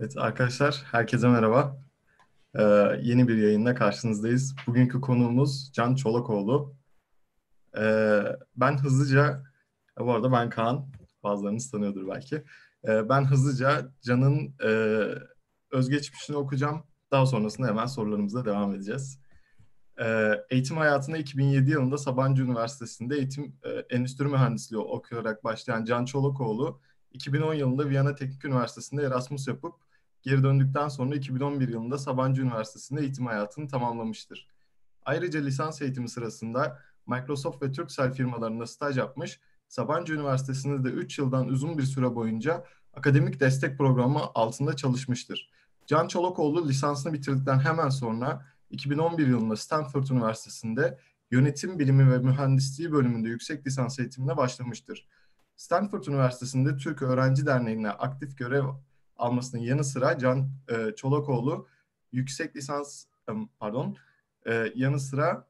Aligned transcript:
Evet 0.00 0.16
arkadaşlar, 0.16 0.82
herkese 0.90 1.28
merhaba. 1.28 1.78
Ee, 2.54 2.62
yeni 3.02 3.28
bir 3.28 3.36
yayınla 3.36 3.74
karşınızdayız. 3.74 4.56
Bugünkü 4.66 5.00
konuğumuz 5.00 5.70
Can 5.72 5.94
Çolakoğlu. 5.94 6.76
Ee, 7.78 8.22
ben 8.56 8.78
hızlıca, 8.78 9.42
bu 9.98 10.12
arada 10.12 10.32
ben 10.32 10.50
Kaan, 10.50 10.86
bazılarınız 11.22 11.70
tanıyordur 11.70 12.08
belki. 12.08 12.44
Ee, 12.88 13.08
ben 13.08 13.24
hızlıca 13.24 13.92
Can'ın 14.02 14.54
e, 14.64 14.68
özgeçmişini 15.70 16.36
okuyacağım. 16.36 16.84
Daha 17.10 17.26
sonrasında 17.26 17.66
hemen 17.66 17.86
sorularımıza 17.86 18.44
devam 18.44 18.74
edeceğiz. 18.74 19.20
Ee, 20.00 20.32
eğitim 20.50 20.76
hayatında 20.76 21.18
2007 21.18 21.70
yılında 21.70 21.98
Sabancı 21.98 22.42
Üniversitesi'nde 22.42 23.16
eğitim 23.16 23.56
e, 23.62 23.70
endüstri 23.96 24.24
mühendisliği 24.24 24.82
okuyarak 24.82 25.44
başlayan 25.44 25.84
Can 25.84 26.04
Çolakoğlu, 26.04 26.80
2010 27.14 27.54
yılında 27.54 27.88
Viyana 27.88 28.14
Teknik 28.14 28.44
Üniversitesi'nde 28.44 29.02
Erasmus 29.02 29.48
yapıp 29.48 29.74
Geri 30.24 30.42
döndükten 30.42 30.88
sonra 30.88 31.14
2011 31.14 31.68
yılında 31.68 31.98
Sabancı 31.98 32.42
Üniversitesi'nde 32.42 33.00
eğitim 33.00 33.26
hayatını 33.26 33.68
tamamlamıştır. 33.68 34.48
Ayrıca 35.04 35.40
lisans 35.40 35.82
eğitimi 35.82 36.08
sırasında 36.08 36.82
Microsoft 37.06 37.62
ve 37.62 37.72
Turkcell 37.72 38.12
firmalarında 38.12 38.66
staj 38.66 38.98
yapmış, 38.98 39.40
Sabancı 39.68 40.14
Üniversitesi'nde 40.14 40.90
de 40.90 40.94
3 40.94 41.18
yıldan 41.18 41.48
uzun 41.48 41.78
bir 41.78 41.82
süre 41.82 42.14
boyunca 42.14 42.64
akademik 42.94 43.40
destek 43.40 43.78
programı 43.78 44.20
altında 44.34 44.76
çalışmıştır. 44.76 45.50
Can 45.86 46.08
Çolakoğlu 46.08 46.68
lisansını 46.68 47.12
bitirdikten 47.12 47.58
hemen 47.58 47.88
sonra 47.88 48.46
2011 48.70 49.26
yılında 49.26 49.56
Stanford 49.56 50.06
Üniversitesi'nde 50.08 50.98
Yönetim 51.30 51.78
Bilimi 51.78 52.12
ve 52.12 52.18
Mühendisliği 52.18 52.92
bölümünde 52.92 53.28
yüksek 53.28 53.66
lisans 53.66 53.98
eğitimine 53.98 54.36
başlamıştır. 54.36 55.08
Stanford 55.56 56.04
Üniversitesi'nde 56.04 56.76
Türk 56.76 57.02
Öğrenci 57.02 57.46
Derneği'ne 57.46 57.90
aktif 57.90 58.38
görev 58.38 58.64
almasının 59.16 59.62
yanı 59.62 59.84
sıra 59.84 60.18
Can 60.18 60.50
e, 60.68 60.94
Çolakoğlu 60.96 61.68
yüksek 62.12 62.56
lisans 62.56 63.04
pardon 63.58 63.96
e, 64.46 64.72
yanı 64.74 65.00
sıra 65.00 65.48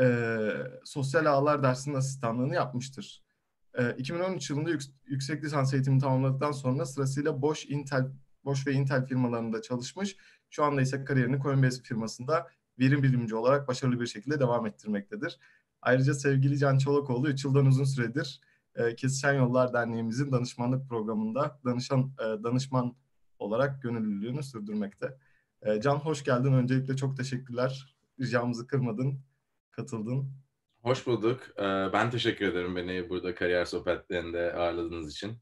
e, 0.00 0.38
sosyal 0.84 1.26
ağlar 1.26 1.62
dersinin 1.62 1.94
asistanlığını 1.94 2.54
yapmıştır. 2.54 3.22
E, 3.74 3.90
2013 3.90 4.50
yılında 4.50 4.70
yük, 4.70 4.82
yüksek 5.06 5.44
lisans 5.44 5.74
eğitimini 5.74 6.00
tamamladıktan 6.00 6.52
sonra 6.52 6.86
sırasıyla 6.86 7.42
Bosch, 7.42 7.70
Intel, 7.70 8.06
Bosch 8.44 8.66
ve 8.66 8.72
Intel 8.72 9.06
firmalarında 9.06 9.62
çalışmış. 9.62 10.16
Şu 10.50 10.64
anda 10.64 10.80
ise 10.80 11.04
kariyerini 11.04 11.42
Coinbase 11.42 11.82
firmasında 11.82 12.48
verim 12.78 13.02
bilimci 13.02 13.34
olarak 13.34 13.68
başarılı 13.68 14.00
bir 14.00 14.06
şekilde 14.06 14.40
devam 14.40 14.66
ettirmektedir. 14.66 15.38
Ayrıca 15.82 16.14
sevgili 16.14 16.58
Can 16.58 16.78
Çolakoğlu 16.78 17.28
3 17.28 17.44
yıldan 17.44 17.66
uzun 17.66 17.84
süredir 17.84 18.40
e, 18.76 18.96
Kesişen 18.96 19.34
Yollar 19.34 19.72
Derneğimizin 19.72 20.32
danışmanlık 20.32 20.88
programında 20.88 21.60
danışan 21.64 22.12
e, 22.20 22.44
danışman 22.44 22.96
olarak 23.38 23.82
gönüllülüğünü 23.82 24.42
sürdürmekte. 24.42 25.18
E, 25.62 25.80
Can 25.80 25.96
hoş 25.96 26.24
geldin. 26.24 26.52
Öncelikle 26.52 26.96
çok 26.96 27.16
teşekkürler. 27.16 27.96
Ricamızı 28.20 28.66
kırmadın, 28.66 29.20
katıldın. 29.70 30.30
Hoş 30.82 31.06
bulduk. 31.06 31.40
Ben 31.92 32.10
teşekkür 32.10 32.46
ederim 32.46 32.76
beni 32.76 33.08
burada 33.08 33.34
kariyer 33.34 33.64
sohbetlerinde 33.64 34.52
ağırladığınız 34.52 35.12
için. 35.12 35.32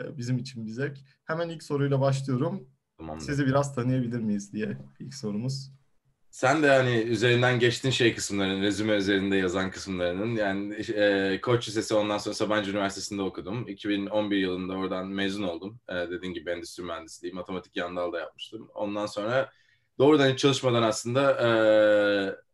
Bizim 0.00 0.38
için 0.38 0.66
bir 0.66 0.70
zevk. 0.70 0.98
Hemen 1.24 1.48
ilk 1.48 1.62
soruyla 1.62 2.00
başlıyorum. 2.00 2.68
Tamamdır. 2.98 3.24
Sizi 3.24 3.46
biraz 3.46 3.74
tanıyabilir 3.74 4.20
miyiz 4.20 4.52
diye 4.52 4.78
ilk 5.00 5.14
sorumuz. 5.14 5.72
Sen 6.34 6.62
de 6.62 6.68
hani 6.68 6.96
üzerinden 6.96 7.58
geçtiğin 7.58 7.92
şey 7.92 8.14
kısımlarının, 8.14 8.62
rezüme 8.62 8.92
üzerinde 8.92 9.36
yazan 9.36 9.70
kısımlarının 9.70 10.36
yani 10.36 10.74
e, 10.74 11.40
Koç 11.40 11.68
Lisesi 11.68 11.94
ondan 11.94 12.18
sonra 12.18 12.34
Sabancı 12.34 12.70
Üniversitesi'nde 12.70 13.22
okudum. 13.22 13.68
2011 13.68 14.36
yılında 14.36 14.74
oradan 14.74 15.06
mezun 15.06 15.42
oldum. 15.42 15.80
E, 15.88 15.94
dediğin 15.94 16.34
gibi 16.34 16.50
endüstri 16.50 16.82
mühendisliği, 16.82 17.32
matematik 17.32 17.76
yan 17.76 17.96
da 17.96 18.18
yapmıştım. 18.18 18.68
Ondan 18.74 19.06
sonra 19.06 19.50
doğrudan 19.98 20.30
hiç 20.30 20.38
çalışmadan 20.38 20.82
aslında 20.82 21.32
e, 21.32 21.48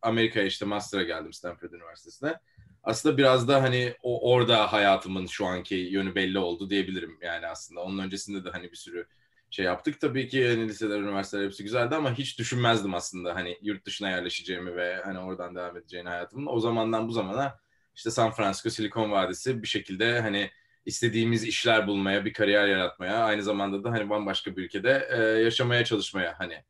Amerika'ya 0.02 0.46
işte 0.46 0.64
master'a 0.64 1.02
geldim 1.02 1.32
Stanford 1.32 1.72
Üniversitesi'ne. 1.72 2.34
Aslında 2.82 3.18
biraz 3.18 3.48
da 3.48 3.62
hani 3.62 3.94
o 4.02 4.32
orada 4.32 4.72
hayatımın 4.72 5.26
şu 5.26 5.46
anki 5.46 5.74
yönü 5.74 6.14
belli 6.14 6.38
oldu 6.38 6.70
diyebilirim 6.70 7.18
yani 7.22 7.46
aslında. 7.46 7.80
Onun 7.80 7.98
öncesinde 7.98 8.44
de 8.44 8.50
hani 8.50 8.70
bir 8.70 8.76
sürü 8.76 9.06
şey 9.50 9.64
yaptık. 9.64 10.00
Tabii 10.00 10.28
ki 10.28 10.48
hani 10.48 10.68
liseler, 10.68 11.00
üniversiteler 11.00 11.44
hepsi 11.44 11.62
güzeldi 11.62 11.94
ama 11.94 12.14
hiç 12.14 12.38
düşünmezdim 12.38 12.94
aslında 12.94 13.34
hani 13.34 13.58
yurt 13.62 13.86
dışına 13.86 14.10
yerleşeceğimi 14.10 14.76
ve 14.76 15.00
hani 15.04 15.18
oradan 15.18 15.54
devam 15.54 15.76
edeceğini 15.76 16.08
hayatımın. 16.08 16.46
O 16.46 16.60
zamandan 16.60 17.08
bu 17.08 17.12
zamana 17.12 17.58
işte 17.94 18.10
San 18.10 18.30
Francisco, 18.30 18.70
Silikon 18.70 19.10
Vadisi 19.10 19.62
bir 19.62 19.68
şekilde 19.68 20.20
hani 20.20 20.50
istediğimiz 20.86 21.44
işler 21.44 21.86
bulmaya, 21.86 22.24
bir 22.24 22.32
kariyer 22.32 22.66
yaratmaya, 22.66 23.24
aynı 23.24 23.42
zamanda 23.42 23.84
da 23.84 23.90
hani 23.90 24.10
bambaşka 24.10 24.56
bir 24.56 24.62
ülkede 24.62 25.08
e, 25.12 25.22
yaşamaya 25.22 25.84
çalışmaya 25.84 26.34
hani 26.38 26.64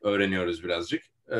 öğreniyoruz 0.00 0.64
birazcık. 0.64 1.02
E, 1.30 1.38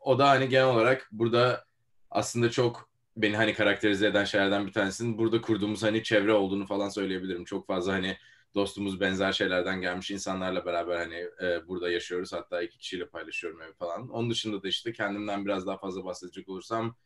o 0.00 0.18
da 0.18 0.28
hani 0.28 0.48
genel 0.48 0.66
olarak 0.66 1.08
burada 1.12 1.64
aslında 2.10 2.50
çok 2.50 2.90
beni 3.16 3.36
hani 3.36 3.54
karakterize 3.54 4.06
eden 4.06 4.24
şeylerden 4.24 4.66
bir 4.66 4.72
tanesinin 4.72 5.18
burada 5.18 5.40
kurduğumuz 5.40 5.82
hani 5.82 6.02
çevre 6.02 6.32
olduğunu 6.32 6.66
falan 6.66 6.88
söyleyebilirim. 6.88 7.44
Çok 7.44 7.66
fazla 7.66 7.92
hani 7.92 8.16
dostumuz 8.54 9.00
benzer 9.00 9.32
şeylerden 9.32 9.80
gelmiş 9.80 10.10
insanlarla 10.10 10.64
beraber 10.66 10.96
hani 10.96 11.28
e, 11.42 11.68
burada 11.68 11.90
yaşıyoruz. 11.90 12.32
Hatta 12.32 12.62
iki 12.62 12.78
kişiyle 12.78 13.06
paylaşıyorum 13.06 13.62
evi 13.62 13.72
falan. 13.72 14.08
Onun 14.08 14.30
dışında 14.30 14.62
da 14.62 14.68
işte 14.68 14.92
kendimden 14.92 15.44
biraz 15.44 15.66
daha 15.66 15.78
fazla 15.78 16.04
bahsedecek 16.04 16.48
olursam 16.48 16.96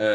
e, 0.00 0.06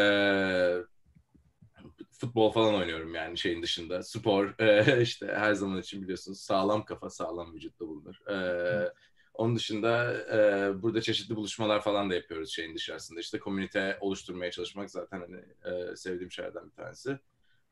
futbol 2.10 2.52
falan 2.52 2.74
oynuyorum 2.74 3.14
yani 3.14 3.38
şeyin 3.38 3.62
dışında. 3.62 4.02
Spor 4.02 4.54
e, 4.60 5.02
işte 5.02 5.26
her 5.26 5.54
zaman 5.54 5.80
için 5.80 6.02
biliyorsunuz 6.02 6.40
sağlam 6.40 6.84
kafa 6.84 7.10
sağlam 7.10 7.54
vücutta 7.54 7.86
bulunur. 7.88 8.30
E, 8.30 8.92
onun 9.34 9.56
dışında 9.56 10.14
e, 10.14 10.82
burada 10.82 11.00
çeşitli 11.02 11.36
buluşmalar 11.36 11.82
falan 11.82 12.10
da 12.10 12.14
yapıyoruz 12.14 12.50
şeyin 12.50 12.74
dışarısında. 12.74 13.20
İşte 13.20 13.38
komünite 13.38 13.98
oluşturmaya 14.00 14.50
çalışmak 14.50 14.90
zaten 14.90 15.20
hani 15.20 15.36
e, 15.74 15.96
sevdiğim 15.96 16.32
şeylerden 16.32 16.66
bir 16.66 16.74
tanesi. 16.74 17.18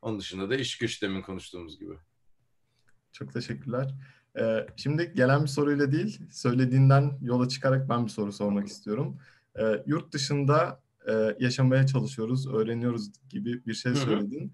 Onun 0.01 0.19
dışında 0.19 0.49
da 0.49 0.55
iş 0.55 0.77
güç 0.77 1.01
demin 1.01 1.21
konuştuğumuz 1.21 1.79
gibi. 1.79 1.93
Çok 3.11 3.33
teşekkürler. 3.33 3.95
Ee, 4.39 4.67
şimdi 4.75 5.13
gelen 5.15 5.43
bir 5.43 5.47
soruyla 5.47 5.91
değil, 5.91 6.21
söylediğinden 6.31 7.17
yola 7.21 7.47
çıkarak 7.47 7.89
ben 7.89 8.05
bir 8.05 8.11
soru 8.11 8.31
sormak 8.31 8.67
istiyorum. 8.67 9.17
Ee, 9.59 9.83
yurt 9.85 10.13
dışında 10.13 10.81
e, 11.07 11.35
yaşamaya 11.39 11.85
çalışıyoruz, 11.85 12.47
öğreniyoruz 12.47 13.11
gibi 13.29 13.65
bir 13.65 13.73
şey 13.73 13.95
söyledin. 13.95 14.53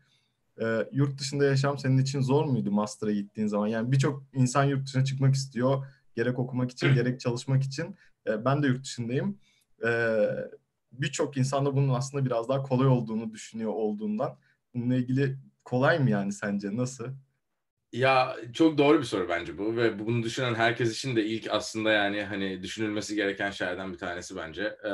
Ee, 0.61 0.89
yurt 0.91 1.19
dışında 1.19 1.45
yaşam 1.45 1.77
senin 1.77 1.97
için 1.97 2.21
zor 2.21 2.45
muydu 2.45 2.71
master'a 2.71 3.11
gittiğin 3.11 3.47
zaman? 3.47 3.67
Yani 3.67 3.91
birçok 3.91 4.23
insan 4.33 4.63
yurt 4.63 4.85
dışına 4.85 5.03
çıkmak 5.05 5.35
istiyor. 5.35 5.85
Gerek 6.15 6.39
okumak 6.39 6.71
için, 6.71 6.93
gerek 6.95 7.19
çalışmak 7.19 7.63
için. 7.63 7.95
Ee, 8.27 8.45
ben 8.45 8.63
de 8.63 8.67
yurt 8.67 8.83
dışındayım. 8.83 9.37
Ee, 9.85 10.29
birçok 10.91 11.37
insan 11.37 11.65
da 11.65 11.75
bunun 11.75 11.93
aslında 11.93 12.25
biraz 12.25 12.49
daha 12.49 12.63
kolay 12.63 12.87
olduğunu 12.87 13.31
düşünüyor 13.31 13.71
olduğundan. 13.71 14.37
Bununla 14.73 14.95
ilgili 14.95 15.37
kolay 15.65 15.99
mı 15.99 16.09
yani 16.09 16.33
sence? 16.33 16.77
Nasıl? 16.77 17.05
Ya 17.93 18.35
çok 18.53 18.77
doğru 18.77 18.99
bir 18.99 19.03
soru 19.03 19.29
bence 19.29 19.57
bu 19.57 19.77
ve 19.77 19.99
bunu 19.99 20.23
düşünen 20.23 20.55
herkes 20.55 20.97
için 20.97 21.15
de 21.15 21.25
ilk 21.25 21.47
aslında 21.51 21.91
yani 21.91 22.23
hani 22.23 22.63
düşünülmesi 22.63 23.15
gereken 23.15 23.51
şeylerden 23.51 23.93
bir 23.93 23.97
tanesi 23.97 24.35
bence. 24.35 24.63
Ee, 24.85 24.89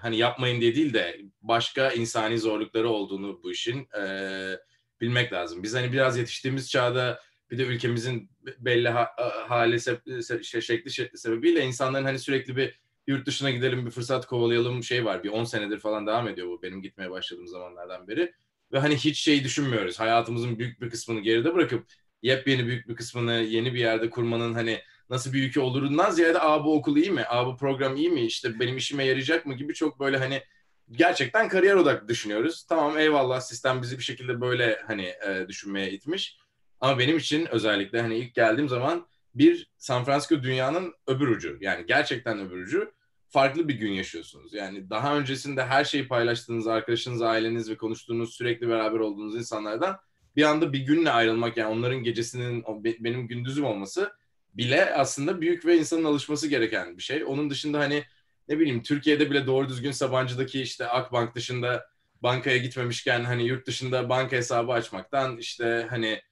hani 0.00 0.16
yapmayın 0.16 0.60
diye 0.60 0.74
değil 0.74 0.94
de 0.94 1.20
başka 1.42 1.90
insani 1.90 2.38
zorlukları 2.38 2.88
olduğunu 2.88 3.42
bu 3.42 3.50
işin 3.52 3.88
e, 3.98 4.58
bilmek 5.00 5.32
lazım. 5.32 5.62
Biz 5.62 5.74
hani 5.74 5.92
biraz 5.92 6.18
yetiştiğimiz 6.18 6.70
çağda 6.70 7.20
bir 7.50 7.58
de 7.58 7.62
ülkemizin 7.64 8.30
belli 8.58 8.88
ha, 8.88 9.10
hali 9.48 9.80
se, 9.80 10.00
şey, 10.42 10.60
şekli 10.60 11.18
sebebiyle 11.18 11.64
insanların 11.64 12.04
hani 12.04 12.18
sürekli 12.18 12.56
bir 12.56 12.80
yurt 13.06 13.26
dışına 13.26 13.50
gidelim 13.50 13.86
bir 13.86 13.90
fırsat 13.90 14.26
kovalayalım 14.26 14.82
şey 14.84 15.04
var. 15.04 15.24
Bir 15.24 15.28
10 15.28 15.44
senedir 15.44 15.78
falan 15.78 16.06
devam 16.06 16.28
ediyor 16.28 16.48
bu 16.48 16.62
benim 16.62 16.82
gitmeye 16.82 17.10
başladığım 17.10 17.48
zamanlardan 17.48 18.08
beri. 18.08 18.32
Ve 18.72 18.78
hani 18.78 18.96
hiç 18.96 19.18
şey 19.18 19.44
düşünmüyoruz. 19.44 20.00
Hayatımızın 20.00 20.58
büyük 20.58 20.80
bir 20.80 20.90
kısmını 20.90 21.20
geride 21.20 21.54
bırakıp 21.54 21.86
yepyeni 22.24 22.66
büyük 22.66 22.88
bir 22.88 22.96
kısmını 22.96 23.32
yeni 23.32 23.74
bir 23.74 23.78
yerde 23.78 24.10
kurmanın 24.10 24.54
hani 24.54 24.80
nasıl 25.10 25.32
bir 25.32 25.48
ülke 25.48 25.60
olurundan 25.60 26.10
ziyade 26.10 26.40
aa 26.40 26.64
bu 26.64 26.74
okul 26.76 26.96
iyi 26.96 27.10
mi? 27.10 27.24
Aa 27.28 27.46
bu 27.46 27.56
program 27.56 27.96
iyi 27.96 28.10
mi? 28.10 28.26
İşte 28.26 28.60
benim 28.60 28.76
işime 28.76 29.04
yarayacak 29.04 29.46
mı 29.46 29.54
gibi 29.54 29.74
çok 29.74 30.00
böyle 30.00 30.16
hani 30.16 30.42
gerçekten 30.90 31.48
kariyer 31.48 31.74
odaklı 31.74 32.08
düşünüyoruz. 32.08 32.66
Tamam 32.68 32.98
eyvallah 32.98 33.40
sistem 33.40 33.82
bizi 33.82 33.98
bir 33.98 34.02
şekilde 34.02 34.40
böyle 34.40 34.78
hani 34.86 35.04
e, 35.04 35.48
düşünmeye 35.48 35.90
itmiş. 35.90 36.38
Ama 36.80 36.98
benim 36.98 37.16
için 37.16 37.46
özellikle 37.50 38.00
hani 38.00 38.18
ilk 38.18 38.34
geldiğim 38.34 38.68
zaman 38.68 39.06
bir 39.34 39.70
San 39.78 40.04
Francisco 40.04 40.42
dünyanın 40.42 40.94
öbür 41.06 41.28
ucu. 41.28 41.58
Yani 41.60 41.86
gerçekten 41.86 42.40
öbür 42.40 42.62
ucu. 42.62 42.92
Farklı 43.28 43.68
bir 43.68 43.74
gün 43.74 43.92
yaşıyorsunuz. 43.92 44.54
Yani 44.54 44.90
daha 44.90 45.16
öncesinde 45.16 45.64
her 45.64 45.84
şeyi 45.84 46.08
paylaştığınız 46.08 46.66
arkadaşınız, 46.66 47.22
aileniz 47.22 47.70
ve 47.70 47.76
konuştuğunuz, 47.76 48.34
sürekli 48.34 48.68
beraber 48.68 48.98
olduğunuz 48.98 49.36
insanlardan 49.36 49.98
bir 50.36 50.42
anda 50.42 50.72
bir 50.72 50.78
günle 50.78 51.10
ayrılmak 51.10 51.56
yani 51.56 51.78
onların 51.78 52.02
gecesinin 52.02 52.64
benim 52.84 53.28
gündüzüm 53.28 53.64
olması 53.64 54.12
bile 54.54 54.94
aslında 54.94 55.40
büyük 55.40 55.66
ve 55.66 55.78
insanın 55.78 56.04
alışması 56.04 56.48
gereken 56.48 56.96
bir 56.96 57.02
şey. 57.02 57.24
Onun 57.24 57.50
dışında 57.50 57.78
hani 57.78 58.04
ne 58.48 58.58
bileyim 58.58 58.82
Türkiye'de 58.82 59.30
bile 59.30 59.46
doğru 59.46 59.68
düzgün 59.68 59.90
Sabancı'daki 59.90 60.62
işte 60.62 60.86
Akbank 60.86 61.34
dışında 61.34 61.86
bankaya 62.22 62.56
gitmemişken 62.56 63.24
hani 63.24 63.46
yurt 63.46 63.66
dışında 63.66 64.08
banka 64.08 64.36
hesabı 64.36 64.72
açmaktan 64.72 65.36
işte 65.36 65.86
hani 65.90 66.22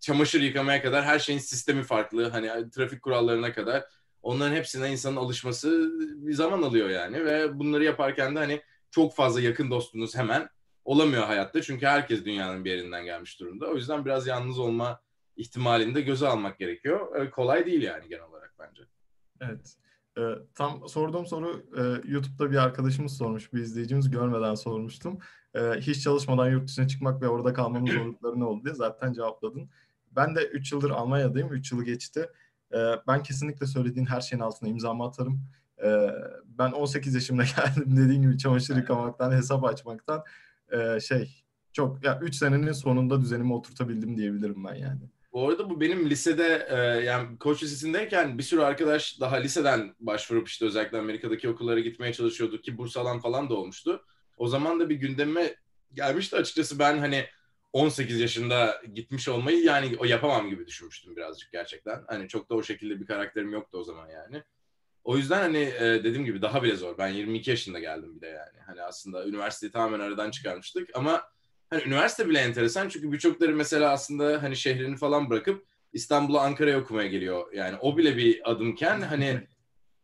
çamaşır 0.00 0.40
yıkamaya 0.40 0.82
kadar 0.82 1.04
her 1.04 1.18
şeyin 1.18 1.38
sistemi 1.38 1.82
farklı. 1.82 2.28
Hani 2.28 2.70
trafik 2.70 3.02
kurallarına 3.02 3.52
kadar 3.52 3.84
onların 4.22 4.56
hepsine 4.56 4.92
insanın 4.92 5.16
alışması 5.16 5.90
bir 6.00 6.32
zaman 6.32 6.62
alıyor 6.62 6.88
yani 6.90 7.24
ve 7.24 7.58
bunları 7.58 7.84
yaparken 7.84 8.34
de 8.34 8.38
hani 8.38 8.62
çok 8.90 9.16
fazla 9.16 9.40
yakın 9.40 9.70
dostunuz 9.70 10.16
hemen 10.16 10.48
olamıyor 10.88 11.24
hayatta. 11.24 11.62
Çünkü 11.62 11.86
herkes 11.86 12.24
dünyanın 12.24 12.64
bir 12.64 12.70
yerinden 12.70 13.04
gelmiş 13.04 13.40
durumda. 13.40 13.66
O 13.66 13.74
yüzden 13.74 14.04
biraz 14.04 14.26
yalnız 14.26 14.58
olma 14.58 15.00
ihtimalini 15.36 15.94
de 15.94 16.00
göze 16.00 16.28
almak 16.28 16.58
gerekiyor. 16.58 17.16
E, 17.16 17.30
kolay 17.30 17.66
değil 17.66 17.82
yani 17.82 18.08
genel 18.08 18.24
olarak 18.24 18.54
bence. 18.58 18.82
Evet. 19.40 19.76
E, 20.18 20.22
tam 20.54 20.88
sorduğum 20.88 21.26
soru 21.26 21.66
e, 21.76 22.10
YouTube'da 22.10 22.50
bir 22.50 22.56
arkadaşımız 22.56 23.16
sormuş, 23.16 23.52
bir 23.52 23.60
izleyicimiz 23.60 24.10
görmeden 24.10 24.54
sormuştum. 24.54 25.18
E, 25.54 25.60
hiç 25.60 26.02
çalışmadan 26.02 26.50
yurt 26.50 26.68
dışına 26.68 26.88
çıkmak 26.88 27.22
ve 27.22 27.28
orada 27.28 27.52
kalmanın 27.52 27.86
zorlukları 27.98 28.40
ne 28.40 28.44
oldu 28.44 28.64
diye 28.64 28.74
zaten 28.74 29.12
cevapladın. 29.12 29.70
Ben 30.16 30.36
de 30.36 30.46
3 30.46 30.72
yıldır 30.72 30.90
Almanya'dayım, 30.90 31.52
3 31.52 31.72
yılı 31.72 31.84
geçti. 31.84 32.30
E, 32.72 32.78
ben 33.08 33.22
kesinlikle 33.22 33.66
söylediğin 33.66 34.06
her 34.06 34.20
şeyin 34.20 34.42
altına 34.42 34.68
imzamı 34.68 35.04
atarım. 35.04 35.40
E, 35.84 36.08
ben 36.44 36.72
18 36.72 37.14
yaşımda 37.14 37.42
geldim 37.56 37.96
dediğin 37.96 38.22
gibi 38.22 38.38
çamaşır 38.38 38.76
yıkamaktan, 38.76 39.32
hesap 39.32 39.64
açmaktan 39.64 40.24
e, 40.72 41.00
şey 41.00 41.44
çok 41.72 42.04
ya 42.04 42.20
3 42.22 42.34
senenin 42.34 42.72
sonunda 42.72 43.20
düzenimi 43.20 43.54
oturtabildim 43.54 44.18
diyebilirim 44.18 44.64
ben 44.64 44.74
yani. 44.74 45.00
Bu 45.32 45.48
arada 45.48 45.70
bu 45.70 45.80
benim 45.80 46.10
lisede 46.10 46.66
e, 46.70 46.76
yani 47.04 47.38
koç 47.38 47.62
lisesindeyken 47.62 48.38
bir 48.38 48.42
sürü 48.42 48.60
arkadaş 48.60 49.20
daha 49.20 49.36
liseden 49.36 49.94
başvurup 50.00 50.48
işte 50.48 50.66
özellikle 50.66 50.98
Amerika'daki 50.98 51.48
okullara 51.48 51.80
gitmeye 51.80 52.12
çalışıyordu 52.12 52.60
ki 52.60 52.78
burs 52.78 52.96
alan 52.96 53.20
falan 53.20 53.50
da 53.50 53.54
olmuştu. 53.54 54.04
O 54.36 54.48
zaman 54.48 54.80
da 54.80 54.88
bir 54.88 54.96
gündeme 54.96 55.54
gelmişti 55.92 56.36
açıkçası 56.36 56.78
ben 56.78 56.98
hani 56.98 57.24
18 57.72 58.20
yaşında 58.20 58.82
gitmiş 58.94 59.28
olmayı 59.28 59.64
yani 59.64 59.96
o 59.98 60.04
yapamam 60.04 60.50
gibi 60.50 60.66
düşünmüştüm 60.66 61.16
birazcık 61.16 61.52
gerçekten. 61.52 62.04
Hani 62.06 62.28
çok 62.28 62.50
da 62.50 62.54
o 62.54 62.62
şekilde 62.62 63.00
bir 63.00 63.06
karakterim 63.06 63.52
yoktu 63.52 63.78
o 63.78 63.84
zaman 63.84 64.08
yani. 64.08 64.42
O 65.08 65.16
yüzden 65.16 65.40
hani 65.40 65.58
e, 65.58 65.80
dediğim 65.80 66.24
gibi 66.24 66.42
daha 66.42 66.62
bile 66.62 66.76
zor. 66.76 66.98
Ben 66.98 67.08
22 67.08 67.50
yaşında 67.50 67.78
geldim 67.78 68.16
bir 68.16 68.20
de 68.20 68.26
yani. 68.26 68.60
Hani 68.66 68.82
aslında 68.82 69.26
üniversiteyi 69.26 69.72
tamamen 69.72 70.00
aradan 70.00 70.30
çıkarmıştık 70.30 70.90
ama 70.94 71.22
hani 71.70 71.82
üniversite 71.82 72.28
bile 72.28 72.38
enteresan 72.38 72.88
çünkü 72.88 73.12
birçokları 73.12 73.54
mesela 73.54 73.90
aslında 73.90 74.42
hani 74.42 74.56
şehrini 74.56 74.96
falan 74.96 75.30
bırakıp 75.30 75.66
İstanbul'a 75.92 76.40
Ankara'ya 76.40 76.80
okumaya 76.80 77.08
geliyor. 77.08 77.52
Yani 77.52 77.76
o 77.80 77.96
bile 77.96 78.16
bir 78.16 78.50
adımken 78.50 79.00
hani 79.00 79.46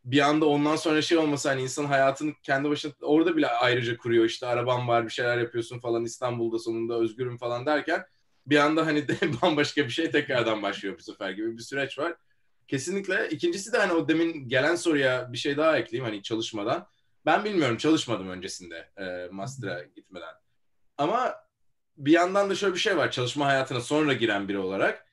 bir 0.05 0.19
anda 0.19 0.45
ondan 0.45 0.75
sonra 0.75 1.01
şey 1.01 1.17
olmasa 1.17 1.49
hani 1.49 1.61
insan 1.61 1.85
hayatını 1.85 2.33
kendi 2.43 2.69
başına 2.69 2.93
orada 3.01 3.37
bile 3.37 3.47
ayrıca 3.47 3.97
kuruyor 3.97 4.25
işte 4.25 4.47
araban 4.47 4.87
var 4.87 5.05
bir 5.05 5.11
şeyler 5.11 5.37
yapıyorsun 5.37 5.79
falan 5.79 6.05
İstanbul'da 6.05 6.59
sonunda 6.59 6.99
özgürüm 6.99 7.37
falan 7.37 7.65
derken 7.65 8.05
bir 8.47 8.57
anda 8.57 8.85
hani 8.85 9.07
de 9.07 9.17
bambaşka 9.41 9.85
bir 9.85 9.89
şey 9.89 10.11
tekrardan 10.11 10.61
başlıyor 10.61 10.95
bu 10.99 11.03
sefer 11.03 11.31
gibi 11.31 11.57
bir 11.57 11.63
süreç 11.63 11.99
var. 11.99 12.15
Kesinlikle. 12.67 13.29
İkincisi 13.29 13.73
de 13.73 13.77
hani 13.77 13.93
o 13.93 14.07
demin 14.07 14.49
gelen 14.49 14.75
soruya 14.75 15.33
bir 15.33 15.37
şey 15.37 15.57
daha 15.57 15.77
ekleyeyim 15.77 16.11
hani 16.11 16.23
çalışmadan. 16.23 16.87
Ben 17.25 17.45
bilmiyorum 17.45 17.77
çalışmadım 17.77 18.29
öncesinde 18.29 18.89
e, 18.97 19.27
master'a 19.31 19.83
gitmeden. 19.83 20.33
Ama 20.97 21.35
bir 21.97 22.11
yandan 22.11 22.49
da 22.49 22.55
şöyle 22.55 22.73
bir 22.73 22.79
şey 22.79 22.97
var 22.97 23.11
çalışma 23.11 23.45
hayatına 23.45 23.81
sonra 23.81 24.13
giren 24.13 24.47
biri 24.47 24.57
olarak. 24.57 25.05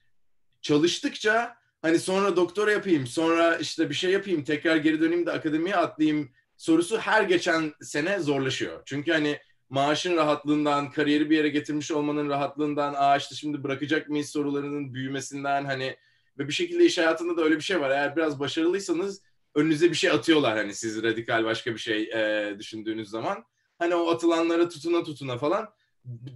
Çalıştıkça 0.62 1.56
hani 1.82 1.98
sonra 1.98 2.36
doktora 2.36 2.72
yapayım, 2.72 3.06
sonra 3.06 3.56
işte 3.56 3.90
bir 3.90 3.94
şey 3.94 4.10
yapayım, 4.10 4.44
tekrar 4.44 4.76
geri 4.76 5.00
döneyim 5.00 5.26
de 5.26 5.32
akademiye 5.32 5.76
atlayayım 5.76 6.30
sorusu 6.56 6.98
her 6.98 7.22
geçen 7.22 7.72
sene 7.80 8.18
zorlaşıyor. 8.18 8.82
Çünkü 8.86 9.12
hani 9.12 9.38
maaşın 9.68 10.16
rahatlığından, 10.16 10.90
kariyeri 10.90 11.30
bir 11.30 11.36
yere 11.36 11.48
getirmiş 11.48 11.90
olmanın 11.90 12.28
rahatlığından, 12.28 12.94
aa 12.96 13.16
işte 13.16 13.34
şimdi 13.34 13.64
bırakacak 13.64 14.08
mıyız 14.08 14.30
sorularının 14.30 14.94
büyümesinden 14.94 15.64
hani 15.64 15.96
ve 16.38 16.48
bir 16.48 16.52
şekilde 16.52 16.84
iş 16.84 16.98
hayatında 16.98 17.36
da 17.36 17.42
öyle 17.42 17.56
bir 17.56 17.60
şey 17.60 17.80
var. 17.80 17.90
Eğer 17.90 18.16
biraz 18.16 18.40
başarılıysanız 18.40 19.22
önünüze 19.54 19.90
bir 19.90 19.94
şey 19.94 20.10
atıyorlar 20.10 20.56
hani 20.56 20.74
siz 20.74 21.02
radikal 21.02 21.44
başka 21.44 21.72
bir 21.72 21.78
şey 21.78 22.02
e, 22.02 22.54
düşündüğünüz 22.58 23.08
zaman. 23.08 23.44
Hani 23.78 23.94
o 23.94 24.10
atılanlara 24.10 24.68
tutuna 24.68 25.02
tutuna 25.02 25.38
falan 25.38 25.68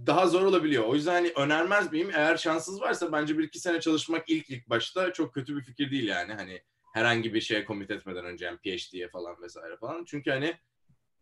daha 0.05 0.27
zor 0.27 0.41
olabiliyor. 0.41 0.83
O 0.83 0.95
yüzden 0.95 1.11
hani 1.13 1.31
önermez 1.35 1.91
miyim? 1.91 2.09
Eğer 2.13 2.37
şanssız 2.37 2.81
varsa 2.81 3.11
bence 3.11 3.37
bir 3.37 3.43
iki 3.43 3.59
sene 3.59 3.79
çalışmak 3.79 4.29
ilk 4.29 4.49
ilk 4.49 4.69
başta 4.69 5.13
çok 5.13 5.33
kötü 5.33 5.55
bir 5.55 5.61
fikir 5.61 5.91
değil 5.91 6.07
yani. 6.07 6.33
Hani 6.33 6.61
herhangi 6.93 7.33
bir 7.33 7.41
şeye 7.41 7.65
komit 7.65 7.91
etmeden 7.91 8.25
önce 8.25 8.45
yani 8.45 8.57
PhD'ye 8.57 9.09
falan 9.09 9.41
vesaire 9.41 9.77
falan. 9.77 10.05
Çünkü 10.05 10.31
hani 10.31 10.57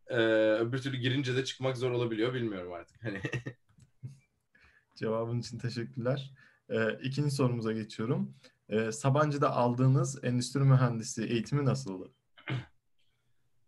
e, 0.07 0.17
öbür 0.59 0.81
türlü 0.81 0.97
girince 0.97 1.35
de 1.35 1.45
çıkmak 1.45 1.77
zor 1.77 1.91
olabiliyor. 1.91 2.33
Bilmiyorum 2.33 2.73
artık. 2.73 3.03
Hani 3.03 3.21
Cevabın 4.95 5.39
için 5.39 5.59
teşekkürler. 5.59 6.33
E, 6.69 6.99
ikinci 7.03 7.31
sorumuza 7.31 7.71
geçiyorum. 7.71 8.35
E, 8.69 8.91
Sabancı'da 8.91 9.51
aldığınız 9.51 10.23
endüstri 10.23 10.59
mühendisi 10.59 11.23
eğitimi 11.23 11.65
nasıldı? 11.65 12.11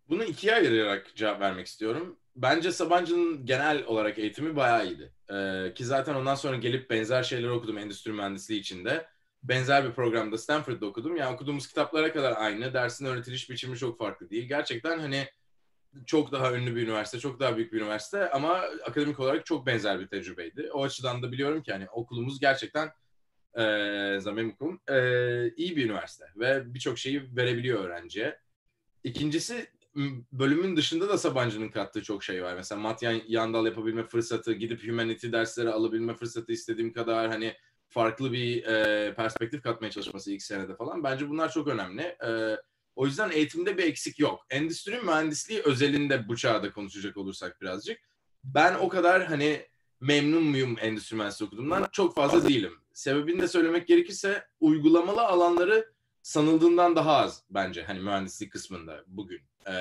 Bunu 0.09 0.23
ikiye 0.23 0.55
ayırarak 0.55 1.15
cevap 1.15 1.41
vermek 1.41 1.67
istiyorum. 1.67 2.19
Bence 2.35 2.71
Sabancı'nın 2.71 3.45
genel 3.45 3.85
olarak 3.85 4.19
eğitimi 4.19 4.55
bayağı 4.55 4.85
iyiydi. 4.87 5.13
Ee, 5.33 5.73
ki 5.73 5.85
zaten 5.85 6.15
ondan 6.15 6.35
sonra 6.35 6.55
gelip 6.55 6.89
benzer 6.89 7.23
şeyler 7.23 7.49
okudum 7.49 7.77
endüstri 7.77 8.11
mühendisliği 8.11 8.59
içinde. 8.59 9.07
Benzer 9.43 9.85
bir 9.85 9.91
programda 9.91 10.37
Stanford'da 10.37 10.85
okudum. 10.85 11.15
Yani 11.15 11.35
okuduğumuz 11.35 11.67
kitaplara 11.67 12.13
kadar 12.13 12.33
aynı. 12.37 12.73
Dersin 12.73 13.05
öğretiliş 13.05 13.49
biçimi 13.49 13.77
çok 13.77 13.97
farklı 13.97 14.29
değil. 14.29 14.47
Gerçekten 14.47 14.99
hani 14.99 15.27
çok 16.05 16.31
daha 16.31 16.53
ünlü 16.53 16.75
bir 16.75 16.81
üniversite, 16.81 17.19
çok 17.19 17.39
daha 17.39 17.57
büyük 17.57 17.73
bir 17.73 17.81
üniversite 17.81 18.29
ama 18.29 18.63
akademik 18.85 19.19
olarak 19.19 19.45
çok 19.45 19.65
benzer 19.65 19.99
bir 19.99 20.07
tecrübeydi. 20.07 20.69
O 20.73 20.83
açıdan 20.83 21.23
da 21.23 21.31
biliyorum 21.31 21.63
ki 21.63 21.71
hani 21.71 21.89
okulumuz 21.89 22.39
gerçekten 22.39 22.91
Zamemkum 24.19 24.79
e, 24.89 24.97
iyi 25.55 25.75
bir 25.75 25.85
üniversite 25.85 26.25
ve 26.35 26.73
birçok 26.73 26.97
şeyi 26.97 27.35
verebiliyor 27.35 27.83
öğrenciye. 27.83 28.39
İkincisi 29.03 29.67
bölümün 30.31 30.77
dışında 30.77 31.09
da 31.09 31.17
Sabancı'nın 31.17 31.69
kattığı 31.69 32.03
çok 32.03 32.23
şey 32.23 32.43
var. 32.43 32.55
Mesela 32.55 32.81
mat 32.81 33.03
yandal 33.27 33.65
yapabilme 33.65 34.03
fırsatı, 34.03 34.53
gidip 34.53 34.87
humanity 34.87 35.31
dersleri 35.31 35.69
alabilme 35.69 36.13
fırsatı 36.13 36.51
istediğim 36.51 36.93
kadar 36.93 37.29
hani 37.29 37.53
farklı 37.89 38.31
bir 38.31 38.63
e, 38.63 39.13
perspektif 39.13 39.63
katmaya 39.63 39.91
çalışması 39.91 40.31
ilk 40.31 40.41
senede 40.41 40.75
falan. 40.75 41.03
Bence 41.03 41.29
bunlar 41.29 41.51
çok 41.51 41.67
önemli. 41.67 42.01
E, 42.01 42.57
o 42.95 43.05
yüzden 43.05 43.31
eğitimde 43.31 43.77
bir 43.77 43.83
eksik 43.83 44.19
yok. 44.19 44.45
Endüstri 44.49 45.01
mühendisliği 45.01 45.61
özelinde 45.61 46.27
bu 46.27 46.35
çağda 46.35 46.71
konuşacak 46.71 47.17
olursak 47.17 47.61
birazcık. 47.61 47.99
Ben 48.43 48.75
o 48.75 48.89
kadar 48.89 49.25
hani 49.25 49.65
memnun 50.01 50.43
muyum 50.43 50.75
endüstri 50.79 51.15
mühendisliği 51.15 51.47
okuduğumdan? 51.47 51.87
Çok 51.91 52.15
fazla 52.15 52.49
değilim. 52.49 52.73
Sebebini 52.97 53.41
de 53.41 53.47
söylemek 53.47 53.87
gerekirse 53.87 54.45
uygulamalı 54.59 55.21
alanları 55.21 55.93
sanıldığından 56.21 56.95
daha 56.95 57.17
az 57.17 57.43
bence 57.49 57.83
hani 57.83 57.99
mühendislik 57.99 58.51
kısmında 58.51 59.03
bugün 59.07 59.41
e, 59.65 59.73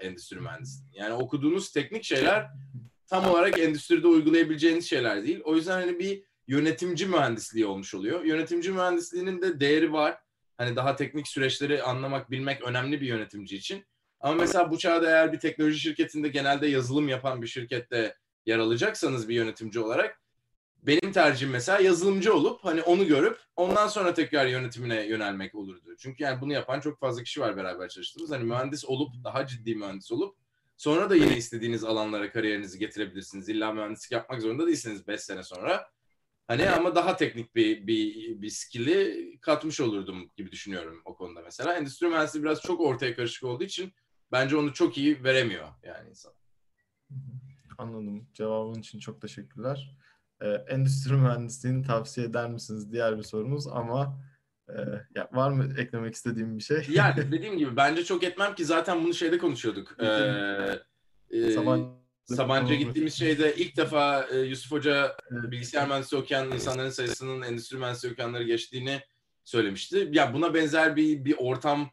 endüstri 0.00 0.40
mühendisliği. 0.40 0.90
Yani 0.92 1.14
okuduğunuz 1.14 1.72
teknik 1.72 2.04
şeyler 2.04 2.46
tam 3.06 3.28
olarak 3.28 3.58
endüstride 3.58 4.06
uygulayabileceğiniz 4.06 4.88
şeyler 4.88 5.22
değil. 5.24 5.40
O 5.44 5.56
yüzden 5.56 5.80
hani 5.80 5.98
bir 5.98 6.22
yönetimci 6.46 7.06
mühendisliği 7.06 7.66
olmuş 7.66 7.94
oluyor. 7.94 8.24
Yönetimci 8.24 8.70
mühendisliğinin 8.70 9.42
de 9.42 9.60
değeri 9.60 9.92
var. 9.92 10.18
Hani 10.58 10.76
daha 10.76 10.96
teknik 10.96 11.28
süreçleri 11.28 11.82
anlamak, 11.82 12.30
bilmek 12.30 12.62
önemli 12.62 13.00
bir 13.00 13.06
yönetimci 13.06 13.56
için. 13.56 13.84
Ama 14.20 14.34
mesela 14.34 14.70
bu 14.70 14.78
çağda 14.78 15.10
eğer 15.10 15.32
bir 15.32 15.40
teknoloji 15.40 15.78
şirketinde 15.78 16.28
genelde 16.28 16.66
yazılım 16.66 17.08
yapan 17.08 17.42
bir 17.42 17.46
şirkette 17.46 18.16
yer 18.46 18.58
alacaksanız 18.58 19.28
bir 19.28 19.34
yönetimci 19.34 19.80
olarak 19.80 20.19
benim 20.82 21.12
tercihim 21.12 21.52
mesela 21.52 21.78
yazılımcı 21.78 22.34
olup 22.34 22.64
hani 22.64 22.82
onu 22.82 23.06
görüp 23.06 23.38
ondan 23.56 23.88
sonra 23.88 24.14
tekrar 24.14 24.46
yönetimine 24.46 25.06
yönelmek 25.06 25.54
olurdu. 25.54 25.96
Çünkü 25.98 26.22
yani 26.22 26.40
bunu 26.40 26.52
yapan 26.52 26.80
çok 26.80 27.00
fazla 27.00 27.22
kişi 27.22 27.40
var 27.40 27.56
beraber 27.56 27.88
çalıştığımız. 27.88 28.30
Hani 28.30 28.44
mühendis 28.44 28.84
olup 28.84 29.24
daha 29.24 29.46
ciddi 29.46 29.74
mühendis 29.74 30.12
olup 30.12 30.36
sonra 30.76 31.10
da 31.10 31.16
yine 31.16 31.36
istediğiniz 31.36 31.84
alanlara 31.84 32.32
kariyerinizi 32.32 32.78
getirebilirsiniz. 32.78 33.48
İlla 33.48 33.72
mühendislik 33.72 34.12
yapmak 34.12 34.42
zorunda 34.42 34.66
değilsiniz 34.66 35.06
5 35.06 35.20
sene 35.20 35.42
sonra. 35.42 35.90
Hani 36.48 36.70
ama 36.70 36.94
daha 36.94 37.16
teknik 37.16 37.54
bir 37.54 37.86
bir 37.86 38.42
bir 38.42 38.50
skill'i 38.50 39.38
katmış 39.40 39.80
olurdum 39.80 40.30
gibi 40.36 40.52
düşünüyorum 40.52 41.02
o 41.04 41.16
konuda 41.16 41.42
mesela. 41.42 41.74
Endüstri 41.74 42.08
mühendisliği 42.08 42.44
biraz 42.44 42.60
çok 42.60 42.80
ortaya 42.80 43.16
karışık 43.16 43.44
olduğu 43.44 43.64
için 43.64 43.92
bence 44.32 44.56
onu 44.56 44.72
çok 44.72 44.98
iyi 44.98 45.24
veremiyor 45.24 45.68
yani 45.82 46.08
insan. 46.08 46.32
Anladım. 47.78 48.28
Cevabın 48.34 48.80
için 48.80 48.98
çok 48.98 49.22
teşekkürler. 49.22 49.96
Ee, 50.42 50.48
endüstri 50.48 51.12
mühendisliğini 51.12 51.86
tavsiye 51.86 52.26
eder 52.26 52.50
misiniz? 52.50 52.92
Diğer 52.92 53.18
bir 53.18 53.22
sorumuz 53.22 53.66
ama 53.66 54.20
e, 54.68 54.74
ya 55.14 55.28
var 55.32 55.50
mı 55.50 55.74
eklemek 55.78 56.14
istediğim 56.14 56.58
bir 56.58 56.62
şey? 56.62 56.86
Yani 56.90 57.16
dediğim 57.32 57.58
gibi 57.58 57.76
bence 57.76 58.04
çok 58.04 58.24
etmem 58.24 58.54
ki 58.54 58.64
zaten 58.64 59.04
bunu 59.04 59.14
şeyde 59.14 59.38
konuşuyorduk. 59.38 59.96
Ee, 60.00 60.06
e, 61.30 61.50
Sabancı'ya 62.34 62.78
gittiğimiz 62.78 63.14
şeyde 63.14 63.54
ilk 63.56 63.76
defa 63.76 64.26
e, 64.32 64.38
Yusuf 64.38 64.72
Hoca 64.72 65.16
e, 65.30 65.50
bilgisayar 65.50 65.86
mühendisliği 65.86 66.22
okuyan 66.22 66.52
insanların 66.52 66.90
sayısının 66.90 67.42
endüstri 67.42 67.78
mühendisliği 67.78 68.12
okuyanları 68.12 68.44
geçtiğini 68.44 69.00
söylemişti. 69.44 70.08
Ya 70.12 70.34
buna 70.34 70.54
benzer 70.54 70.96
bir 70.96 71.24
bir 71.24 71.34
ortam 71.38 71.90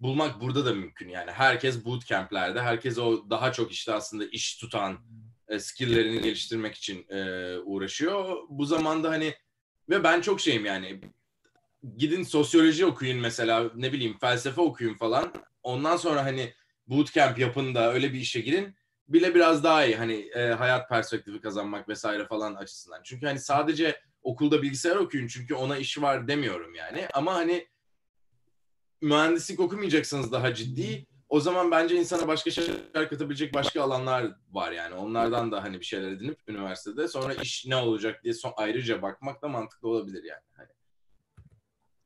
bulmak 0.00 0.40
burada 0.40 0.66
da 0.66 0.74
mümkün. 0.74 1.08
Yani 1.08 1.30
herkes 1.30 1.84
bootcamp'lerde, 1.84 2.62
herkes 2.62 2.98
o 2.98 3.30
daha 3.30 3.52
çok 3.52 3.72
işte 3.72 3.92
aslında 3.92 4.24
iş 4.24 4.56
tutan 4.56 4.98
e, 5.48 5.58
skill'lerini 5.58 6.22
geliştirmek 6.22 6.74
için 6.74 7.08
e, 7.08 7.58
uğraşıyor. 7.58 8.38
Bu 8.48 8.64
zamanda 8.64 9.10
hani 9.10 9.34
Ve 9.88 10.04
ben 10.04 10.20
çok 10.20 10.40
şeyim 10.40 10.66
yani. 10.66 11.00
Gidin 11.96 12.22
sosyoloji 12.22 12.86
okuyun 12.86 13.18
mesela 13.18 13.70
ne 13.74 13.92
bileyim 13.92 14.18
felsefe 14.18 14.60
okuyun 14.60 14.94
falan. 14.94 15.32
Ondan 15.62 15.96
sonra 15.96 16.24
hani 16.24 16.54
bootcamp 16.86 17.38
yapın 17.38 17.74
da 17.74 17.92
öyle 17.92 18.12
bir 18.12 18.20
işe 18.20 18.40
girin 18.40 18.74
bile 19.08 19.34
biraz 19.34 19.64
daha 19.64 19.84
iyi 19.84 19.96
hani 19.96 20.14
e, 20.14 20.48
hayat 20.48 20.88
perspektifi 20.88 21.40
kazanmak 21.40 21.88
vesaire 21.88 22.26
falan 22.26 22.54
açısından. 22.54 23.00
Çünkü 23.04 23.26
hani 23.26 23.38
sadece 23.38 24.00
okulda 24.22 24.62
bilgisayar 24.62 24.96
okuyun 24.96 25.26
çünkü 25.26 25.54
ona 25.54 25.76
iş 25.78 26.02
var 26.02 26.28
demiyorum 26.28 26.74
yani. 26.74 27.08
Ama 27.14 27.34
hani 27.34 27.68
mühendislik 29.02 29.60
okumayacaksanız 29.60 30.32
daha 30.32 30.54
ciddi 30.54 31.06
o 31.28 31.40
zaman 31.40 31.70
bence 31.70 31.96
insana 31.96 32.28
başka 32.28 32.50
şeyler 32.50 33.08
katabilecek 33.08 33.54
başka 33.54 33.82
alanlar 33.82 34.26
var 34.50 34.72
yani. 34.72 34.94
Onlardan 34.94 35.52
da 35.52 35.62
hani 35.62 35.80
bir 35.80 35.84
şeyler 35.84 36.10
edinip 36.10 36.38
üniversitede 36.48 37.08
sonra 37.08 37.34
iş 37.34 37.66
ne 37.66 37.76
olacak 37.76 38.24
diye 38.24 38.34
son 38.34 38.52
ayrıca 38.56 39.02
bakmak 39.02 39.42
da 39.42 39.48
mantıklı 39.48 39.88
olabilir 39.88 40.24
yani. 40.24 40.42
Hani. 40.52 40.68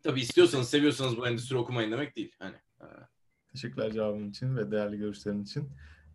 Tabii 0.02 0.20
istiyorsanız, 0.20 0.70
seviyorsanız 0.70 1.16
bu 1.16 1.26
endüstri 1.26 1.56
okumayın 1.56 1.92
demek 1.92 2.16
değil. 2.16 2.36
Hani. 2.38 2.56
E. 2.80 2.86
Teşekkürler 3.52 3.92
cevabın 3.92 4.30
için 4.30 4.56
ve 4.56 4.70
değerli 4.70 4.98
görüşlerin 4.98 5.42
için. 5.42 5.70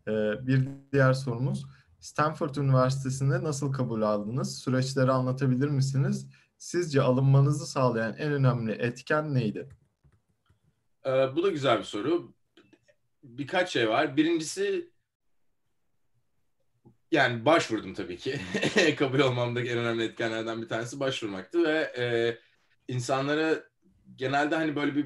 Ee, 0.08 0.48
bir 0.48 0.68
diğer 0.92 1.14
sorumuz. 1.14 1.66
Stanford 2.00 2.56
Üniversitesi'nde 2.56 3.44
nasıl 3.44 3.74
kabul 3.74 4.02
aldınız? 4.02 4.60
Süreçleri 4.60 5.12
anlatabilir 5.12 5.68
misiniz? 5.68 6.30
Sizce 6.58 7.02
alınmanızı 7.02 7.68
sağlayan 7.68 8.16
en 8.18 8.32
önemli 8.32 8.72
etken 8.72 9.34
neydi? 9.34 9.70
Ee, 11.06 11.36
bu 11.36 11.44
da 11.44 11.50
güzel 11.50 11.80
bir 11.80 11.84
soru. 11.84 12.34
Birkaç 13.24 13.72
şey 13.72 13.90
var. 13.90 14.18
Birincisi 14.18 14.92
yani 17.12 17.46
başvurdum 17.46 17.94
tabii 17.94 18.18
ki. 18.18 18.40
kabul 18.98 19.20
olmamdaki 19.20 19.70
en 19.70 19.78
önemli 19.78 20.04
etkenlerden 20.04 20.62
bir 20.62 20.68
tanesi 20.68 21.00
başvurmaktı 21.00 21.64
ve 21.64 21.94
e, 21.98 22.06
insanlara 22.94 23.64
genelde 24.16 24.56
hani 24.56 24.76
böyle 24.76 24.96
bir 24.96 25.06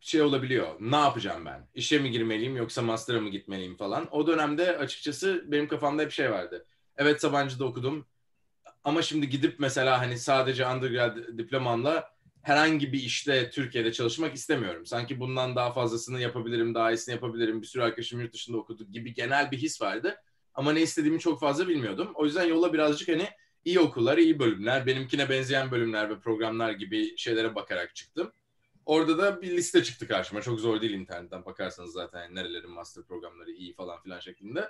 şey 0.00 0.22
olabiliyor. 0.22 0.76
Ne 0.80 0.96
yapacağım 0.96 1.44
ben? 1.44 1.68
İşe 1.74 1.98
mi 1.98 2.10
girmeliyim 2.10 2.56
yoksa 2.56 2.82
master'a 2.82 3.20
mı 3.20 3.30
gitmeliyim 3.30 3.76
falan. 3.76 4.08
O 4.10 4.26
dönemde 4.26 4.78
açıkçası 4.78 5.44
benim 5.46 5.68
kafamda 5.68 6.02
hep 6.02 6.12
şey 6.12 6.30
vardı. 6.30 6.66
Evet 6.96 7.20
Sabancı'da 7.20 7.64
okudum. 7.64 8.06
Ama 8.84 9.02
şimdi 9.02 9.28
gidip 9.28 9.60
mesela 9.60 10.00
hani 10.00 10.18
sadece 10.18 10.66
undergrad 10.66 11.16
diplomamla 11.38 12.11
herhangi 12.42 12.92
bir 12.92 12.98
işte 12.98 13.50
Türkiye'de 13.50 13.92
çalışmak 13.92 14.34
istemiyorum. 14.34 14.86
Sanki 14.86 15.20
bundan 15.20 15.56
daha 15.56 15.72
fazlasını 15.72 16.20
yapabilirim, 16.20 16.74
daha 16.74 16.92
iyisini 16.92 17.12
yapabilirim. 17.12 17.62
Bir 17.62 17.66
sürü 17.66 17.82
arkadaşım 17.82 18.20
yurt 18.20 18.32
dışında 18.32 18.56
okudu 18.56 18.84
gibi 18.84 19.14
genel 19.14 19.50
bir 19.50 19.58
his 19.58 19.82
vardı. 19.82 20.16
Ama 20.54 20.72
ne 20.72 20.82
istediğimi 20.82 21.20
çok 21.20 21.40
fazla 21.40 21.68
bilmiyordum. 21.68 22.10
O 22.14 22.24
yüzden 22.24 22.44
yola 22.44 22.72
birazcık 22.72 23.08
hani 23.08 23.28
iyi 23.64 23.80
okullar, 23.80 24.18
iyi 24.18 24.38
bölümler, 24.38 24.86
benimkine 24.86 25.28
benzeyen 25.28 25.70
bölümler 25.70 26.10
ve 26.10 26.20
programlar 26.20 26.72
gibi 26.72 27.18
şeylere 27.18 27.54
bakarak 27.54 27.94
çıktım. 27.94 28.32
Orada 28.86 29.18
da 29.18 29.42
bir 29.42 29.50
liste 29.50 29.82
çıktı 29.82 30.08
karşıma. 30.08 30.42
Çok 30.42 30.60
zor 30.60 30.80
değil 30.80 30.92
internetten 30.92 31.44
bakarsanız 31.44 31.92
zaten 31.92 32.34
nerelerin 32.34 32.70
master 32.70 33.04
programları 33.04 33.50
iyi 33.50 33.74
falan 33.74 34.02
filan 34.02 34.20
şeklinde. 34.20 34.68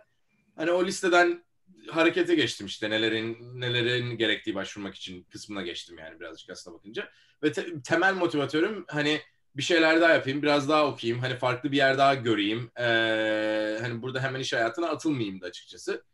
Hani 0.57 0.71
o 0.71 0.85
listeden 0.85 1.45
harekete 1.91 2.35
geçtim 2.35 2.67
işte 2.67 2.91
nelerin 2.91 3.61
nelerin 3.61 4.19
gerektiği 4.19 4.55
başvurmak 4.55 4.95
için 4.95 5.23
kısmına 5.23 5.63
geçtim 5.63 5.99
yani 5.99 6.21
birazcık 6.21 6.51
aslına 6.51 6.77
bakınca. 6.77 7.09
Ve 7.43 7.53
te- 7.53 7.83
temel 7.83 8.15
motivatörüm 8.15 8.85
hani 8.89 9.21
bir 9.57 9.63
şeyler 9.63 10.01
daha 10.01 10.11
yapayım, 10.11 10.43
biraz 10.43 10.69
daha 10.69 10.87
okuyayım, 10.87 11.21
hani 11.23 11.37
farklı 11.37 11.73
bir 11.73 11.77
yer 11.77 11.99
daha 11.99 12.15
göreyim. 12.15 12.71
Ee, 12.79 13.79
hani 13.81 14.03
burada 14.03 14.21
hemen 14.21 14.41
iş 14.41 14.53
hayatına 14.53 14.89
atılmayayım 14.89 15.41
da 15.41 15.47
açıkçası. 15.47 16.05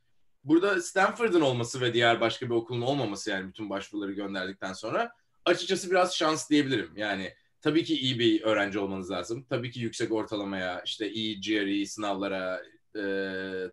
Burada 0.45 0.83
Stanford'ın 0.83 1.41
olması 1.41 1.81
ve 1.81 1.95
diğer 1.95 2.21
başka 2.21 2.47
bir 2.47 2.55
okulun 2.55 2.81
olmaması 2.81 3.31
yani 3.31 3.49
bütün 3.49 3.71
başvuruları 3.71 4.13
gönderdikten 4.13 4.73
sonra 4.73 5.11
açıkçası 5.45 5.91
biraz 5.91 6.17
şans 6.17 6.51
diyebilirim. 6.51 6.93
Yani 6.97 7.35
tabii 7.61 7.85
ki 7.85 7.99
iyi 7.99 8.19
bir 8.19 8.43
öğrenci 8.43 8.79
olmanız 8.79 9.11
lazım. 9.11 9.47
Tabii 9.51 9.71
ki 9.71 9.81
yüksek 9.81 10.13
ortalamaya, 10.13 10.83
işte 10.83 11.11
iyi 11.11 11.41
GRE 11.41 11.87
sınavlara, 11.87 12.63
e, 12.97 13.03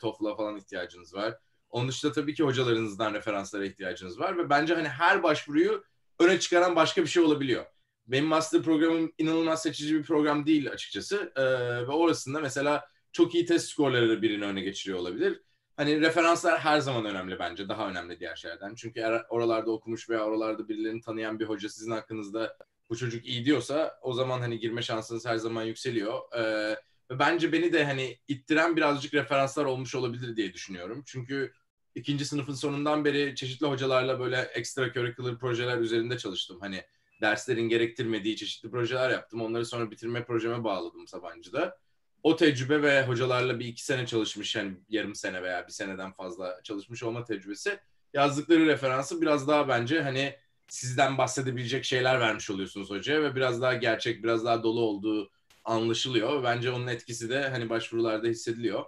TOEFL'a 0.01 0.35
falan 0.35 0.57
ihtiyacınız 0.57 1.13
var. 1.13 1.37
Onun 1.75 1.87
dışında 1.87 2.11
tabii 2.11 2.33
ki 2.33 2.43
hocalarınızdan 2.43 3.13
referanslara 3.13 3.65
ihtiyacınız 3.65 4.19
var 4.19 4.37
ve 4.37 4.49
bence 4.49 4.75
hani 4.75 4.87
her 4.87 5.23
başvuruyu 5.23 5.83
öne 6.19 6.39
çıkaran 6.39 6.75
başka 6.75 7.01
bir 7.01 7.07
şey 7.07 7.23
olabiliyor. 7.23 7.65
Benim 8.07 8.25
master 8.25 8.61
programım 8.61 9.11
inanılmaz 9.17 9.61
seçici 9.61 9.95
bir 9.95 10.03
program 10.03 10.45
değil 10.45 10.71
açıkçası. 10.71 11.33
Ee, 11.35 11.43
ve 11.87 11.91
orasında 11.91 12.39
mesela 12.39 12.85
çok 13.11 13.35
iyi 13.35 13.45
test 13.45 13.69
skorları 13.69 14.21
birini 14.21 14.45
öne 14.45 14.61
geçiriyor 14.61 14.99
olabilir. 14.99 15.41
Hani 15.77 16.01
referanslar 16.01 16.59
her 16.59 16.79
zaman 16.79 17.05
önemli 17.05 17.39
bence. 17.39 17.69
Daha 17.69 17.89
önemli 17.89 18.19
diğer 18.19 18.35
şeylerden. 18.35 18.75
Çünkü 18.75 18.99
eğer 18.99 19.23
oralarda 19.29 19.71
okumuş 19.71 20.09
veya 20.09 20.25
oralarda 20.25 20.69
birilerini 20.69 21.01
tanıyan 21.01 21.39
bir 21.39 21.45
hoca 21.45 21.69
sizin 21.69 21.91
hakkınızda 21.91 22.57
bu 22.89 22.95
çocuk 22.95 23.25
iyi 23.25 23.45
diyorsa 23.45 23.99
o 24.01 24.13
zaman 24.13 24.39
hani 24.39 24.59
girme 24.59 24.81
şansınız 24.81 25.25
her 25.25 25.37
zaman 25.37 25.63
yükseliyor. 25.63 26.33
Ee, 26.37 26.75
ve 27.11 27.19
bence 27.19 27.51
beni 27.51 27.73
de 27.73 27.85
hani 27.85 28.17
ittiren 28.27 28.75
birazcık 28.75 29.13
referanslar 29.13 29.65
olmuş 29.65 29.95
olabilir 29.95 30.35
diye 30.35 30.53
düşünüyorum. 30.53 31.03
Çünkü 31.05 31.53
ikinci 31.95 32.25
sınıfın 32.25 32.53
sonundan 32.53 33.05
beri 33.05 33.35
çeşitli 33.35 33.67
hocalarla 33.67 34.19
böyle 34.19 34.37
ekstra 34.37 34.93
curricular 34.93 35.39
projeler 35.39 35.77
üzerinde 35.77 36.17
çalıştım. 36.17 36.57
Hani 36.59 36.83
derslerin 37.21 37.69
gerektirmediği 37.69 38.35
çeşitli 38.35 38.71
projeler 38.71 39.09
yaptım. 39.09 39.41
Onları 39.41 39.65
sonra 39.65 39.91
bitirme 39.91 40.25
projeme 40.25 40.63
bağladım 40.63 41.07
Sabancı'da. 41.07 41.77
O 42.23 42.35
tecrübe 42.35 42.81
ve 42.81 43.05
hocalarla 43.05 43.59
bir 43.59 43.65
iki 43.65 43.85
sene 43.85 44.05
çalışmış 44.05 44.55
yani 44.55 44.77
yarım 44.89 45.15
sene 45.15 45.43
veya 45.43 45.67
bir 45.67 45.71
seneden 45.71 46.13
fazla 46.13 46.59
çalışmış 46.63 47.03
olma 47.03 47.23
tecrübesi 47.23 47.79
yazdıkları 48.15 48.65
referansı 48.65 49.21
biraz 49.21 49.47
daha 49.47 49.67
bence 49.67 50.01
hani 50.01 50.35
sizden 50.67 51.17
bahsedebilecek 51.17 51.85
şeyler 51.85 52.19
vermiş 52.19 52.49
oluyorsunuz 52.49 52.89
hocaya 52.89 53.23
ve 53.23 53.35
biraz 53.35 53.61
daha 53.61 53.73
gerçek, 53.73 54.23
biraz 54.23 54.45
daha 54.45 54.63
dolu 54.63 54.81
olduğu 54.81 55.31
anlaşılıyor. 55.65 56.43
Bence 56.43 56.71
onun 56.71 56.87
etkisi 56.87 57.29
de 57.29 57.49
hani 57.49 57.69
başvurularda 57.69 58.27
hissediliyor. 58.27 58.85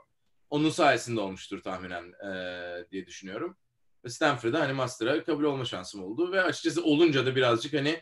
Onun 0.49 0.69
sayesinde 0.69 1.19
olmuştur 1.19 1.61
tahminen 1.61 2.03
e, 2.03 2.91
diye 2.91 3.05
düşünüyorum. 3.05 3.57
Ve 4.05 4.09
Stanford'da 4.09 4.59
hani 4.59 4.73
master'a 4.73 5.23
kabul 5.23 5.43
olma 5.43 5.65
şansım 5.65 6.03
oldu 6.03 6.31
ve 6.31 6.41
açıkçası 6.41 6.83
olunca 6.83 7.25
da 7.25 7.35
birazcık 7.35 7.73
hani 7.73 8.01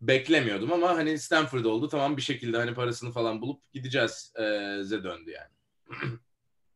beklemiyordum 0.00 0.72
ama 0.72 0.88
hani 0.88 1.18
Stanford 1.18 1.64
oldu 1.64 1.88
tamam 1.88 2.16
bir 2.16 2.22
şekilde 2.22 2.56
hani 2.56 2.74
parasını 2.74 3.12
falan 3.12 3.42
bulup 3.42 3.72
gideceğiz 3.72 4.32
e, 4.36 4.78
ze 4.82 5.04
döndü 5.04 5.30
yani. 5.30 5.50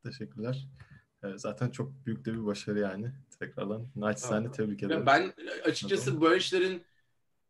Teşekkürler. 0.04 0.68
Zaten 1.36 1.70
çok 1.70 2.06
büyük 2.06 2.24
de 2.24 2.32
bir 2.32 2.46
başarı 2.46 2.78
yani. 2.78 3.12
Tekrardan 3.38 3.88
naçizane 3.96 4.52
tebrik 4.52 4.82
ederim. 4.82 5.06
Ben 5.06 5.32
açıkçası 5.64 6.20
böyle 6.20 6.36
işlerin 6.36 6.82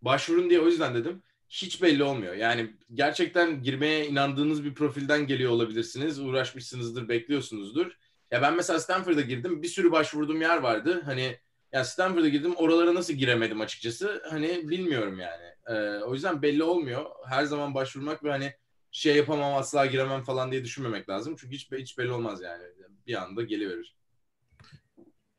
başvurun 0.02 0.50
diye 0.50 0.60
o 0.60 0.66
yüzden 0.66 0.94
dedim. 0.94 1.22
Hiç 1.48 1.82
belli 1.82 2.02
olmuyor. 2.02 2.34
Yani 2.34 2.76
gerçekten 2.94 3.62
girmeye 3.62 4.06
inandığınız 4.06 4.64
bir 4.64 4.74
profilden 4.74 5.26
geliyor 5.26 5.52
olabilirsiniz. 5.52 6.20
Uğraşmışsınızdır, 6.20 7.08
bekliyorsunuzdur. 7.08 7.92
Ya 8.30 8.42
ben 8.42 8.56
mesela 8.56 8.80
Stanford'a 8.80 9.20
girdim. 9.20 9.62
Bir 9.62 9.68
sürü 9.68 9.92
başvurduğum 9.92 10.40
yer 10.40 10.58
vardı. 10.58 11.02
Hani 11.04 11.38
ya 11.72 11.84
Stanford'a 11.84 12.28
girdim. 12.28 12.54
Oralara 12.56 12.94
nasıl 12.94 13.14
giremedim 13.14 13.60
açıkçası? 13.60 14.22
Hani 14.30 14.68
bilmiyorum 14.68 15.18
yani. 15.18 15.44
Ee, 15.66 16.04
o 16.04 16.14
yüzden 16.14 16.42
belli 16.42 16.62
olmuyor. 16.62 17.04
Her 17.28 17.44
zaman 17.44 17.74
başvurmak 17.74 18.24
ve 18.24 18.30
hani 18.30 18.52
şey 18.90 19.16
yapamam 19.16 19.54
asla 19.54 19.86
giremem 19.86 20.22
falan 20.22 20.52
diye 20.52 20.64
düşünmemek 20.64 21.08
lazım. 21.08 21.36
Çünkü 21.38 21.54
hiç, 21.54 21.72
hiç 21.72 21.98
belli 21.98 22.10
olmaz 22.10 22.42
yani. 22.42 22.64
Bir 23.06 23.22
anda 23.22 23.42
geliverir. 23.42 23.96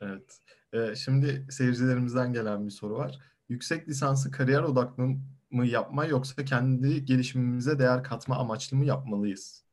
Evet. 0.02 0.40
Ee, 0.74 0.96
şimdi 0.96 1.46
seyircilerimizden 1.50 2.34
gelen 2.34 2.66
bir 2.66 2.72
soru 2.72 2.94
var. 2.94 3.20
Yüksek 3.50 3.88
lisansı 3.88 4.32
kariyer 4.32 4.62
odaklı 4.62 5.04
mı 5.52 5.68
yapma 5.68 6.06
yoksa 6.06 6.46
kendi 6.46 7.06
gelişimimize 7.06 7.80
değer 7.80 8.04
katma 8.04 8.36
amaçlı 8.36 8.78
mı 8.78 8.86
yapmalıyız? 8.86 9.66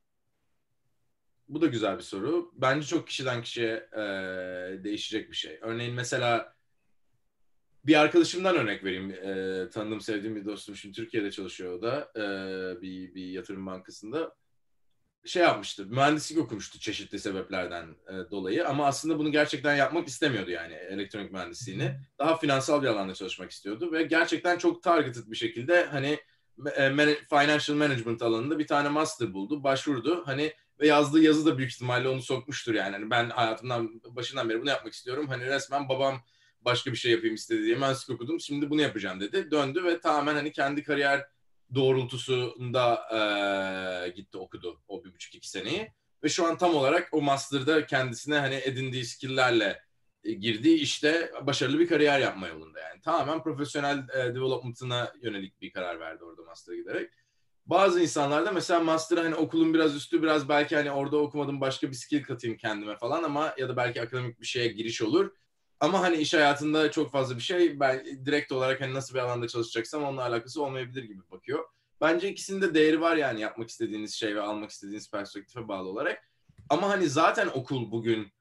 Bu 1.49 1.61
da 1.61 1.67
güzel 1.67 1.97
bir 1.97 2.03
soru. 2.03 2.51
Bence 2.55 2.87
çok 2.87 3.07
kişiden 3.07 3.41
kişiye 3.41 3.89
e, 3.93 4.03
değişecek 4.83 5.29
bir 5.31 5.35
şey. 5.35 5.59
Örneğin 5.61 5.93
mesela 5.93 6.55
bir 7.85 7.95
arkadaşımdan 7.95 8.55
örnek 8.55 8.83
vereyim. 8.83 9.11
E, 9.11 9.69
tanıdığım, 9.69 10.01
sevdiğim 10.01 10.35
bir 10.35 10.45
dostum 10.45 10.75
şimdi 10.75 10.95
Türkiye'de 10.95 11.31
çalışıyor 11.31 11.73
o 11.73 11.81
da 11.81 12.11
e, 12.15 12.21
bir, 12.81 13.15
bir 13.15 13.25
yatırım 13.25 13.65
bankasında 13.65 14.35
şey 15.29 15.43
yapmıştı. 15.43 15.85
Mühendislik 15.85 16.39
okumuştu 16.39 16.79
çeşitli 16.79 17.19
sebeplerden 17.19 17.85
e, 18.07 18.31
dolayı 18.31 18.67
ama 18.67 18.87
aslında 18.87 19.19
bunu 19.19 19.31
gerçekten 19.31 19.75
yapmak 19.75 20.07
istemiyordu 20.07 20.51
yani 20.51 20.73
elektronik 20.73 21.31
mühendisliğini. 21.31 21.99
Daha 22.19 22.37
finansal 22.37 22.81
bir 22.81 22.87
alanda 22.87 23.13
çalışmak 23.13 23.51
istiyordu 23.51 23.91
ve 23.91 24.03
gerçekten 24.03 24.57
çok 24.57 24.83
targeted 24.83 25.31
bir 25.31 25.35
şekilde 25.35 25.85
hani 25.85 26.19
e, 26.75 26.89
man- 26.89 27.15
financial 27.29 27.77
management 27.77 28.21
alanında 28.21 28.59
bir 28.59 28.67
tane 28.67 28.89
master 28.89 29.33
buldu, 29.33 29.63
başvurdu. 29.63 30.23
Hani 30.25 30.53
ve 30.79 30.87
yazdığı 30.87 31.21
yazı 31.21 31.45
da 31.45 31.57
büyük 31.57 31.71
ihtimalle 31.71 32.09
onu 32.09 32.21
sokmuştur 32.21 32.73
yani. 32.73 32.91
Hani 32.91 33.09
ben 33.09 33.29
hayatımdan 33.29 34.01
başından 34.09 34.49
beri 34.49 34.61
bunu 34.61 34.69
yapmak 34.69 34.93
istiyorum. 34.93 35.27
Hani 35.27 35.45
resmen 35.45 35.89
babam 35.89 36.21
başka 36.61 36.91
bir 36.91 36.97
şey 36.97 37.11
yapayım 37.11 37.35
istedi 37.35 37.63
diye 37.63 37.75
mühendislik 37.75 38.15
okudum. 38.15 38.39
Şimdi 38.39 38.69
bunu 38.69 38.81
yapacağım 38.81 39.19
dedi. 39.19 39.51
Döndü 39.51 39.83
ve 39.83 39.99
tamamen 39.99 40.35
hani 40.35 40.51
kendi 40.51 40.83
kariyer 40.83 41.25
doğrultusunda 41.75 43.01
e, 43.13 44.09
gitti 44.09 44.37
okudu 44.37 44.81
o 44.87 45.03
bir 45.03 45.13
buçuk 45.13 45.35
iki 45.35 45.49
seneyi. 45.49 45.91
Ve 46.23 46.29
şu 46.29 46.45
an 46.45 46.57
tam 46.57 46.75
olarak 46.75 47.09
o 47.11 47.21
master'da 47.21 47.85
kendisine 47.85 48.37
hani 48.39 48.55
edindiği 48.63 49.05
skill'lerle 49.05 49.81
e, 50.23 50.33
girdiği 50.33 50.77
işte 50.77 51.31
başarılı 51.41 51.79
bir 51.79 51.87
kariyer 51.87 52.19
yapma 52.19 52.47
yolunda 52.47 52.79
yani. 52.79 53.01
Tamamen 53.01 53.43
profesyonel 53.43 53.97
e, 53.97 54.35
development'ına 54.35 55.13
yönelik 55.21 55.61
bir 55.61 55.71
karar 55.71 55.99
verdi 55.99 56.23
orada 56.23 56.41
master'a 56.41 56.75
giderek. 56.75 57.09
Bazı 57.65 58.01
insanlar 58.01 58.45
da 58.45 58.51
mesela 58.51 58.79
master 58.79 59.17
hani 59.17 59.35
okulun 59.35 59.73
biraz 59.73 59.95
üstü 59.95 60.23
biraz 60.23 60.49
belki 60.49 60.75
hani 60.75 60.91
orada 60.91 61.17
okumadım 61.17 61.61
başka 61.61 61.87
bir 61.87 61.93
skill 61.93 62.23
katayım 62.23 62.57
kendime 62.57 62.97
falan 62.97 63.23
ama 63.23 63.53
ya 63.57 63.69
da 63.69 63.77
belki 63.77 64.01
akademik 64.01 64.41
bir 64.41 64.45
şeye 64.45 64.67
giriş 64.67 65.01
olur. 65.01 65.31
Ama 65.79 66.01
hani 66.01 66.17
iş 66.17 66.33
hayatında 66.33 66.91
çok 66.91 67.11
fazla 67.11 67.35
bir 67.35 67.41
şey 67.41 67.79
ben 67.79 68.05
direkt 68.25 68.51
olarak 68.51 68.81
hani 68.81 68.93
nasıl 68.93 69.15
bir 69.15 69.19
alanda 69.19 69.47
çalışacaksam 69.47 70.03
onunla 70.03 70.21
alakası 70.21 70.63
olmayabilir 70.63 71.03
gibi 71.03 71.21
bakıyor. 71.31 71.65
Bence 72.01 72.29
ikisinin 72.29 72.61
de 72.61 72.73
değeri 72.73 73.01
var 73.01 73.15
yani 73.15 73.41
yapmak 73.41 73.69
istediğiniz 73.69 74.13
şey 74.13 74.35
ve 74.35 74.41
almak 74.41 74.69
istediğiniz 74.69 75.11
perspektife 75.11 75.67
bağlı 75.67 75.89
olarak. 75.89 76.29
Ama 76.69 76.89
hani 76.89 77.09
zaten 77.09 77.47
okul 77.47 77.91
bugün 77.91 78.31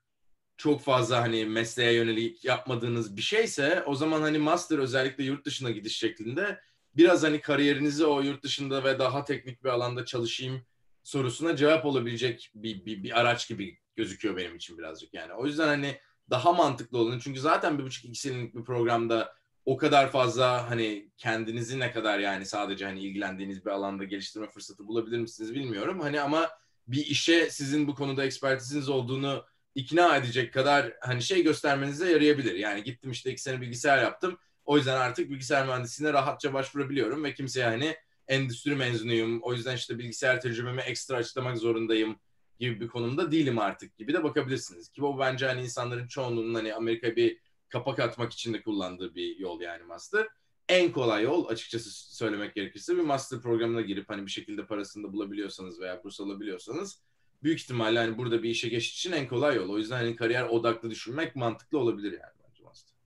çok 0.57 0.83
fazla 0.83 1.21
hani 1.21 1.47
mesleğe 1.47 1.93
yönelik 1.93 2.45
yapmadığınız 2.45 3.17
bir 3.17 3.23
şeyse 3.23 3.83
o 3.87 3.95
zaman 3.95 4.21
hani 4.21 4.39
master 4.39 4.79
özellikle 4.79 5.25
yurt 5.25 5.47
dışına 5.47 5.71
gidiş 5.71 5.99
şeklinde 5.99 6.61
biraz 6.97 7.23
hani 7.23 7.41
kariyerinizi 7.41 8.07
o 8.07 8.21
yurt 8.21 8.43
dışında 8.43 8.85
ve 8.85 8.99
daha 8.99 9.25
teknik 9.25 9.65
bir 9.65 9.69
alanda 9.69 10.05
çalışayım 10.05 10.67
sorusuna 11.03 11.57
cevap 11.57 11.85
olabilecek 11.85 12.51
bir, 12.55 12.87
bir, 12.87 13.03
bir 13.03 13.21
araç 13.21 13.49
gibi 13.49 13.79
gözüküyor 13.97 14.37
benim 14.37 14.57
için 14.57 14.79
birazcık 14.79 15.15
yani. 15.15 15.33
O 15.33 15.47
yüzden 15.47 15.67
hani 15.67 16.01
daha 16.31 16.53
mantıklı 16.53 16.99
olun. 16.99 17.19
Çünkü 17.19 17.41
zaten 17.41 17.79
bir 17.79 17.85
buçuk 17.85 18.05
iki 18.05 18.21
senelik 18.21 18.55
bir 18.55 18.65
programda 18.65 19.37
o 19.65 19.77
kadar 19.77 20.11
fazla 20.11 20.71
hani 20.71 21.11
kendinizi 21.19 21.79
ne 21.79 21.93
kadar 21.93 22.19
yani 22.19 22.47
sadece 22.47 22.85
hani 22.85 23.01
ilgilendiğiniz 23.01 23.65
bir 23.65 23.71
alanda 23.71 24.05
geliştirme 24.05 24.49
fırsatı 24.49 24.89
bulabilir 24.89 25.19
misiniz 25.19 25.55
bilmiyorum. 25.55 26.01
Hani 26.01 26.21
ama 26.21 26.51
bir 26.89 27.07
işe 27.07 27.51
sizin 27.51 27.89
bu 27.89 27.95
konuda 27.95 28.25
ekspertiziniz 28.25 28.89
olduğunu 28.89 29.45
ikna 29.75 30.17
edecek 30.17 30.55
kadar 30.55 30.93
hani 31.01 31.23
şey 31.23 31.43
göstermenize 31.43 32.11
yarayabilir. 32.11 32.55
Yani 32.55 32.85
gittim 32.85 33.11
işte 33.11 33.31
iki 33.31 33.43
sene 33.43 33.61
bilgisayar 33.61 34.03
yaptım. 34.03 34.39
O 34.65 34.77
yüzden 34.77 34.97
artık 34.97 35.31
bilgisayar 35.31 35.67
mühendisliğine 35.67 36.13
rahatça 36.13 36.53
başvurabiliyorum 36.53 37.25
ve 37.25 37.35
kimseye 37.35 37.67
hani 37.67 37.97
endüstri 38.29 38.75
mezunuyum. 38.75 39.43
O 39.43 39.53
yüzden 39.53 39.77
işte 39.77 39.99
bilgisayar 39.99 40.41
tecrübemi 40.41 40.81
ekstra 40.81 41.17
açıklamak 41.17 41.59
zorundayım 41.59 42.19
gibi 42.59 42.81
bir 42.81 42.89
konumda 42.89 43.33
değilim 43.33 43.59
artık 43.59 43.97
gibi 43.97 44.13
de 44.13 44.25
bakabilirsiniz. 44.25 44.89
Ki 44.89 45.03
bu 45.03 45.19
bence 45.19 45.47
hani 45.47 45.63
insanların 45.63 46.07
çoğunluğunun 46.07 46.55
hani 46.55 46.75
Amerika 46.75 47.17
bir 47.17 47.39
kapak 47.69 47.99
atmak 47.99 48.33
için 48.33 48.55
de 48.55 48.63
kullandığı 48.63 49.15
bir 49.15 49.39
yol 49.39 49.61
yani 49.61 49.83
master. 49.83 50.29
En 50.69 50.93
kolay 50.93 51.23
yol 51.23 51.49
açıkçası 51.49 52.17
söylemek 52.17 52.55
gerekirse 52.55 52.97
bir 52.97 53.03
master 53.03 53.41
programına 53.41 53.81
girip 53.81 54.11
hani 54.11 54.27
bir 54.27 54.31
şekilde 54.31 54.67
parasını 54.67 55.09
da 55.09 55.13
bulabiliyorsanız 55.13 55.81
veya 55.81 56.05
burs 56.05 56.21
alabiliyorsanız 56.21 57.01
büyük 57.43 57.61
ihtimalle 57.61 57.99
hani 57.99 58.19
burada 58.19 58.43
bir 58.43 58.51
işe 58.51 58.69
geçiş 58.69 58.93
için 58.93 59.13
en 59.13 59.29
kolay 59.29 59.57
yol. 59.57 59.69
O 59.69 59.79
yüzden 59.79 59.97
hani 59.97 60.17
kariyer 60.17 60.45
odaklı 60.45 60.91
düşünmek 60.91 61.37
mantıklı 61.37 61.79
olabilir 61.79 62.13
yani 62.13 62.33
bence 62.49 62.63
master. 62.63 62.97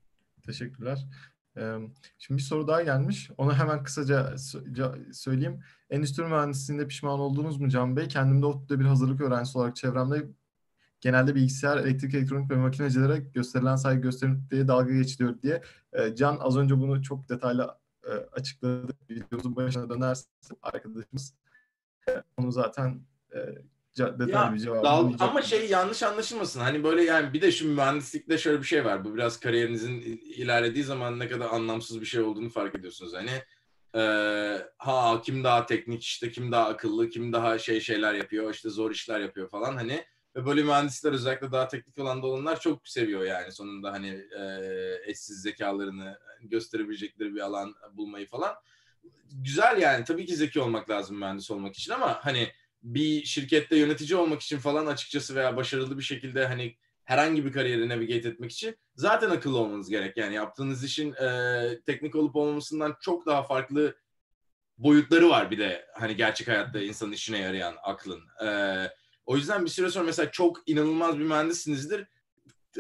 Teşekkürler. 0.47 0.99
Şimdi 2.19 2.39
bir 2.39 2.43
soru 2.43 2.69
daha 2.69 2.83
gelmiş. 2.83 3.31
Onu 3.39 3.55
hemen 3.55 3.83
kısaca 3.83 4.37
söyleyeyim. 5.13 5.61
Endüstri 5.91 6.23
mühendisliğinde 6.23 6.89
pişman 6.89 7.21
oldunuz 7.21 7.61
mu 7.61 7.69
Can 7.69 7.97
Bey? 7.97 8.09
Kendimde 8.09 8.47
ODTÜ'de 8.47 8.81
bir 8.81 8.85
hazırlık 8.85 9.21
öğrencisi 9.21 9.59
olarak 9.59 9.77
çevremde 9.77 10.27
genelde 11.01 11.35
bilgisayar, 11.35 11.77
elektrik, 11.77 12.15
elektronik 12.15 12.51
ve 12.51 12.57
makinecilere 12.57 13.19
gösterilen 13.19 13.77
saygı 13.77 14.03
gösterilip 14.03 14.51
diye 14.51 14.69
dalga 14.69 14.93
geçiliyor 14.93 15.43
diye. 15.43 15.63
Can 16.15 16.37
az 16.41 16.57
önce 16.57 16.79
bunu 16.79 17.03
çok 17.03 17.29
detaylı 17.29 17.79
açıkladı. 18.33 18.93
Videomuzun 19.11 19.57
başına 19.57 19.91
dönerse 19.91 20.27
arkadaşımız 20.63 21.35
onu 22.37 22.53
zaten 22.53 23.01
detaylı 23.97 24.31
ya, 24.31 24.53
bir 24.55 24.59
cevap. 24.59 24.85
Dal, 24.85 25.13
ama 25.19 25.43
şey 25.43 25.71
yanlış 25.71 26.03
anlaşılmasın. 26.03 26.61
Hani 26.61 26.85
böyle 26.85 27.03
yani 27.03 27.33
bir 27.33 27.43
de 27.43 27.53
şu 27.53 27.69
mühendislikte 27.75 28.39
şöyle 28.39 28.59
bir 28.59 28.67
şey 28.67 28.85
var. 28.85 29.05
Bu 29.05 29.15
biraz 29.15 29.41
kariyerinizin 29.41 30.01
ilerlediği 30.37 30.85
zaman 30.85 31.19
ne 31.19 31.29
kadar 31.29 31.49
anlamsız 31.51 32.01
bir 32.01 32.07
şey 32.07 32.21
olduğunu 32.23 32.51
fark 32.51 32.75
ediyorsunuz. 32.75 33.15
Hani 33.15 33.31
e, 33.95 34.01
ha 34.79 35.23
kim 35.25 35.45
daha 35.45 35.67
teknik 35.67 36.03
işte 36.03 36.31
kim 36.31 36.53
daha 36.53 36.67
akıllı 36.69 37.11
kim 37.11 37.33
daha 37.33 37.59
şey 37.59 37.81
şeyler 37.81 38.15
yapıyor 38.15 38.55
işte 38.55 38.71
zor 38.71 38.91
işler 38.91 39.21
yapıyor 39.21 39.49
falan 39.49 39.77
hani 39.77 40.05
ve 40.37 40.47
böyle 40.47 40.63
mühendisler 40.63 41.13
özellikle 41.13 41.53
daha 41.53 41.69
teknik 41.69 41.99
olan 41.99 42.23
olanlar 42.23 42.61
çok 42.61 42.89
seviyor 42.89 43.25
yani 43.25 43.53
sonunda 43.53 43.93
hani 43.93 44.09
e, 44.39 44.43
eşsiz 45.07 45.43
zekalarını 45.43 46.19
gösterebilecekleri 46.43 47.35
bir 47.35 47.41
alan 47.41 47.75
bulmayı 47.93 48.27
falan. 48.27 48.55
Güzel 49.33 49.83
yani 49.83 50.05
tabii 50.05 50.27
ki 50.27 50.37
zeki 50.37 50.61
olmak 50.61 50.91
lazım 50.91 51.19
mühendis 51.19 51.51
olmak 51.51 51.77
için 51.77 51.93
ama 51.93 52.19
hani 52.25 52.53
bir 52.83 53.25
şirkette 53.25 53.77
yönetici 53.77 54.17
olmak 54.17 54.43
için 54.43 54.59
falan 54.59 54.87
açıkçası 54.87 55.35
veya 55.35 55.57
başarılı 55.57 55.99
bir 55.99 56.03
şekilde 56.03 56.47
hani 56.47 56.77
herhangi 57.11 57.45
bir 57.45 57.53
kariyeri 57.53 57.89
navigate 57.89 58.29
etmek 58.29 58.53
için 58.53 58.77
zaten 58.97 59.31
akıllı 59.31 59.59
olmanız 59.59 59.89
gerek. 59.89 60.17
Yani 60.17 60.35
yaptığınız 60.35 60.85
işin 60.85 61.13
e, 61.13 61.81
teknik 61.87 62.15
olup 62.15 62.37
olmamasından 62.37 62.97
çok 63.01 63.27
daha 63.27 63.43
farklı 63.43 63.97
boyutları 64.79 65.29
var 65.29 65.51
bir 65.51 65.59
de 65.59 65.87
hani 65.95 66.17
gerçek 66.17 66.49
hayatta 66.49 66.81
insanın 66.81 67.13
işine 67.13 67.39
yarayan 67.39 67.75
aklın. 67.83 68.21
E, 68.47 68.49
o 69.27 69.37
yüzden 69.37 69.65
bir 69.65 69.71
süre 69.71 69.91
sonra 69.91 70.05
mesela 70.05 70.31
çok 70.31 70.69
inanılmaz 70.69 71.19
bir 71.19 71.25
mühendissinizdir. 71.25 72.07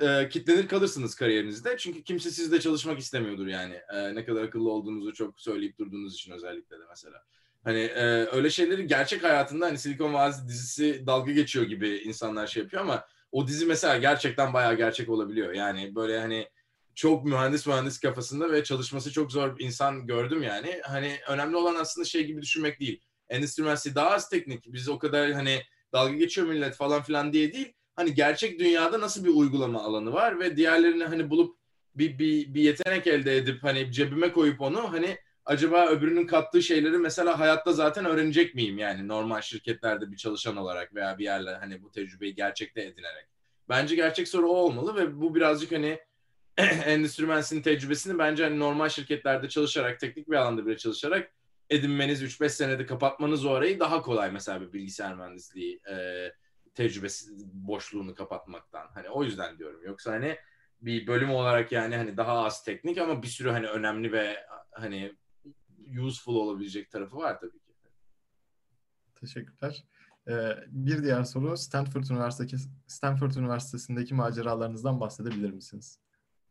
E, 0.02 0.28
kitlenir 0.28 0.68
kalırsınız 0.68 1.14
kariyerinizde. 1.14 1.76
Çünkü 1.78 2.02
kimse 2.02 2.30
sizde 2.30 2.60
çalışmak 2.60 2.98
istemiyordur 2.98 3.46
yani. 3.46 3.80
E, 3.94 4.14
ne 4.14 4.24
kadar 4.24 4.42
akıllı 4.42 4.70
olduğunuzu 4.70 5.12
çok 5.12 5.40
söyleyip 5.40 5.78
durduğunuz 5.78 6.14
için 6.14 6.32
özellikle 6.32 6.78
de 6.78 6.84
mesela. 6.88 7.22
Hani 7.64 7.80
e, 7.80 8.04
öyle 8.32 8.50
şeyleri 8.50 8.86
gerçek 8.86 9.24
hayatında 9.24 9.66
hani 9.66 9.78
Silikon 9.78 10.14
Vadisi 10.14 10.48
dizisi 10.48 11.06
dalga 11.06 11.32
geçiyor 11.32 11.64
gibi 11.64 11.96
insanlar 11.96 12.46
şey 12.46 12.62
yapıyor 12.62 12.82
ama 12.82 13.04
o 13.32 13.46
dizi 13.46 13.66
mesela 13.66 13.96
gerçekten 13.96 14.52
bayağı 14.52 14.76
gerçek 14.76 15.08
olabiliyor. 15.08 15.52
Yani 15.52 15.94
böyle 15.94 16.20
hani 16.20 16.48
çok 16.94 17.24
mühendis 17.24 17.66
mühendis 17.66 18.00
kafasında 18.00 18.52
ve 18.52 18.64
çalışması 18.64 19.12
çok 19.12 19.32
zor 19.32 19.58
bir 19.58 19.64
insan 19.64 20.06
gördüm 20.06 20.42
yani. 20.42 20.80
Hani 20.82 21.18
önemli 21.28 21.56
olan 21.56 21.74
aslında 21.74 22.04
şey 22.04 22.26
gibi 22.26 22.42
düşünmek 22.42 22.80
değil. 22.80 23.00
Endüstri 23.28 23.62
mühendisliği 23.62 23.94
daha 23.94 24.10
az 24.10 24.28
teknik. 24.28 24.72
Biz 24.72 24.88
o 24.88 24.98
kadar 24.98 25.32
hani 25.32 25.62
dalga 25.92 26.14
geçiyor 26.14 26.46
millet 26.46 26.76
falan 26.76 27.02
filan 27.02 27.32
diye 27.32 27.52
değil. 27.52 27.72
Hani 27.96 28.14
gerçek 28.14 28.58
dünyada 28.58 29.00
nasıl 29.00 29.24
bir 29.24 29.30
uygulama 29.30 29.82
alanı 29.82 30.12
var 30.12 30.40
ve 30.40 30.56
diğerlerini 30.56 31.04
hani 31.04 31.30
bulup 31.30 31.56
bir, 31.94 32.18
bir, 32.18 32.54
bir 32.54 32.62
yetenek 32.62 33.06
elde 33.06 33.36
edip 33.36 33.62
hani 33.62 33.92
cebime 33.92 34.32
koyup 34.32 34.60
onu 34.60 34.92
hani 34.92 35.16
acaba 35.50 35.86
öbürünün 35.86 36.26
kattığı 36.26 36.62
şeyleri 36.62 36.98
mesela 36.98 37.38
hayatta 37.38 37.72
zaten 37.72 38.04
öğrenecek 38.04 38.54
miyim 38.54 38.78
yani 38.78 39.08
normal 39.08 39.40
şirketlerde 39.40 40.12
bir 40.12 40.16
çalışan 40.16 40.56
olarak 40.56 40.94
veya 40.94 41.18
bir 41.18 41.24
yerle 41.24 41.54
hani 41.54 41.82
bu 41.82 41.90
tecrübeyi 41.90 42.34
gerçekte 42.34 42.82
edinerek. 42.82 43.26
Bence 43.68 43.96
gerçek 43.96 44.28
soru 44.28 44.48
o 44.48 44.54
olmalı 44.54 44.96
ve 44.96 45.20
bu 45.20 45.34
birazcık 45.34 45.72
hani 45.72 46.00
endüstri 46.86 47.26
mühendisliğinin 47.26 47.62
tecrübesini 47.62 48.18
bence 48.18 48.44
hani 48.44 48.58
normal 48.58 48.88
şirketlerde 48.88 49.48
çalışarak, 49.48 50.00
teknik 50.00 50.30
bir 50.30 50.36
alanda 50.36 50.66
bile 50.66 50.76
çalışarak 50.76 51.30
edinmeniz 51.70 52.22
3-5 52.22 52.48
senede 52.48 52.86
kapatmanız 52.86 53.44
o 53.44 53.50
arayı 53.50 53.80
daha 53.80 54.02
kolay 54.02 54.32
mesela 54.32 54.60
bir 54.60 54.72
bilgisayar 54.72 55.14
mühendisliği 55.14 55.80
e, 55.90 56.26
tecrübesi 56.74 57.30
boşluğunu 57.52 58.14
kapatmaktan. 58.14 58.86
Hani 58.94 59.08
o 59.08 59.24
yüzden 59.24 59.58
diyorum. 59.58 59.80
Yoksa 59.84 60.12
hani 60.12 60.38
bir 60.80 61.06
bölüm 61.06 61.30
olarak 61.30 61.72
yani 61.72 61.96
hani 61.96 62.16
daha 62.16 62.44
az 62.44 62.64
teknik 62.64 62.98
ama 62.98 63.22
bir 63.22 63.28
sürü 63.28 63.50
hani 63.50 63.66
önemli 63.66 64.12
ve 64.12 64.36
hani 64.70 65.12
useful 65.98 66.34
olabilecek 66.34 66.90
tarafı 66.90 67.16
var 67.16 67.40
tabii 67.40 67.58
ki. 67.58 67.70
Teşekkürler. 69.14 69.84
Ee, 70.28 70.56
bir 70.66 71.02
diğer 71.02 71.24
soru 71.24 71.56
Stanford 71.56 72.04
Üniversitesi 72.04 72.68
Stanford 72.86 73.34
Üniversitesi'ndeki 73.34 74.14
maceralarınızdan 74.14 75.00
bahsedebilir 75.00 75.50
misiniz? 75.50 75.98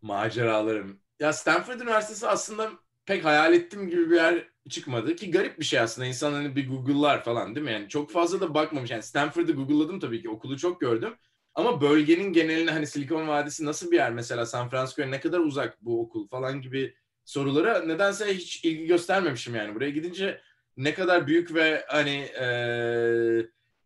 Maceralarım. 0.01 0.99
Ya 1.19 1.33
Stanford 1.33 1.79
Üniversitesi 1.79 2.27
aslında 2.27 2.71
pek 3.05 3.25
hayal 3.25 3.53
ettiğim 3.53 3.89
gibi 3.89 4.09
bir 4.09 4.15
yer 4.15 4.47
çıkmadı 4.69 5.15
ki 5.15 5.31
garip 5.31 5.59
bir 5.59 5.65
şey 5.65 5.79
aslında 5.79 6.07
insan 6.07 6.33
hani 6.33 6.55
bir 6.55 6.69
Google'lar 6.69 7.23
falan 7.23 7.55
değil 7.55 7.65
mi? 7.65 7.71
Yani 7.71 7.89
çok 7.89 8.11
fazla 8.11 8.41
da 8.41 8.53
bakmamış. 8.53 8.91
Yani 8.91 9.03
Stanford'ı 9.03 9.51
Google'ladım 9.51 9.99
tabii 9.99 10.21
ki 10.21 10.29
okulu 10.29 10.57
çok 10.57 10.81
gördüm. 10.81 11.15
Ama 11.55 11.81
bölgenin 11.81 12.33
geneline 12.33 12.71
hani 12.71 12.87
Silikon 12.87 13.27
Vadisi 13.27 13.65
nasıl 13.65 13.91
bir 13.91 13.95
yer 13.95 14.13
mesela 14.13 14.45
San 14.45 14.69
Francisco'ya 14.69 15.07
ne 15.07 15.19
kadar 15.19 15.39
uzak 15.39 15.81
bu 15.81 16.01
okul 16.01 16.27
falan 16.27 16.61
gibi 16.61 16.95
sorulara 17.29 17.79
nedense 17.79 18.35
hiç 18.37 18.65
ilgi 18.65 18.85
göstermemişim 18.85 19.55
yani. 19.55 19.75
Buraya 19.75 19.89
gidince 19.89 20.41
ne 20.77 20.93
kadar 20.93 21.27
büyük 21.27 21.53
ve 21.55 21.85
hani 21.87 22.29
e, 22.39 22.45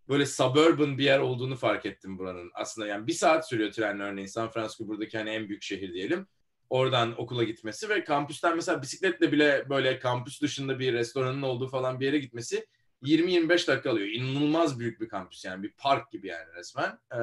böyle 0.10 0.26
suburban 0.26 0.98
bir 0.98 1.04
yer 1.04 1.20
olduğunu 1.20 1.56
fark 1.56 1.86
ettim 1.86 2.18
buranın. 2.18 2.52
Aslında 2.54 2.88
yani 2.88 3.08
bir 3.08 3.14
saat 3.14 3.50
sürüyor 3.50 3.72
tren 3.72 4.00
örneğin 4.00 4.28
San 4.28 4.50
Francisco 4.50 4.88
buradaki 4.88 5.18
hani 5.18 5.30
en 5.30 5.50
büyük 5.50 5.64
şehir 5.64 5.94
diyelim. 5.94 6.28
Oradan 6.70 7.22
okula 7.22 7.44
gitmesi 7.44 7.90
ve 7.90 8.04
kampüsten 8.04 8.56
mesela 8.56 8.82
bisikletle 8.82 9.32
bile 9.32 9.70
böyle 9.70 10.00
kampüs 10.00 10.42
dışında 10.42 10.80
bir 10.80 10.94
restoranın 10.94 11.42
olduğu 11.42 11.68
falan 11.68 12.00
bir 12.00 12.06
yere 12.06 12.18
gitmesi 12.18 12.68
20-25 13.04 13.68
dakika 13.68 13.92
alıyor. 13.92 14.08
İnanılmaz 14.08 14.80
büyük 14.80 15.02
bir 15.02 15.08
kampüs 15.08 15.46
yani 15.46 15.64
bir 15.64 15.72
park 15.72 16.12
gibi 16.12 16.28
yani 16.28 16.54
resmen. 16.56 17.00
Ee, 17.12 17.20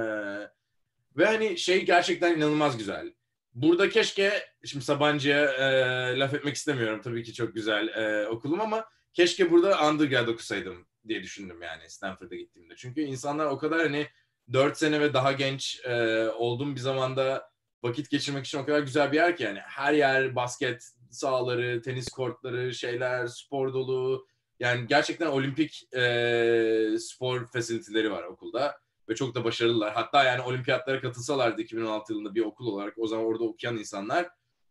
ve 1.16 1.26
hani 1.26 1.58
şey 1.58 1.84
gerçekten 1.84 2.36
inanılmaz 2.36 2.78
güzel. 2.78 3.12
Burada 3.54 3.88
keşke, 3.88 4.32
şimdi 4.64 4.84
Sabancı'ya 4.84 5.44
e, 5.44 6.18
laf 6.18 6.34
etmek 6.34 6.56
istemiyorum 6.56 7.00
tabii 7.04 7.22
ki 7.22 7.34
çok 7.34 7.54
güzel 7.54 7.88
e, 7.88 8.28
okulum 8.28 8.60
ama 8.60 8.84
keşke 9.12 9.50
burada 9.50 9.88
undergrad 9.90 10.28
okusaydım 10.28 10.86
diye 11.08 11.22
düşündüm 11.22 11.62
yani 11.62 11.90
Stanford'a 11.90 12.36
gittiğimde. 12.36 12.76
Çünkü 12.76 13.00
insanlar 13.00 13.46
o 13.46 13.58
kadar 13.58 13.80
hani 13.80 14.06
4 14.52 14.76
sene 14.76 15.00
ve 15.00 15.14
daha 15.14 15.32
genç 15.32 15.80
e, 15.84 16.28
olduğum 16.28 16.74
bir 16.74 16.80
zamanda 16.80 17.50
vakit 17.82 18.10
geçirmek 18.10 18.46
için 18.46 18.58
o 18.58 18.66
kadar 18.66 18.80
güzel 18.80 19.12
bir 19.12 19.16
yer 19.16 19.36
ki 19.36 19.42
yani 19.42 19.58
her 19.58 19.92
yer 19.92 20.36
basket 20.36 20.84
sahaları, 21.10 21.82
tenis 21.82 22.08
kortları, 22.08 22.74
şeyler, 22.74 23.26
spor 23.26 23.72
dolu. 23.72 24.26
Yani 24.60 24.86
gerçekten 24.86 25.26
olimpik 25.26 25.94
e, 25.94 26.96
spor 26.98 27.46
fasiliteleri 27.46 28.10
var 28.10 28.22
okulda 28.22 28.80
ve 29.10 29.14
çok 29.14 29.34
da 29.34 29.44
başarılılar. 29.44 29.92
Hatta 29.92 30.24
yani 30.24 30.42
olimpiyatlara 30.42 31.00
katılsalardı 31.00 31.62
2016 31.62 32.12
yılında 32.12 32.34
bir 32.34 32.44
okul 32.44 32.66
olarak 32.66 32.94
o 32.98 33.06
zaman 33.06 33.26
orada 33.26 33.44
okuyan 33.44 33.76
insanlar 33.76 34.24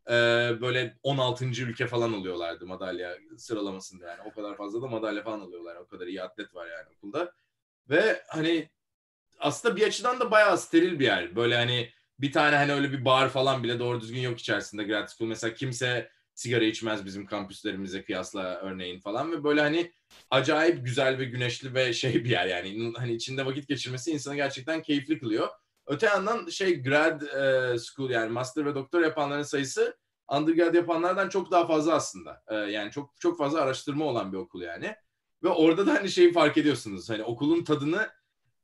e, 0.08 0.12
böyle 0.62 0.97
16. 1.04 1.45
ülke 1.45 1.88
falan 1.88 2.13
oluyorlardı 2.13 2.65
madalya 2.65 3.17
sıralamasında 3.38 4.08
yani. 4.08 4.21
O 4.25 4.34
kadar 4.34 4.58
fazla 4.58 4.82
da 4.82 4.88
madalya 4.88 5.23
falan 5.23 5.39
alıyorlar. 5.39 5.75
O 5.75 5.88
kadar 5.88 6.08
iyi 6.08 6.23
atlet 6.23 6.56
var 6.56 6.67
yani 6.67 6.88
okulda. 6.97 7.34
Ve 7.89 8.23
hani 8.28 8.69
aslında 9.39 9.75
bir 9.75 9.88
açıdan 9.88 10.19
da 10.19 10.32
bayağı 10.32 10.58
steril 10.58 10.99
bir 10.99 11.06
yer. 11.06 11.36
Böyle 11.36 11.56
hani 11.56 11.89
bir 12.19 12.32
tane 12.32 12.56
hani 12.56 12.73
öyle 12.73 12.91
bir 12.91 13.06
bar 13.06 13.30
falan 13.30 13.63
bile 13.63 13.80
doğru 13.80 14.02
düzgün 14.02 14.21
yok 14.21 14.39
içerisinde 14.39 14.84
grad 14.84 15.08
school. 15.08 15.30
Mesela 15.30 15.54
kimse 15.54 16.12
sigara 16.39 16.65
içmez 16.65 17.06
bizim 17.06 17.25
kampüslerimize 17.25 18.04
kıyasla 18.04 18.56
örneğin 18.56 18.99
falan 18.99 19.32
ve 19.32 19.43
böyle 19.43 19.62
hani 19.62 19.91
acayip 20.30 20.86
güzel 20.86 21.17
ve 21.17 21.25
güneşli 21.25 21.73
ve 21.73 21.93
şey 22.04 22.23
bir 22.23 22.30
yer 22.30 22.45
yani 22.45 22.93
hani 22.97 23.13
içinde 23.13 23.45
vakit 23.45 23.67
geçirmesi 23.67 24.12
insanı 24.12 24.36
gerçekten 24.36 24.82
keyifli 24.82 25.19
kılıyor. 25.19 25.47
Öte 25.88 26.06
yandan 26.06 26.49
şey 26.49 26.84
grad 26.84 27.21
e, 27.21 27.78
school 27.78 28.10
yani 28.10 28.32
master 28.32 28.65
ve 28.65 28.75
doktor 28.75 29.02
yapanların 29.02 29.43
sayısı 29.43 29.97
undergrad 30.32 30.73
yapanlardan 30.73 31.30
çok 31.30 31.52
daha 31.52 31.67
fazla 31.67 31.93
aslında. 31.93 32.43
E, 32.47 32.56
yani 32.56 32.91
çok 32.91 33.13
çok 33.19 33.38
fazla 33.38 33.62
araştırma 33.62 34.06
olan 34.06 34.34
bir 34.34 34.38
okul 34.38 34.62
yani. 34.62 34.95
Ve 35.43 35.49
orada 35.49 35.88
da 35.88 35.93
hani 35.93 36.10
şeyi 36.10 36.34
fark 36.34 36.58
ediyorsunuz. 36.58 37.10
Hani 37.10 37.23
okulun 37.23 37.63
tadını 37.63 38.10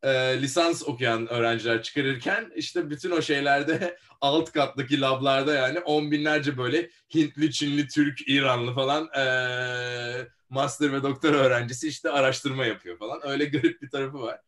e, 0.03 0.41
lisans 0.41 0.83
okuyan 0.87 1.27
öğrenciler 1.27 1.83
çıkarırken 1.83 2.51
işte 2.55 2.89
bütün 2.89 3.11
o 3.11 3.21
şeylerde 3.21 3.97
alt 4.21 4.51
kattaki 4.51 5.01
lablarda 5.01 5.53
yani 5.53 5.79
on 5.79 6.11
binlerce 6.11 6.57
böyle 6.57 6.89
Hintli, 7.15 7.51
Çinli, 7.51 7.87
Türk, 7.87 8.29
İranlı 8.29 8.73
falan 8.73 9.09
e, 9.17 10.27
master 10.49 10.93
ve 10.93 11.03
doktor 11.03 11.33
öğrencisi 11.33 11.87
işte 11.87 12.09
araştırma 12.09 12.65
yapıyor 12.65 12.97
falan. 12.97 13.27
Öyle 13.27 13.45
garip 13.45 13.81
bir 13.81 13.89
tarafı 13.89 14.19
var. 14.21 14.39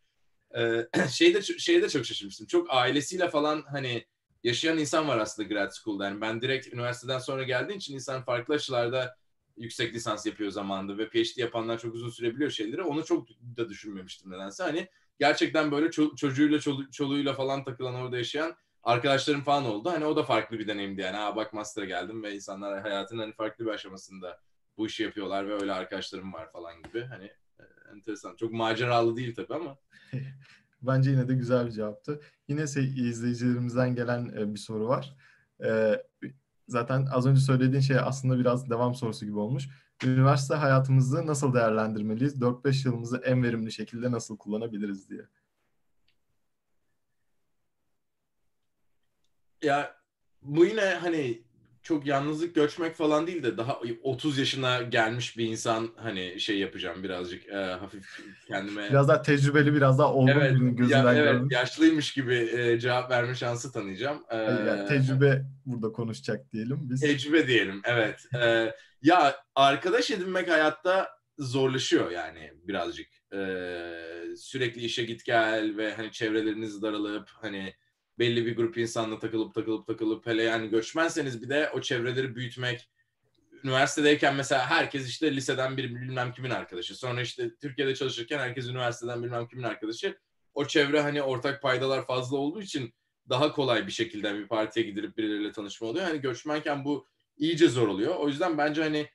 E, 0.57 0.87
şeyde 1.11 1.41
şeyde 1.41 1.89
çok 1.89 2.05
şaşırmıştım. 2.05 2.47
Çok 2.47 2.67
ailesiyle 2.69 3.29
falan 3.29 3.63
hani 3.71 4.05
yaşayan 4.43 4.77
insan 4.77 5.07
var 5.07 5.17
aslında 5.17 5.47
grad 5.49 5.71
school'da. 5.71 6.05
Yani 6.05 6.21
ben 6.21 6.41
direkt 6.41 6.73
üniversiteden 6.73 7.19
sonra 7.19 7.43
geldiğim 7.43 7.77
için 7.77 7.93
insan 7.93 8.23
farklı 8.23 8.53
açılarda 8.53 9.17
yüksek 9.57 9.93
lisans 9.93 10.25
yapıyor 10.25 10.51
zamanında 10.51 10.97
ve 10.97 11.09
PhD 11.09 11.37
yapanlar 11.37 11.79
çok 11.79 11.95
uzun 11.95 12.09
sürebiliyor 12.09 12.51
şeyleri. 12.51 12.81
Onu 12.81 13.05
çok 13.05 13.27
da 13.29 13.69
düşünmemiştim 13.69 14.31
nedense. 14.31 14.63
Hani 14.63 14.87
gerçekten 15.19 15.71
böyle 15.71 15.87
ço- 15.87 16.15
çocuğuyla 16.15 16.59
çolu- 16.59 16.91
çoluğuyla 16.91 17.33
falan 17.33 17.63
takılan 17.63 17.95
orada 17.95 18.17
yaşayan 18.17 18.55
arkadaşlarım 18.83 19.43
falan 19.43 19.65
oldu. 19.65 19.89
Hani 19.89 20.05
o 20.05 20.15
da 20.15 20.23
farklı 20.23 20.59
bir 20.59 20.67
deneyimdi 20.67 21.01
yani. 21.01 21.17
Ha 21.17 21.35
bak 21.35 21.53
master'a 21.53 21.85
geldim 21.85 22.23
ve 22.23 22.35
insanlar 22.35 22.81
hayatın 22.81 23.17
hani 23.17 23.33
farklı 23.33 23.65
bir 23.65 23.71
aşamasında 23.71 24.39
bu 24.77 24.87
işi 24.87 25.03
yapıyorlar 25.03 25.47
ve 25.49 25.53
öyle 25.53 25.73
arkadaşlarım 25.73 26.33
var 26.33 26.51
falan 26.51 26.83
gibi. 26.83 27.05
Hani 27.05 27.25
e, 27.59 27.63
enteresan. 27.93 28.35
Çok 28.35 28.51
maceralı 28.53 29.15
değil 29.15 29.35
tabii 29.35 29.53
ama. 29.53 29.77
Bence 30.81 31.11
yine 31.11 31.27
de 31.27 31.33
güzel 31.33 31.65
bir 31.65 31.71
cevaptı. 31.71 32.21
Yine 32.47 32.63
izleyicilerimizden 32.63 33.95
gelen 33.95 34.33
e, 34.37 34.53
bir 34.53 34.59
soru 34.59 34.87
var. 34.87 35.15
E, 35.63 36.01
zaten 36.67 37.05
az 37.11 37.27
önce 37.27 37.41
söylediğin 37.41 37.81
şey 37.81 37.97
aslında 37.99 38.39
biraz 38.39 38.69
devam 38.69 38.95
sorusu 38.95 39.25
gibi 39.25 39.37
olmuş 39.39 39.69
üniversite 40.03 40.55
hayatımızı 40.55 41.27
nasıl 41.27 41.53
değerlendirmeliyiz? 41.53 42.41
4-5 42.41 42.87
yılımızı 42.87 43.21
en 43.25 43.43
verimli 43.43 43.71
şekilde 43.71 44.11
nasıl 44.11 44.37
kullanabiliriz 44.37 45.09
diye. 45.09 45.21
Ya 49.61 49.95
bu 50.41 50.65
yine 50.65 50.81
hani 50.81 51.47
çok 51.87 52.05
yalnızlık 52.05 52.55
göçmek 52.55 52.95
falan 52.95 53.27
değil 53.27 53.43
de 53.43 53.57
daha 53.57 53.79
30 54.03 54.37
yaşına 54.37 54.81
gelmiş 54.81 55.37
bir 55.37 55.45
insan 55.45 55.89
hani 55.95 56.39
şey 56.39 56.59
yapacağım 56.59 57.03
birazcık 57.03 57.49
e, 57.49 57.55
hafif 57.55 58.05
kendime. 58.47 58.89
Biraz 58.89 59.07
daha 59.07 59.21
tecrübeli, 59.21 59.73
biraz 59.73 59.99
daha 59.99 60.13
olgun 60.13 60.27
evet, 60.27 60.57
gözünden 60.59 61.13
ya, 61.13 61.13
evet, 61.13 61.33
görmüş. 61.33 61.53
yaşlıymış 61.53 62.13
gibi 62.13 62.35
e, 62.35 62.79
cevap 62.79 63.11
verme 63.11 63.35
şansı 63.35 63.71
tanıyacağım. 63.71 64.23
E, 64.29 64.37
yani 64.37 64.87
tecrübe 64.87 65.45
burada 65.65 65.91
konuşacak 65.91 66.53
diyelim 66.53 66.79
biz. 66.81 67.01
Tecrübe 67.01 67.47
diyelim, 67.47 67.81
evet. 67.83 68.25
E, 68.35 68.73
ya 69.01 69.43
arkadaş 69.55 70.11
edinmek 70.11 70.49
hayatta 70.49 71.09
zorlaşıyor 71.37 72.11
yani 72.11 72.51
birazcık. 72.63 73.07
E, 73.33 73.37
sürekli 74.37 74.81
işe 74.81 75.03
git 75.03 75.25
gel 75.25 75.77
ve 75.77 75.93
hani 75.93 76.11
çevreleriniz 76.11 76.81
daralıp 76.81 77.29
hani 77.29 77.73
belli 78.19 78.45
bir 78.45 78.55
grup 78.55 78.77
insanla 78.77 79.19
takılıp 79.19 79.53
takılıp 79.55 79.87
takılıp 79.87 80.25
hele 80.25 80.43
yani 80.43 80.69
göçmenseniz 80.69 81.41
bir 81.41 81.49
de 81.49 81.69
o 81.73 81.81
çevreleri 81.81 82.35
büyütmek 82.35 82.89
üniversitedeyken 83.63 84.35
mesela 84.35 84.69
herkes 84.69 85.09
işte 85.09 85.35
liseden 85.35 85.77
bir 85.77 85.95
bilmem 85.95 86.31
kimin 86.31 86.49
arkadaşı. 86.49 86.95
Sonra 86.95 87.21
işte 87.21 87.55
Türkiye'de 87.55 87.95
çalışırken 87.95 88.39
herkes 88.39 88.67
üniversiteden 88.67 89.23
bilmem 89.23 89.47
kimin 89.47 89.63
arkadaşı. 89.63 90.17
O 90.53 90.67
çevre 90.67 91.01
hani 91.01 91.21
ortak 91.21 91.61
paydalar 91.61 92.05
fazla 92.05 92.37
olduğu 92.37 92.61
için 92.61 92.93
daha 93.29 93.51
kolay 93.51 93.87
bir 93.87 93.91
şekilde 93.91 94.35
bir 94.35 94.47
partiye 94.47 94.85
gidip 94.85 95.17
birileriyle 95.17 95.51
tanışma 95.51 95.87
oluyor. 95.87 96.05
Hani 96.05 96.21
göçmenken 96.21 96.85
bu 96.85 97.07
iyice 97.37 97.69
zor 97.69 97.87
oluyor. 97.87 98.15
O 98.15 98.27
yüzden 98.27 98.57
bence 98.57 98.83
hani 98.83 99.09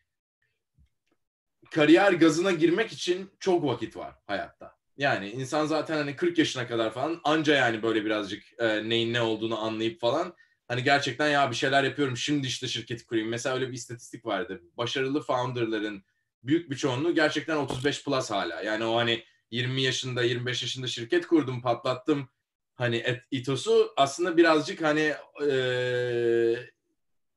kariyer 1.71 2.13
gazına 2.13 2.51
girmek 2.51 2.93
için 2.93 3.31
çok 3.41 3.65
vakit 3.65 3.97
var 3.97 4.15
hayatta. 4.27 4.77
Yani 4.97 5.31
insan 5.31 5.67
zaten 5.67 5.97
hani 5.97 6.17
40 6.17 6.39
yaşına 6.39 6.67
kadar 6.67 6.93
falan 6.93 7.21
anca 7.25 7.55
yani 7.55 7.83
böyle 7.83 8.05
birazcık 8.05 8.43
e, 8.59 8.89
neyin 8.89 9.13
ne 9.13 9.21
olduğunu 9.21 9.59
anlayıp 9.59 10.01
falan 10.01 10.35
hani 10.69 10.83
gerçekten 10.83 11.29
ya 11.29 11.51
bir 11.51 11.57
şeyler 11.57 11.85
yapıyorum 11.85 12.17
şimdi 12.17 12.47
işte 12.47 12.69
şirketi 12.69 13.07
kurayım. 13.07 13.29
Mesela 13.29 13.55
öyle 13.55 13.69
bir 13.69 13.73
istatistik 13.73 14.27
vardı. 14.27 14.63
Başarılı 14.77 15.23
founderların 15.23 16.05
büyük 16.43 16.71
bir 16.71 16.77
çoğunluğu 16.77 17.15
gerçekten 17.15 17.57
35 17.57 18.05
plus 18.05 18.31
hala. 18.31 18.63
Yani 18.63 18.85
o 18.85 18.97
hani 18.97 19.25
20 19.51 19.83
yaşında 19.83 20.23
25 20.23 20.63
yaşında 20.63 20.87
şirket 20.87 21.27
kurdum 21.27 21.63
patlattım 21.63 22.29
hani 22.75 22.97
et, 22.97 23.23
itosu 23.31 23.93
aslında 23.97 24.37
birazcık 24.37 24.83
hani 24.83 25.15
e, 25.51 25.53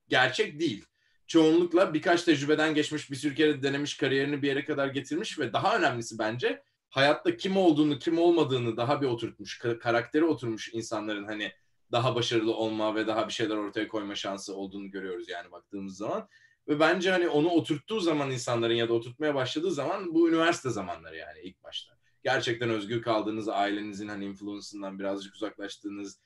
gerçek 0.08 0.60
değil. 0.60 0.86
Çoğunlukla 1.28 1.94
birkaç 1.94 2.24
tecrübeden 2.24 2.74
geçmiş 2.74 3.12
bir 3.12 3.16
sürü 3.16 3.36
kere 3.36 3.64
denemiş 3.64 3.98
kariyerini 3.98 4.42
bir 4.42 4.48
yere 4.48 4.66
kadar 4.66 4.88
getirmiş 4.88 5.40
ve 5.40 5.54
daha 5.54 5.78
önemlisi 5.78 6.20
bence 6.20 6.64
hayatta 6.90 7.38
kim 7.38 7.58
olduğunu, 7.58 8.00
kim 8.00 8.20
olmadığını 8.20 8.78
daha 8.78 9.02
bir 9.02 9.08
oturtmuş, 9.08 9.60
karakteri 9.80 10.26
oturmuş 10.26 10.74
insanların 10.74 11.26
hani 11.26 11.52
daha 11.92 12.16
başarılı 12.16 12.54
olma 12.54 12.96
ve 12.96 13.08
daha 13.08 13.28
bir 13.28 13.34
şeyler 13.34 13.56
ortaya 13.56 13.88
koyma 13.88 14.16
şansı 14.16 14.56
olduğunu 14.56 14.92
görüyoruz 14.92 15.30
yani 15.30 15.52
baktığımız 15.52 15.98
zaman. 15.98 16.28
Ve 16.68 16.80
bence 16.80 17.12
hani 17.12 17.28
onu 17.28 17.50
oturttuğu 17.50 18.00
zaman 18.00 18.32
insanların 18.32 18.74
ya 18.74 18.90
da 18.90 18.94
oturtmaya 18.94 19.36
başladığı 19.36 19.72
zaman 19.72 20.14
bu 20.14 20.30
üniversite 20.30 20.70
zamanları 20.70 21.18
yani 21.18 21.40
ilk 21.44 21.64
başta. 21.64 21.94
Gerçekten 22.24 22.70
özgür 22.70 23.02
kaldığınız, 23.02 23.50
ailenizin 23.50 24.08
hani 24.08 24.26
influence'ından 24.26 25.00
birazcık 25.00 25.36
uzaklaştığınız, 25.36 26.20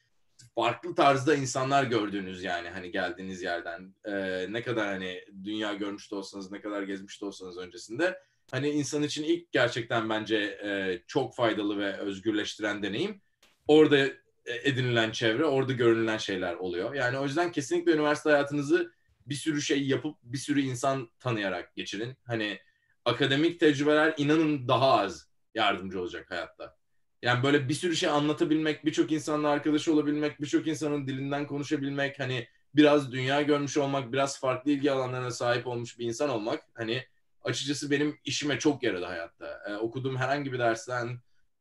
farklı 0.60 0.96
tarzda 0.96 1.36
insanlar 1.36 1.84
gördüğünüz 1.84 2.44
yani 2.44 2.70
hani 2.70 2.92
geldiğiniz 2.92 3.42
yerden 3.42 3.96
e, 4.06 4.46
ne 4.50 4.64
kadar 4.64 4.88
hani 4.88 5.24
dünya 5.44 5.74
görmüş 5.74 6.12
de 6.12 6.16
olsanız, 6.16 6.52
ne 6.52 6.62
kadar 6.62 6.84
gezmiş 6.84 7.22
de 7.22 7.26
olsanız 7.26 7.58
öncesinde 7.58 8.20
hani 8.52 8.70
insan 8.70 9.04
için 9.04 9.24
ilk 9.24 9.52
gerçekten 9.52 10.10
bence 10.10 10.38
e, 10.38 11.02
çok 11.08 11.36
faydalı 11.36 11.78
ve 11.80 11.98
özgürleştiren 11.98 12.84
deneyim 12.84 13.22
orada 13.68 14.08
edinilen 14.46 15.12
çevre, 15.12 15.46
orada 15.46 15.74
görünülen 15.74 16.18
şeyler 16.18 16.56
oluyor. 16.56 16.94
Yani 16.94 17.18
o 17.18 17.24
yüzden 17.24 17.52
kesinlikle 17.52 17.92
üniversite 17.92 18.30
hayatınızı 18.30 18.92
bir 19.26 19.36
sürü 19.36 19.62
şey 19.62 19.88
yapıp 19.88 20.18
bir 20.24 20.38
sürü 20.38 20.62
insan 20.62 21.10
tanıyarak 21.20 21.76
geçirin. 21.76 22.18
Hani 22.24 22.60
akademik 23.06 23.60
tecrübeler 23.60 24.14
inanın 24.18 24.68
daha 24.68 24.92
az 24.92 25.30
yardımcı 25.56 26.02
olacak 26.02 26.32
hayatta. 26.32 26.79
Yani 27.22 27.44
böyle 27.44 27.70
bir 27.70 27.74
sürü 27.74 27.96
şey 27.96 28.10
anlatabilmek, 28.10 28.86
birçok 28.86 29.12
insanla 29.12 29.50
arkadaş 29.50 29.88
olabilmek, 29.88 30.42
birçok 30.42 30.68
insanın 30.68 31.08
dilinden 31.08 31.48
konuşabilmek, 31.48 32.20
hani 32.20 32.48
biraz 32.76 33.12
dünya 33.12 33.42
görmüş 33.42 33.78
olmak, 33.78 34.14
biraz 34.14 34.40
farklı 34.40 34.72
ilgi 34.72 34.92
alanlarına 34.92 35.32
sahip 35.32 35.68
olmuş 35.68 36.00
bir 36.00 36.06
insan 36.06 36.30
olmak 36.30 36.64
hani 36.74 37.04
açıkçası 37.44 37.92
benim 37.92 38.20
işime 38.26 38.60
çok 38.60 38.84
yaradı 38.84 39.06
hayatta. 39.06 39.60
Ee, 39.70 39.76
okuduğum 39.76 40.18
herhangi 40.18 40.54
bir 40.54 40.60
dersten, 40.60 41.20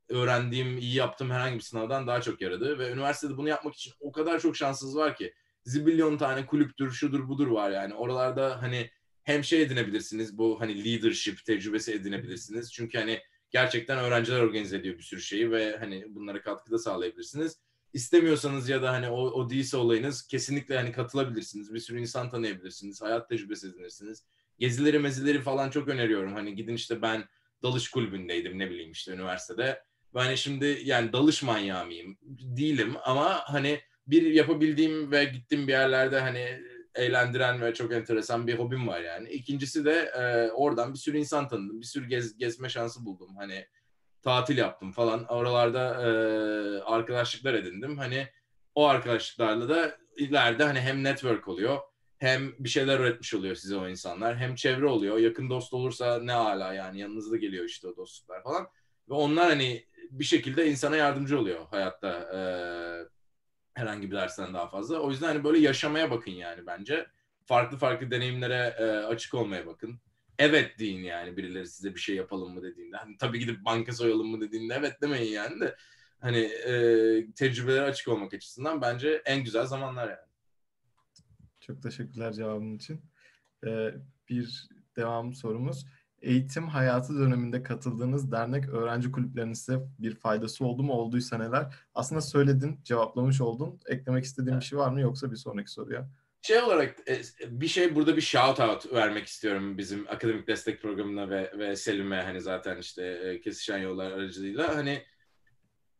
öğrendiğim, 0.08 0.78
iyi 0.78 0.94
yaptığım 0.94 1.30
herhangi 1.30 1.54
bir 1.54 1.62
sınavdan 1.62 2.06
daha 2.06 2.20
çok 2.20 2.40
yaradı 2.40 2.78
ve 2.78 2.92
üniversitede 2.92 3.36
bunu 3.36 3.48
yapmak 3.48 3.74
için 3.74 3.92
o 4.00 4.12
kadar 4.12 4.40
çok 4.40 4.56
şansınız 4.56 4.96
var 4.96 5.16
ki 5.16 5.34
zibilyon 5.64 6.18
tane 6.18 6.46
kulüptür, 6.46 6.90
şudur 6.90 7.28
budur 7.28 7.46
var 7.46 7.70
yani. 7.70 7.94
Oralarda 7.94 8.62
hani 8.62 8.90
hem 9.24 9.44
şey 9.44 9.62
edinebilirsiniz, 9.62 10.38
bu 10.38 10.60
hani 10.60 10.84
leadership 10.84 11.44
tecrübesi 11.44 11.92
edinebilirsiniz. 11.92 12.72
Çünkü 12.72 12.98
hani 12.98 13.20
gerçekten 13.50 13.98
öğrenciler 13.98 14.40
organize 14.40 14.76
ediyor 14.76 14.98
bir 14.98 15.02
sürü 15.02 15.20
şeyi 15.20 15.50
ve 15.50 15.76
hani 15.76 16.04
bunlara 16.08 16.42
katkıda 16.42 16.78
sağlayabilirsiniz. 16.78 17.58
İstemiyorsanız 17.92 18.68
ya 18.68 18.82
da 18.82 18.92
hani 18.92 19.08
o, 19.08 19.16
o 19.16 19.50
değilse 19.50 19.76
olayınız 19.76 20.26
kesinlikle 20.26 20.76
hani 20.76 20.92
katılabilirsiniz. 20.92 21.74
Bir 21.74 21.78
sürü 21.78 22.00
insan 22.00 22.30
tanıyabilirsiniz. 22.30 23.02
Hayat 23.02 23.28
tecrübesi 23.28 23.66
edinirsiniz. 23.66 24.26
Gezileri 24.58 24.98
mezileri 24.98 25.40
falan 25.40 25.70
çok 25.70 25.88
öneriyorum. 25.88 26.32
Hani 26.32 26.54
gidin 26.54 26.74
işte 26.74 27.02
ben 27.02 27.24
dalış 27.62 27.90
kulübündeydim 27.90 28.58
ne 28.58 28.70
bileyim 28.70 28.92
işte 28.92 29.12
üniversitede. 29.12 29.82
Ben 30.14 30.20
hani 30.20 30.38
şimdi 30.38 30.80
yani 30.84 31.12
dalış 31.12 31.42
manyağı 31.42 31.86
mıyım? 31.86 32.18
Değilim 32.56 32.94
ama 33.04 33.40
hani 33.44 33.80
bir 34.06 34.22
yapabildiğim 34.22 35.10
ve 35.10 35.24
gittiğim 35.24 35.68
bir 35.68 35.72
yerlerde 35.72 36.20
hani 36.20 36.60
eğlendiren 36.98 37.60
ve 37.60 37.74
çok 37.74 37.92
enteresan 37.92 38.46
bir 38.46 38.58
hobim 38.58 38.88
var 38.88 39.00
yani. 39.00 39.28
İkincisi 39.28 39.84
de 39.84 39.92
e, 39.92 40.50
oradan 40.50 40.92
bir 40.92 40.98
sürü 40.98 41.18
insan 41.18 41.48
tanıdım. 41.48 41.80
Bir 41.80 41.86
sürü 41.86 42.08
gez, 42.08 42.38
gezme 42.38 42.68
şansı 42.68 43.04
buldum. 43.04 43.36
Hani 43.36 43.66
tatil 44.22 44.58
yaptım 44.58 44.92
falan. 44.92 45.24
Oralarda 45.24 46.02
e, 46.02 46.10
arkadaşlıklar 46.82 47.54
edindim. 47.54 47.98
Hani 47.98 48.28
o 48.74 48.86
arkadaşlıklarla 48.86 49.68
da 49.68 49.98
ileride 50.16 50.64
hani 50.64 50.80
hem 50.80 51.04
network 51.04 51.48
oluyor 51.48 51.78
hem 52.18 52.52
bir 52.58 52.68
şeyler 52.68 52.98
öğretmiş 52.98 53.34
oluyor 53.34 53.54
size 53.54 53.76
o 53.76 53.88
insanlar. 53.88 54.36
Hem 54.36 54.54
çevre 54.54 54.86
oluyor. 54.86 55.18
Yakın 55.18 55.50
dost 55.50 55.72
olursa 55.72 56.20
ne 56.22 56.32
ala 56.32 56.74
yani 56.74 57.00
yanınızda 57.00 57.36
geliyor 57.36 57.64
işte 57.64 57.88
o 57.88 57.96
dostluklar 57.96 58.42
falan. 58.42 58.68
Ve 59.10 59.14
onlar 59.14 59.48
hani 59.48 59.86
bir 60.10 60.24
şekilde 60.24 60.70
insana 60.70 60.96
yardımcı 60.96 61.38
oluyor 61.38 61.66
hayatta 61.70 62.08
e, 62.08 62.40
herhangi 63.78 64.10
bir 64.10 64.16
dersten 64.16 64.54
daha 64.54 64.68
fazla. 64.68 64.98
O 64.98 65.10
yüzden 65.10 65.26
hani 65.26 65.44
böyle 65.44 65.58
yaşamaya 65.58 66.10
bakın 66.10 66.30
yani 66.30 66.66
bence. 66.66 67.06
Farklı 67.44 67.76
farklı 67.76 68.10
deneyimlere 68.10 68.74
e, 68.78 68.84
açık 68.84 69.34
olmaya 69.34 69.66
bakın. 69.66 70.00
Evet 70.38 70.78
deyin 70.78 71.02
yani 71.02 71.36
birileri 71.36 71.66
size 71.66 71.94
bir 71.94 72.00
şey 72.00 72.16
yapalım 72.16 72.54
mı 72.54 72.62
dediğinde. 72.62 72.96
Hani 72.96 73.16
tabii 73.16 73.38
gidip 73.38 73.64
banka 73.64 73.92
soyalım 73.92 74.28
mı 74.28 74.40
dediğinde 74.40 74.74
evet 74.74 75.02
demeyin 75.02 75.32
yani 75.32 75.60
de. 75.60 75.76
Hani 76.20 76.38
e, 76.38 76.72
tecrübelere 77.32 77.84
açık 77.84 78.08
olmak 78.08 78.34
açısından 78.34 78.80
bence 78.82 79.22
en 79.24 79.44
güzel 79.44 79.66
zamanlar 79.66 80.08
yani. 80.08 80.28
Çok 81.60 81.82
teşekkürler 81.82 82.32
cevabın 82.32 82.76
için. 82.76 83.02
Ee, 83.66 83.90
bir 84.28 84.68
devam 84.96 85.34
sorumuz. 85.34 85.86
Eğitim 86.22 86.68
hayatı 86.68 87.18
döneminde 87.18 87.62
katıldığınız 87.62 88.32
dernek 88.32 88.68
öğrenci 88.68 89.12
kulüplerinin 89.12 89.52
size 89.52 89.80
bir 89.98 90.14
faydası 90.14 90.64
oldu 90.64 90.82
mu? 90.82 90.92
Olduysa 90.92 91.38
neler? 91.38 91.74
Aslında 91.94 92.20
söyledin, 92.20 92.80
cevaplamış 92.84 93.40
oldun. 93.40 93.80
Eklemek 93.86 94.24
istediğin 94.24 94.52
evet. 94.52 94.62
bir 94.62 94.66
şey 94.66 94.78
var 94.78 94.90
mı 94.90 95.00
yoksa 95.00 95.30
bir 95.30 95.36
sonraki 95.36 95.70
soruya? 95.70 96.08
Şey 96.42 96.62
olarak 96.62 96.94
e, 97.08 97.20
bir 97.48 97.68
şey 97.68 97.94
burada 97.94 98.16
bir 98.16 98.22
shout 98.22 98.60
out 98.60 98.92
vermek 98.92 99.26
istiyorum 99.26 99.78
bizim 99.78 100.08
akademik 100.08 100.46
destek 100.46 100.82
programına 100.82 101.30
ve, 101.30 101.52
ve 101.58 101.76
Selim'e 101.76 102.22
hani 102.22 102.40
zaten 102.40 102.78
işte 102.78 103.04
e, 103.04 103.40
kesişen 103.40 103.78
yollar 103.78 104.10
aracılığıyla. 104.10 104.76
Hani 104.76 105.02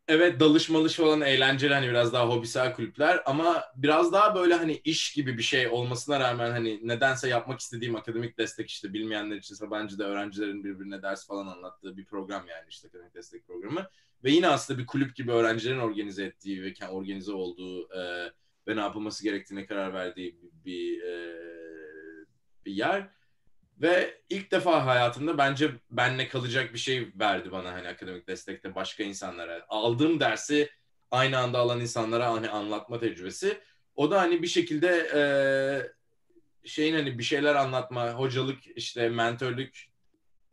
evet 0.08 0.40
dalış 0.40 0.70
malış 0.70 0.94
falan 0.94 1.20
eğlenceli 1.20 1.74
hani 1.74 1.88
biraz 1.88 2.12
daha 2.12 2.28
hobisel 2.28 2.74
kulüpler 2.74 3.22
ama 3.26 3.64
biraz 3.76 4.12
daha 4.12 4.34
böyle 4.34 4.54
hani 4.54 4.80
iş 4.84 5.12
gibi 5.12 5.38
bir 5.38 5.42
şey 5.42 5.68
olmasına 5.68 6.20
rağmen 6.20 6.50
hani 6.50 6.88
nedense 6.88 7.28
yapmak 7.28 7.60
istediğim 7.60 7.96
akademik 7.96 8.38
destek 8.38 8.70
işte 8.70 8.92
bilmeyenler 8.92 9.36
için 9.36 9.54
Sabancı'da 9.54 10.04
öğrencilerin 10.04 10.64
birbirine 10.64 11.02
ders 11.02 11.26
falan 11.26 11.46
anlattığı 11.46 11.96
bir 11.96 12.04
program 12.04 12.46
yani 12.48 12.66
işte 12.68 12.88
akademik 12.88 13.14
destek 13.14 13.46
programı 13.46 13.86
ve 14.24 14.30
yine 14.30 14.48
aslında 14.48 14.80
bir 14.80 14.86
kulüp 14.86 15.16
gibi 15.16 15.32
öğrencilerin 15.32 15.78
organize 15.78 16.24
ettiği 16.24 16.62
ve 16.62 16.88
organize 16.90 17.32
olduğu 17.32 17.92
e, 17.92 18.32
ve 18.68 18.76
ne 18.76 18.80
yapılması 18.80 19.24
gerektiğine 19.24 19.66
karar 19.66 19.94
verdiği 19.94 20.36
bir, 20.42 20.64
bir, 20.64 21.02
e, 21.02 21.36
bir 22.66 22.72
yer. 22.72 23.17
Ve 23.80 24.20
ilk 24.28 24.50
defa 24.50 24.86
hayatımda 24.86 25.38
bence 25.38 25.70
benle 25.90 26.28
kalacak 26.28 26.74
bir 26.74 26.78
şey 26.78 27.08
verdi 27.14 27.52
bana 27.52 27.72
hani 27.72 27.88
akademik 27.88 28.28
destekte 28.28 28.74
başka 28.74 29.04
insanlara. 29.04 29.64
Aldığım 29.68 30.20
dersi 30.20 30.70
aynı 31.10 31.38
anda 31.38 31.58
alan 31.58 31.80
insanlara 31.80 32.32
hani 32.32 32.48
anlatma 32.48 33.00
tecrübesi. 33.00 33.58
O 33.96 34.10
da 34.10 34.20
hani 34.20 34.42
bir 34.42 34.46
şekilde 34.46 35.10
e, 35.14 35.20
şeyin 36.68 36.94
hani 36.94 37.18
bir 37.18 37.22
şeyler 37.22 37.54
anlatma, 37.54 38.10
hocalık, 38.10 38.58
işte 38.76 39.08
mentörlük 39.08 39.88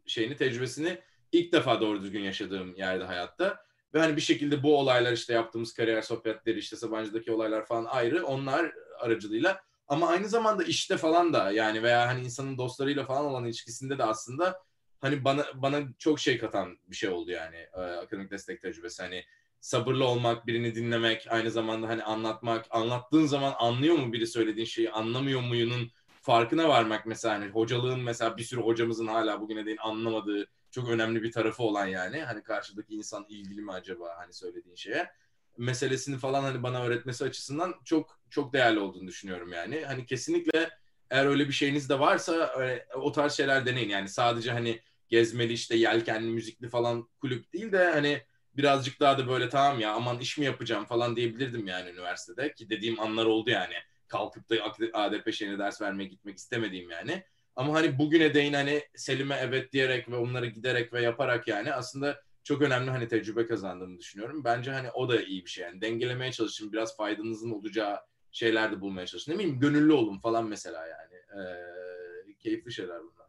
şeyini, 0.06 0.36
tecrübesini 0.36 0.98
ilk 1.32 1.54
defa 1.54 1.82
doğru 1.82 2.02
düzgün 2.02 2.22
yaşadığım 2.22 2.76
yerde 2.76 3.04
hayatta. 3.04 3.66
Ve 3.94 4.00
hani 4.00 4.16
bir 4.16 4.22
şekilde 4.22 4.64
bu 4.64 4.80
olaylar 4.80 5.14
işte 5.14 5.34
yaptığımız 5.34 5.74
kariyer 5.74 6.02
sohbetleri 6.02 6.60
işte 6.60 6.76
Sabancı'daki 6.76 7.32
olaylar 7.32 7.66
falan 7.66 7.86
ayrı. 7.86 8.26
Onlar 8.26 8.72
aracılığıyla 9.00 9.62
ama 9.88 10.08
aynı 10.08 10.30
zamanda 10.30 10.64
işte 10.64 10.98
falan 10.98 11.34
da 11.34 11.52
yani 11.52 11.84
veya 11.84 12.08
hani 12.08 12.24
insanın 12.24 12.58
dostlarıyla 12.58 13.06
falan 13.06 13.26
olan 13.26 13.46
ilişkisinde 13.46 13.98
de 13.98 14.04
aslında 14.04 14.60
hani 15.02 15.24
bana 15.24 15.46
bana 15.56 15.82
çok 15.98 16.20
şey 16.20 16.38
katan 16.38 16.78
bir 16.88 16.96
şey 16.96 17.10
oldu 17.10 17.32
yani 17.32 17.56
e, 17.56 17.80
akademik 17.80 18.32
destek 18.32 18.62
tecrübesi. 18.62 19.04
Hani 19.04 19.24
sabırlı 19.60 20.06
olmak, 20.06 20.48
birini 20.48 20.76
dinlemek, 20.76 21.28
aynı 21.30 21.52
zamanda 21.52 21.88
hani 21.88 22.04
anlatmak, 22.04 22.66
anlattığın 22.70 23.26
zaman 23.26 23.54
anlıyor 23.58 23.96
mu 23.96 24.14
biri 24.14 24.28
söylediğin 24.28 24.66
şeyi, 24.66 24.92
anlamıyor 24.92 25.42
muyunun 25.42 25.92
farkına 26.22 26.70
varmak 26.70 27.06
mesela 27.06 27.36
hani 27.36 27.52
hocalığın 27.52 28.00
mesela 28.00 28.38
bir 28.38 28.44
sürü 28.44 28.62
hocamızın 28.62 29.08
hala 29.08 29.42
bugüne 29.42 29.66
değin 29.66 29.78
anlamadığı 29.78 30.48
çok 30.72 30.90
önemli 30.90 31.24
bir 31.24 31.32
tarafı 31.32 31.64
olan 31.64 31.86
yani 31.86 32.22
hani 32.22 32.44
karşıdaki 32.44 32.94
insan 32.94 33.26
ilgili 33.30 33.62
mi 33.62 33.72
acaba 33.72 34.14
hani 34.18 34.34
söylediğin 34.34 34.76
şeye 34.76 35.12
meselesini 35.58 36.18
falan 36.18 36.44
hani 36.44 36.64
bana 36.64 36.84
öğretmesi 36.84 37.24
açısından 37.24 37.76
çok 37.86 38.20
çok 38.30 38.54
değerli 38.54 38.80
olduğunu 38.80 39.08
düşünüyorum 39.08 39.52
yani. 39.54 39.84
Hani 39.86 40.06
kesinlikle 40.06 40.70
eğer 41.10 41.26
öyle 41.26 41.48
bir 41.48 41.54
şeyiniz 41.54 41.90
de 41.90 42.00
varsa 42.00 42.56
o 42.96 43.12
tarz 43.12 43.34
şeyler 43.34 43.66
deneyin. 43.66 43.90
Yani 43.90 44.10
sadece 44.10 44.52
hani 44.52 44.82
gezmeli 45.10 45.54
işte 45.54 45.76
yelkenli 45.76 46.30
müzikli 46.32 46.70
falan 46.70 47.10
kulüp 47.22 47.54
değil 47.54 47.72
de 47.72 47.92
hani 47.92 48.22
birazcık 48.58 49.00
daha 49.00 49.18
da 49.18 49.28
böyle 49.28 49.50
tamam 49.50 49.80
ya 49.80 49.94
aman 49.94 50.20
iş 50.20 50.38
mi 50.38 50.46
yapacağım 50.46 50.86
falan 50.86 51.16
diyebilirdim 51.16 51.68
yani 51.68 51.90
üniversitede 51.90 52.54
ki 52.54 52.70
dediğim 52.70 53.00
anlar 53.00 53.26
oldu 53.26 53.50
yani. 53.50 53.74
Kalkıp 54.08 54.50
da 54.50 54.56
ADP 54.94 55.34
şeyine 55.34 55.60
ders 55.60 55.82
vermeye 55.82 56.06
gitmek 56.06 56.38
istemediğim 56.38 56.90
yani. 56.90 57.24
Ama 57.56 57.74
hani 57.74 58.00
bugüne 58.00 58.34
değin 58.34 58.54
hani 58.54 58.84
Selim'e 58.96 59.36
evet 59.36 59.74
diyerek 59.74 60.10
ve 60.10 60.16
onları 60.18 60.46
giderek 60.46 60.94
ve 60.94 61.02
yaparak 61.02 61.48
yani 61.48 61.74
aslında 61.74 62.22
çok 62.46 62.62
önemli 62.62 62.92
hani 62.92 63.08
tecrübe 63.08 63.46
kazandığımı 63.46 64.00
düşünüyorum. 64.00 64.44
Bence 64.44 64.72
hani 64.72 64.92
o 64.92 65.10
da 65.10 65.22
iyi 65.22 65.46
bir 65.46 65.50
şey 65.50 65.64
yani 65.64 65.82
dengelemeye 65.82 66.32
çalışın 66.32 66.74
biraz 66.74 66.98
faydanızın 66.98 67.52
olacağı 67.52 68.00
şeyler 68.32 68.72
de 68.72 68.82
bulmaya 68.82 69.08
çalışın. 69.08 69.32
Ne 69.32 69.40
bileyim 69.40 69.60
gönüllü 69.60 69.94
olun 69.94 70.20
falan 70.20 70.46
mesela 70.46 70.88
yani. 70.88 71.14
Ee, 71.16 72.34
keyifli 72.40 72.72
şeyler 72.72 73.00
bunlar. 73.00 73.28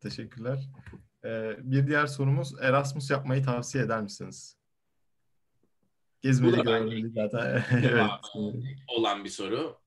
Teşekkürler. 0.00 0.68
Ee, 1.24 1.56
bir 1.58 1.86
diğer 1.86 2.06
sorumuz 2.06 2.54
Erasmus 2.62 3.10
yapmayı 3.10 3.44
tavsiye 3.44 3.84
eder 3.84 4.02
misiniz? 4.02 4.56
Gezmeli 6.20 6.62
görmeli 6.62 7.10
zaten. 7.10 7.64
evet. 7.72 8.10
olan 8.88 9.24
bir 9.24 9.30
soru. 9.30 9.78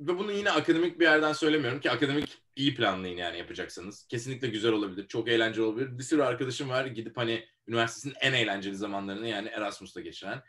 Ve 0.00 0.18
bunu 0.18 0.32
yine 0.32 0.50
akademik 0.50 1.00
bir 1.00 1.04
yerden 1.04 1.32
söylemiyorum 1.32 1.80
ki 1.80 1.90
akademik 1.90 2.38
iyi 2.60 2.74
planlayın 2.74 3.16
yani 3.16 3.38
yapacaksanız. 3.38 4.06
Kesinlikle 4.06 4.48
güzel 4.48 4.72
olabilir. 4.72 5.08
Çok 5.08 5.28
eğlenceli 5.28 5.64
olabilir. 5.64 5.98
Bir 5.98 6.02
sürü 6.02 6.22
arkadaşım 6.22 6.68
var 6.68 6.86
gidip 6.86 7.16
hani 7.16 7.44
üniversitesinin 7.68 8.14
en 8.20 8.32
eğlenceli 8.32 8.76
zamanlarını 8.76 9.28
yani 9.28 9.48
Erasmus'ta 9.48 10.00
geçiren. 10.00 10.42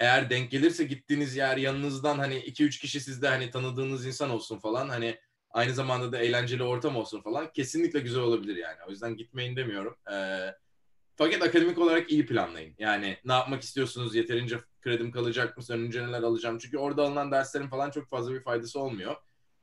Eğer 0.00 0.30
denk 0.30 0.50
gelirse 0.50 0.84
gittiğiniz 0.84 1.36
yer 1.36 1.56
yanınızdan 1.56 2.18
hani 2.18 2.34
2-3 2.34 2.80
kişi 2.80 3.00
sizde 3.00 3.28
hani 3.28 3.50
tanıdığınız 3.50 4.06
insan 4.06 4.30
olsun 4.30 4.58
falan 4.58 4.88
hani 4.88 5.18
aynı 5.50 5.74
zamanda 5.74 6.12
da 6.12 6.18
eğlenceli 6.18 6.62
ortam 6.62 6.96
olsun 6.96 7.20
falan 7.20 7.52
kesinlikle 7.52 8.00
güzel 8.00 8.22
olabilir 8.22 8.56
yani. 8.56 8.76
O 8.88 8.90
yüzden 8.90 9.16
gitmeyin 9.16 9.56
demiyorum. 9.56 9.96
Ee, 10.12 10.54
fakat 11.16 11.42
akademik 11.42 11.78
olarak 11.78 12.10
iyi 12.10 12.26
planlayın. 12.26 12.74
Yani 12.78 13.16
ne 13.24 13.32
yapmak 13.32 13.62
istiyorsunuz? 13.62 14.14
Yeterince 14.14 14.58
kredim 14.80 15.10
kalacak 15.10 15.56
mı? 15.56 15.64
Önce 15.70 16.06
neler 16.06 16.22
alacağım? 16.22 16.58
Çünkü 16.58 16.78
orada 16.78 17.02
alınan 17.02 17.32
derslerin 17.32 17.68
falan 17.68 17.90
çok 17.90 18.10
fazla 18.10 18.34
bir 18.34 18.42
faydası 18.42 18.80
olmuyor. 18.80 19.16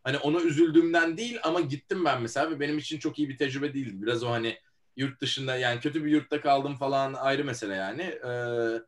Hani 0.06 0.18
ona 0.18 0.42
üzüldüğümden 0.42 1.18
değil 1.18 1.40
ama 1.44 1.62
gittim 1.62 2.06
ben 2.06 2.22
mesela 2.22 2.52
ve 2.52 2.60
benim 2.60 2.78
için 2.78 3.00
çok 3.00 3.20
iyi 3.20 3.30
bir 3.30 3.38
tecrübe 3.38 3.74
değildi. 3.74 4.02
Biraz 4.02 4.24
o 4.24 4.30
hani 4.30 4.60
yurt 4.98 5.22
dışında 5.22 5.58
yani 5.58 5.80
kötü 5.80 6.06
bir 6.06 6.12
yurtta 6.12 6.42
kaldım 6.42 6.76
falan 6.76 7.14
ayrı 7.14 7.46
mesele 7.46 7.74
yani. 7.76 8.02
Ee, 8.02 8.82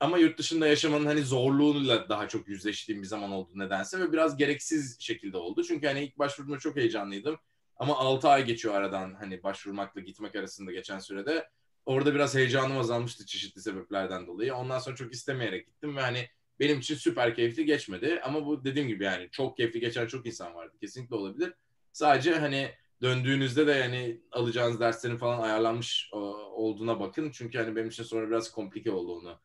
ama 0.00 0.18
yurt 0.18 0.38
dışında 0.38 0.66
yaşamanın 0.66 1.06
hani 1.06 1.22
zorluğuyla 1.22 2.08
daha 2.08 2.28
çok 2.28 2.48
yüzleştiğim 2.48 3.02
bir 3.02 3.06
zaman 3.06 3.30
oldu 3.32 3.50
nedense 3.54 4.00
ve 4.00 4.12
biraz 4.12 4.36
gereksiz 4.36 5.00
şekilde 5.00 5.36
oldu. 5.36 5.64
Çünkü 5.64 5.86
hani 5.86 6.04
ilk 6.04 6.18
başvurduğumda 6.18 6.58
çok 6.58 6.76
heyecanlıydım. 6.76 7.38
Ama 7.76 7.96
6 7.98 8.28
ay 8.28 8.44
geçiyor 8.44 8.74
aradan 8.74 9.14
hani 9.14 9.42
başvurmakla 9.42 10.00
gitmek 10.00 10.36
arasında 10.36 10.72
geçen 10.72 10.98
sürede. 10.98 11.50
Orada 11.86 12.14
biraz 12.14 12.34
heyecanım 12.34 12.78
azalmıştı 12.78 13.26
çeşitli 13.26 13.60
sebeplerden 13.60 14.26
dolayı. 14.26 14.54
Ondan 14.54 14.78
sonra 14.78 14.96
çok 14.96 15.12
istemeyerek 15.12 15.66
gittim 15.66 15.96
ve 15.96 16.00
hani 16.00 16.28
benim 16.60 16.78
için 16.78 16.94
süper 16.94 17.34
keyifli 17.34 17.64
geçmedi. 17.64 18.20
Ama 18.24 18.46
bu 18.46 18.64
dediğim 18.64 18.88
gibi 18.88 19.04
yani 19.04 19.28
çok 19.32 19.56
keyifli 19.56 19.80
geçen 19.80 20.06
çok 20.06 20.26
insan 20.26 20.54
vardı. 20.54 20.76
Kesinlikle 20.80 21.16
olabilir. 21.16 21.54
Sadece 21.92 22.34
hani 22.34 22.70
döndüğünüzde 23.02 23.66
de 23.66 23.72
yani 23.72 24.20
alacağınız 24.32 24.80
derslerin 24.80 25.16
falan 25.16 25.40
ayarlanmış 25.42 26.10
olduğuna 26.52 27.00
bakın. 27.00 27.30
Çünkü 27.30 27.58
hani 27.58 27.76
benim 27.76 27.88
için 27.88 28.02
sonra 28.02 28.28
biraz 28.28 28.50
komplike 28.50 28.90
oldu 28.90 29.12
onu. 29.12 29.40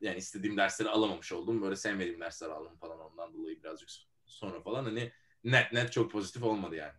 Yani 0.00 0.16
istediğim 0.16 0.56
dersleri 0.56 0.88
alamamış 0.88 1.32
oldum. 1.32 1.62
Böyle 1.62 1.76
sevmediğim 1.76 2.20
dersler 2.20 2.48
aldım 2.48 2.76
falan 2.76 3.00
ondan 3.00 3.34
dolayı 3.34 3.62
birazcık 3.62 3.88
sonra 4.26 4.60
falan 4.60 4.84
hani 4.84 5.12
net 5.44 5.72
net 5.72 5.92
çok 5.92 6.12
pozitif 6.12 6.42
olmadı 6.42 6.76
yani. 6.76 6.92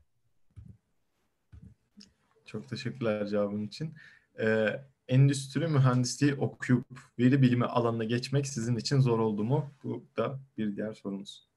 Çok 2.46 2.70
teşekkürler 2.70 3.28
cevabın 3.28 3.68
için. 3.68 3.94
Ee, 4.40 4.82
endüstri 5.08 5.68
mühendisliği 5.68 6.36
okuyup 6.36 6.86
veri 7.20 7.42
bilimi 7.42 7.66
alanına 7.66 8.04
geçmek 8.04 8.48
sizin 8.48 8.76
için 8.76 9.00
zor 9.00 9.20
oldu 9.20 9.44
mu? 9.44 9.72
Bu 9.84 10.06
da 10.18 10.40
bir 10.58 10.76
diğer 10.76 10.94
sorumuz. 10.94 11.48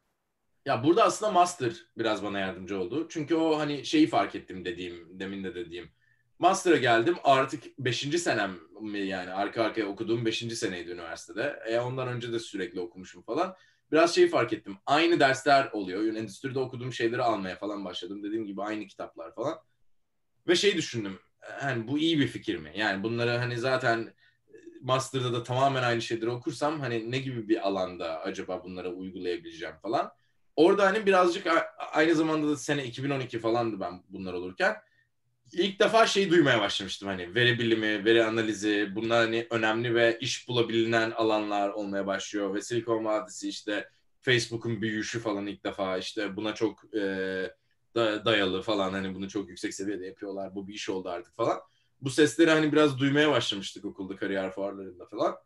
Ya 0.67 0.85
burada 0.85 1.05
aslında 1.05 1.33
master 1.33 1.73
biraz 1.99 2.23
bana 2.23 2.39
yardımcı 2.39 2.81
oldu. 2.81 3.07
Çünkü 3.11 3.35
o 3.35 3.59
hani 3.59 3.85
şeyi 3.85 4.07
fark 4.07 4.35
ettim 4.35 4.65
dediğim, 4.65 5.21
demin 5.21 5.45
de 5.45 5.55
dediğim. 5.55 5.91
Master'a 6.39 6.77
geldim 6.77 7.17
artık 7.25 7.65
5. 7.79 7.99
senem 8.21 8.59
yani 8.95 9.31
arka 9.31 9.63
arkaya 9.63 9.85
okuduğum 9.87 10.27
5. 10.27 10.39
seneydi 10.39 10.91
üniversitede. 10.91 11.59
E 11.67 11.81
ondan 11.81 12.09
önce 12.09 12.33
de 12.33 12.39
sürekli 12.39 12.81
okumuşum 12.81 13.23
falan. 13.23 13.57
biraz 13.93 14.15
şeyi 14.15 14.29
fark 14.29 14.53
ettim. 14.53 14.77
Aynı 14.87 15.21
dersler 15.21 15.69
oluyor. 15.73 16.03
Yani 16.03 16.19
endüstride 16.19 16.59
okuduğum 16.59 16.93
şeyleri 16.93 17.23
almaya 17.23 17.57
falan 17.57 17.85
başladım. 17.85 18.23
Dediğim 18.23 18.47
gibi 18.47 18.63
aynı 18.63 18.87
kitaplar 18.87 19.35
falan. 19.35 19.59
Ve 20.49 20.57
şey 20.57 20.77
düşündüm. 20.77 21.19
Hani 21.41 21.89
bu 21.89 21.99
iyi 21.99 22.19
bir 22.19 22.27
fikir 22.27 22.57
mi? 22.57 22.73
Yani 22.77 23.03
bunları 23.03 23.31
hani 23.31 23.59
zaten 23.59 24.15
master'da 24.81 25.33
da 25.33 25.43
tamamen 25.43 25.83
aynı 25.83 26.03
şeyleri 26.03 26.31
okursam 26.31 26.81
hani 26.81 27.11
ne 27.11 27.19
gibi 27.19 27.49
bir 27.49 27.69
alanda 27.69 28.21
acaba 28.21 28.65
bunları 28.65 28.91
uygulayabileceğim 28.91 29.75
falan. 29.83 30.13
Orada 30.57 30.87
hani 30.87 31.07
birazcık 31.07 31.47
aynı 31.93 32.15
zamanda 32.15 32.49
da 32.49 32.57
sene 32.57 32.85
2012 32.85 33.39
falandı 33.39 33.81
ben 33.81 34.03
bunlar 34.09 34.33
olurken 34.33 34.77
ilk 35.53 35.81
defa 35.81 36.07
şey 36.07 36.31
duymaya 36.31 36.61
başlamıştım 36.61 37.09
hani 37.09 37.35
veri 37.35 37.59
bilimi, 37.59 38.05
veri 38.05 38.25
analizi 38.25 38.89
bunlar 38.95 39.25
hani 39.25 39.47
önemli 39.51 39.95
ve 39.95 40.19
iş 40.21 40.49
bulabilinen 40.49 41.11
alanlar 41.11 41.69
olmaya 41.69 42.07
başlıyor 42.07 42.55
ve 42.55 42.63
Silikon 42.63 43.05
Vadisi 43.05 43.49
işte 43.49 43.89
Facebook'un 44.23 44.83
büyüyüşü 44.83 45.21
falan 45.21 45.47
ilk 45.47 45.65
defa 45.65 45.99
işte 45.99 46.37
buna 46.37 46.55
çok 46.55 46.95
e, 46.95 47.03
da, 47.95 48.25
dayalı 48.25 48.63
falan 48.63 48.93
hani 48.93 49.15
bunu 49.15 49.29
çok 49.29 49.49
yüksek 49.49 49.75
seviyede 49.75 50.07
yapıyorlar 50.07 50.55
bu 50.55 50.69
bir 50.69 50.75
iş 50.75 50.89
oldu 50.89 51.09
artık 51.09 51.37
falan. 51.37 51.61
Bu 52.01 52.11
sesleri 52.11 52.51
hani 52.51 52.73
biraz 52.73 52.99
duymaya 52.99 53.31
başlamıştık 53.31 53.85
okulda 53.85 54.17
kariyer 54.17 54.51
fuarlarında 54.51 55.07
falan. 55.07 55.37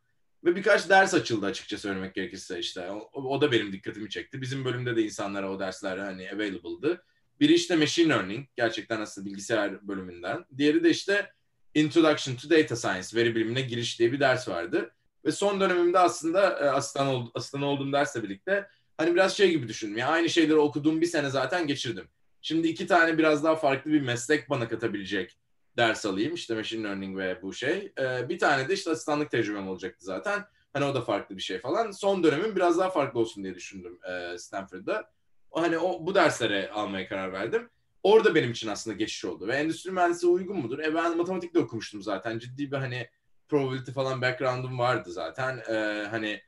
Ve 0.44 0.56
birkaç 0.56 0.88
ders 0.88 1.14
açıldı 1.14 1.46
açıkça 1.46 1.78
söylemek 1.78 2.14
gerekirse 2.14 2.58
işte. 2.58 2.90
O, 2.90 3.22
o 3.22 3.40
da 3.40 3.52
benim 3.52 3.72
dikkatimi 3.72 4.10
çekti. 4.10 4.40
Bizim 4.40 4.64
bölümde 4.64 4.96
de 4.96 5.02
insanlara 5.02 5.50
o 5.52 5.60
dersler 5.60 5.98
hani 5.98 6.30
available'dı. 6.30 7.04
Biri 7.40 7.52
işte 7.52 7.76
machine 7.76 8.08
learning, 8.08 8.46
gerçekten 8.56 9.00
aslında 9.00 9.26
bilgisayar 9.26 9.88
bölümünden. 9.88 10.44
Diğeri 10.56 10.84
de 10.84 10.90
işte 10.90 11.32
Introduction 11.74 12.36
to 12.36 12.50
Data 12.50 12.76
Science, 12.76 13.08
veri 13.14 13.34
bilimine 13.34 13.60
giriş 13.60 13.98
diye 13.98 14.12
bir 14.12 14.20
ders 14.20 14.48
vardı. 14.48 14.94
Ve 15.24 15.32
son 15.32 15.60
dönemimde 15.60 15.98
aslında 15.98 16.58
e, 16.58 16.70
asistan, 16.70 17.06
ol, 17.06 17.30
asistan 17.34 17.62
olduğum 17.62 17.92
dersle 17.92 18.22
birlikte 18.22 18.68
hani 18.96 19.14
biraz 19.14 19.36
şey 19.36 19.50
gibi 19.50 19.68
düşündüm. 19.68 19.98
Ya 19.98 20.08
aynı 20.08 20.28
şeyleri 20.28 20.58
okuduğum 20.58 21.00
bir 21.00 21.06
sene 21.06 21.30
zaten 21.30 21.66
geçirdim. 21.66 22.08
Şimdi 22.42 22.68
iki 22.68 22.86
tane 22.86 23.18
biraz 23.18 23.44
daha 23.44 23.56
farklı 23.56 23.92
bir 23.92 24.00
meslek 24.00 24.50
bana 24.50 24.68
katabilecek 24.68 25.38
ders 25.76 26.06
alayım. 26.06 26.34
İşte 26.34 26.54
machine 26.54 26.88
learning 26.88 27.18
ve 27.18 27.42
bu 27.42 27.52
şey. 27.52 27.92
Ee, 27.98 28.28
bir 28.28 28.38
tane 28.38 28.68
de 28.68 28.74
işte 28.74 28.90
asistanlık 28.90 29.30
tecrübem 29.30 29.68
olacaktı 29.68 30.04
zaten. 30.04 30.44
Hani 30.72 30.84
o 30.84 30.94
da 30.94 31.00
farklı 31.00 31.36
bir 31.36 31.42
şey 31.42 31.58
falan. 31.58 31.90
Son 31.90 32.24
dönemin 32.24 32.56
biraz 32.56 32.78
daha 32.78 32.90
farklı 32.90 33.20
olsun 33.20 33.44
diye 33.44 33.54
düşündüm 33.54 33.98
e, 34.04 34.38
Stanford'da 34.38 35.10
hani 35.50 35.78
o 35.78 36.06
bu 36.06 36.14
derslere 36.14 36.70
almaya 36.70 37.08
karar 37.08 37.32
verdim. 37.32 37.70
Orada 38.02 38.34
benim 38.34 38.50
için 38.50 38.68
aslında 38.68 38.96
geçiş 38.96 39.24
oldu. 39.24 39.46
Ve 39.46 39.56
endüstri 39.56 39.90
mühendisliği 39.90 40.32
uygun 40.32 40.56
mudur? 40.56 40.78
E 40.78 40.94
ben 40.94 41.16
matematikte 41.16 41.58
okumuştum 41.58 42.02
zaten. 42.02 42.38
Ciddi 42.38 42.72
bir 42.72 42.76
hani 42.76 43.08
probability 43.48 43.92
falan 43.92 44.22
background'um 44.22 44.78
vardı 44.78 45.12
zaten. 45.12 45.62
Ee, 45.68 46.06
hani 46.10 46.40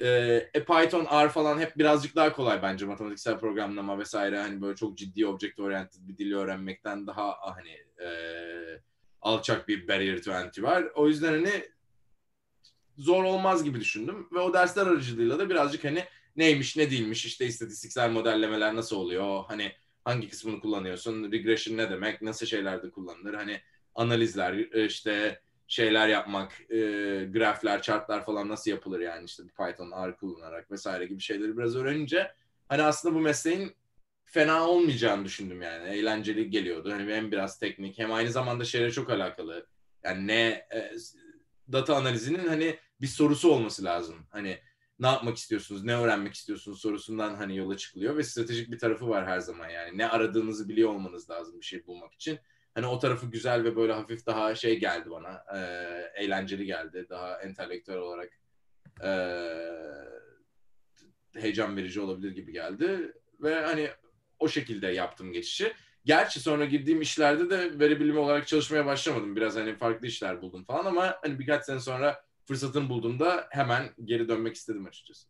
e, 0.00 0.08
e, 0.54 0.64
Python, 0.64 1.06
R 1.24 1.28
falan 1.28 1.58
hep 1.58 1.78
birazcık 1.78 2.16
daha 2.16 2.32
kolay 2.32 2.62
bence 2.62 2.86
matematiksel 2.86 3.38
programlama 3.38 3.98
vesaire. 3.98 4.40
Hani 4.40 4.62
böyle 4.62 4.76
çok 4.76 4.98
ciddi 4.98 5.26
object 5.26 5.60
oriented 5.60 6.00
bir 6.08 6.18
dili 6.18 6.36
öğrenmekten 6.36 7.06
daha 7.06 7.36
hani 7.40 7.72
e, 8.06 8.10
alçak 9.22 9.68
bir 9.68 9.88
barrier 9.88 10.22
to 10.22 10.32
entry 10.32 10.62
var. 10.62 10.84
O 10.94 11.08
yüzden 11.08 11.32
hani 11.32 11.68
zor 12.98 13.24
olmaz 13.24 13.64
gibi 13.64 13.80
düşündüm. 13.80 14.28
Ve 14.32 14.38
o 14.38 14.54
dersler 14.54 14.86
aracılığıyla 14.86 15.38
da 15.38 15.50
birazcık 15.50 15.84
hani 15.84 16.04
neymiş 16.36 16.76
ne 16.76 16.90
değilmiş 16.90 17.24
işte 17.24 17.46
istatistiksel 17.46 18.10
modellemeler 18.10 18.76
nasıl 18.76 18.96
oluyor 18.96 19.44
hani 19.48 19.72
hangi 20.04 20.28
kısmını 20.28 20.60
kullanıyorsun 20.60 21.32
regression 21.32 21.76
ne 21.76 21.90
demek 21.90 22.22
nasıl 22.22 22.46
şeylerde 22.46 22.90
kullanılır 22.90 23.34
hani 23.34 23.60
analizler 23.94 24.54
işte 24.84 25.40
şeyler 25.66 26.08
yapmak 26.08 26.60
e, 26.70 26.76
grafler 27.32 27.82
chartlar 27.82 28.24
falan 28.24 28.48
nasıl 28.48 28.70
yapılır 28.70 29.00
yani 29.00 29.24
işte 29.24 29.42
Python 29.42 30.08
R 30.08 30.16
kullanarak 30.16 30.70
vesaire 30.70 31.06
gibi 31.06 31.20
şeyleri 31.20 31.58
biraz 31.58 31.76
öğrenince 31.76 32.32
hani 32.68 32.82
aslında 32.82 33.14
bu 33.14 33.20
mesleğin 33.20 33.76
fena 34.24 34.68
olmayacağını 34.68 35.24
düşündüm 35.24 35.62
yani 35.62 35.88
eğlenceli 35.88 36.50
geliyordu 36.50 36.92
hani 36.92 37.14
hem 37.14 37.32
biraz 37.32 37.58
teknik 37.58 37.98
hem 37.98 38.12
aynı 38.12 38.32
zamanda 38.32 38.64
şeyle 38.64 38.90
çok 38.90 39.10
alakalı 39.10 39.66
yani 40.04 40.26
ne 40.26 40.66
e, 40.74 40.92
data 41.72 41.96
analizinin 41.96 42.48
hani 42.48 42.78
bir 43.00 43.06
sorusu 43.06 43.50
olması 43.50 43.84
lazım 43.84 44.26
hani 44.30 44.58
ne 44.98 45.06
yapmak 45.06 45.36
istiyorsunuz, 45.36 45.84
ne 45.84 45.96
öğrenmek 45.96 46.34
istiyorsunuz 46.34 46.80
sorusundan 46.80 47.34
hani 47.34 47.56
yola 47.56 47.76
çıkılıyor 47.76 48.16
ve 48.16 48.22
stratejik 48.22 48.70
bir 48.70 48.78
tarafı 48.78 49.08
var 49.08 49.26
her 49.26 49.40
zaman 49.40 49.68
yani. 49.68 49.98
Ne 49.98 50.08
aradığınızı 50.08 50.68
biliyor 50.68 50.90
olmanız 50.90 51.30
lazım 51.30 51.60
bir 51.60 51.66
şey 51.66 51.86
bulmak 51.86 52.14
için. 52.14 52.38
Hani 52.76 52.86
o 52.86 52.98
tarafı 52.98 53.26
güzel 53.26 53.64
ve 53.64 53.76
böyle 53.76 53.92
hafif 53.92 54.26
daha 54.26 54.54
şey 54.54 54.80
geldi 54.80 55.10
bana, 55.10 55.44
e, 55.54 55.60
eğlenceli 56.22 56.66
geldi, 56.66 57.06
daha 57.10 57.40
entelektüel 57.40 57.98
olarak 57.98 58.28
e, 59.04 59.10
heyecan 61.40 61.76
verici 61.76 62.00
olabilir 62.00 62.32
gibi 62.32 62.52
geldi. 62.52 63.12
Ve 63.40 63.64
hani 63.64 63.90
o 64.38 64.48
şekilde 64.48 64.86
yaptım 64.86 65.32
geçişi. 65.32 65.72
Gerçi 66.04 66.40
sonra 66.40 66.64
girdiğim 66.64 67.00
işlerde 67.00 67.50
de 67.50 67.78
veri 67.78 68.00
bilimi 68.00 68.18
olarak 68.18 68.46
çalışmaya 68.46 68.86
başlamadım. 68.86 69.36
Biraz 69.36 69.56
hani 69.56 69.76
farklı 69.76 70.06
işler 70.06 70.42
buldum 70.42 70.64
falan 70.64 70.84
ama 70.84 71.16
hani 71.22 71.38
birkaç 71.38 71.64
sene 71.64 71.80
sonra 71.80 72.24
fırsatını 72.48 72.88
bulduğumda 72.88 73.46
hemen 73.50 73.88
geri 74.04 74.28
dönmek 74.28 74.54
istedim 74.54 74.86
açıkçası. 74.86 75.28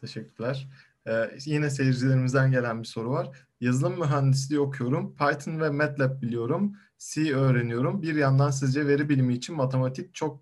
Teşekkürler. 0.00 0.68
Ee, 1.06 1.30
yine 1.46 1.70
seyircilerimizden 1.70 2.50
gelen 2.50 2.82
bir 2.82 2.88
soru 2.88 3.10
var. 3.10 3.46
Yazılım 3.64 3.98
mühendisliği 3.98 4.60
okuyorum. 4.60 5.16
Python 5.16 5.60
ve 5.60 5.70
MATLAB 5.70 6.22
biliyorum. 6.22 6.76
C 6.98 7.34
öğreniyorum. 7.34 8.02
Bir 8.02 8.14
yandan 8.14 8.50
sizce 8.50 8.86
veri 8.86 9.08
bilimi 9.08 9.34
için 9.34 9.56
matematik 9.56 10.14
çok 10.14 10.40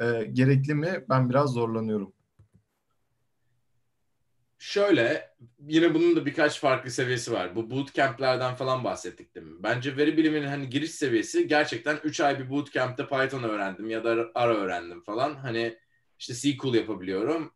e, 0.00 0.24
gerekli 0.32 0.74
mi? 0.74 1.04
Ben 1.08 1.30
biraz 1.30 1.50
zorlanıyorum. 1.50 2.12
Şöyle, 4.58 5.34
yine 5.66 5.94
bunun 5.94 6.16
da 6.16 6.26
birkaç 6.26 6.60
farklı 6.60 6.90
seviyesi 6.90 7.32
var. 7.32 7.56
Bu 7.56 7.70
bootcamp'lerden 7.70 8.54
falan 8.54 8.84
bahsettik 8.84 9.34
değil 9.34 9.46
mi? 9.46 9.62
Bence 9.62 9.96
veri 9.96 10.16
biliminin 10.16 10.48
hani 10.48 10.68
giriş 10.68 10.90
seviyesi 10.90 11.48
gerçekten 11.48 11.98
3 12.04 12.20
ay 12.20 12.38
bir 12.38 12.50
bootcamp'te 12.50 13.08
Python 13.08 13.42
öğrendim 13.42 13.90
ya 13.90 14.04
da 14.04 14.16
R 14.16 14.54
öğrendim 14.54 15.02
falan. 15.02 15.34
Hani 15.34 15.78
işte 16.18 16.34
SQL 16.34 16.74
yapabiliyorum. 16.74 17.53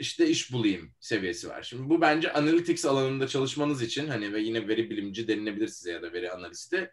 İşte 0.00 0.28
iş 0.28 0.52
bulayım 0.52 0.90
seviyesi 1.00 1.48
var. 1.48 1.62
Şimdi 1.62 1.90
bu 1.90 2.00
bence 2.00 2.32
analytics 2.32 2.84
alanında 2.84 3.28
çalışmanız 3.28 3.82
için 3.82 4.08
hani 4.08 4.32
ve 4.32 4.40
yine 4.40 4.68
veri 4.68 4.90
bilimci 4.90 5.28
denilebilir 5.28 5.68
size 5.68 5.92
ya 5.92 6.02
da 6.02 6.12
veri 6.12 6.30
analisti 6.30 6.90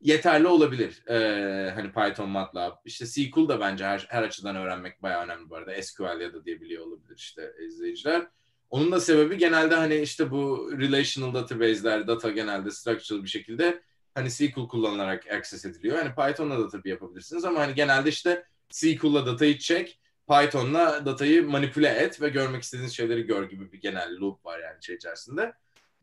yeterli 0.00 0.46
olabilir. 0.46 1.06
Ee, 1.08 1.70
hani 1.70 1.92
Python, 1.92 2.28
MATLAB. 2.28 2.72
İşte 2.84 3.06
SQL 3.06 3.48
da 3.48 3.60
bence 3.60 3.84
her, 3.84 4.06
her 4.08 4.22
açıdan 4.22 4.56
öğrenmek 4.56 5.02
bayağı 5.02 5.24
önemli 5.24 5.50
bu 5.50 5.56
arada. 5.56 5.82
SQL 5.82 6.20
ya 6.20 6.32
da 6.32 6.44
diyebiliyor 6.44 6.86
olabilir 6.86 7.16
işte 7.16 7.52
izleyiciler. 7.66 8.26
Onun 8.70 8.92
da 8.92 9.00
sebebi 9.00 9.38
genelde 9.38 9.74
hani 9.74 9.96
işte 9.96 10.30
bu 10.30 10.72
relational 10.78 11.34
database'ler, 11.34 12.06
data 12.06 12.30
genelde 12.30 12.70
structural 12.70 13.22
bir 13.22 13.28
şekilde 13.28 13.82
hani 14.14 14.30
SQL 14.30 14.68
kullanılarak 14.68 15.30
access 15.32 15.64
ediliyor. 15.64 15.98
Hani 15.98 16.14
Python'la 16.14 16.58
da 16.58 16.68
tabii 16.68 16.88
yapabilirsiniz 16.88 17.44
ama 17.44 17.60
hani 17.60 17.74
genelde 17.74 18.08
işte 18.08 18.44
SQL'la 18.70 19.26
datayı 19.26 19.58
çek, 19.58 20.00
Python'la 20.28 21.06
datayı 21.06 21.46
manipüle 21.46 21.88
et 21.88 22.20
ve 22.20 22.28
görmek 22.28 22.62
istediğiniz 22.62 22.96
şeyleri 22.96 23.22
gör 23.22 23.50
gibi 23.50 23.72
bir 23.72 23.80
genel 23.80 24.16
loop 24.20 24.46
var 24.46 24.58
yani 24.58 24.84
şey 24.84 24.96
içerisinde. 24.96 25.52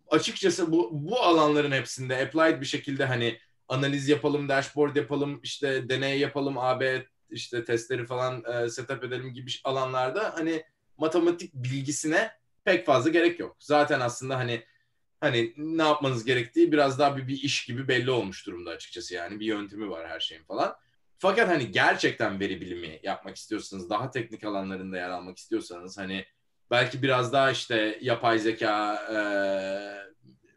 Açıkçası 0.10 0.72
bu, 0.72 0.90
bu 0.92 1.20
alanların 1.20 1.72
hepsinde 1.72 2.18
applied 2.18 2.62
bir 2.62 2.66
şekilde 2.66 3.06
hani 3.06 3.40
analiz 3.68 4.10
yapalım, 4.10 4.50
dashboard 4.50 4.96
yapalım, 4.96 5.40
işte 5.44 5.90
deney 5.90 6.20
yapalım, 6.20 6.58
AB 6.58 7.06
işte 7.30 7.66
testleri 7.66 8.06
falan 8.06 8.44
e, 8.54 8.70
setup 8.70 9.04
edelim 9.04 9.34
gibi 9.34 9.52
alanlarda 9.64 10.34
hani 10.36 10.64
matematik 10.98 11.54
bilgisine 11.54 12.32
pek 12.64 12.86
fazla 12.86 13.10
gerek 13.10 13.40
yok. 13.40 13.56
Zaten 13.60 14.00
aslında 14.00 14.38
hani 14.38 14.64
hani 15.20 15.54
ne 15.58 15.84
yapmanız 15.84 16.26
gerektiği 16.26 16.72
biraz 16.72 17.00
daha 17.00 17.18
bir, 17.18 17.28
bir 17.28 17.44
iş 17.44 17.66
gibi 17.66 17.88
belli 17.88 18.12
olmuş 18.12 18.48
durumda 18.48 18.72
açıkçası 18.72 19.14
yani 19.14 19.40
bir 19.40 19.46
yöntemi 19.46 19.90
var 19.90 20.08
her 20.08 20.20
şeyin 20.20 20.44
falan. 20.44 20.76
Fakat 21.22 21.50
hani 21.50 21.72
gerçekten 21.72 22.40
veri 22.40 22.62
bilimi 22.62 23.00
yapmak 23.04 23.36
istiyorsanız, 23.36 23.90
daha 23.90 24.12
teknik 24.12 24.44
alanlarında 24.44 24.98
yer 24.98 25.10
almak 25.10 25.38
istiyorsanız 25.38 25.98
hani 25.98 26.26
belki 26.72 27.02
biraz 27.02 27.34
daha 27.34 27.52
işte 27.52 28.00
yapay 28.02 28.40
zeka, 28.40 28.96
e, 28.96 29.18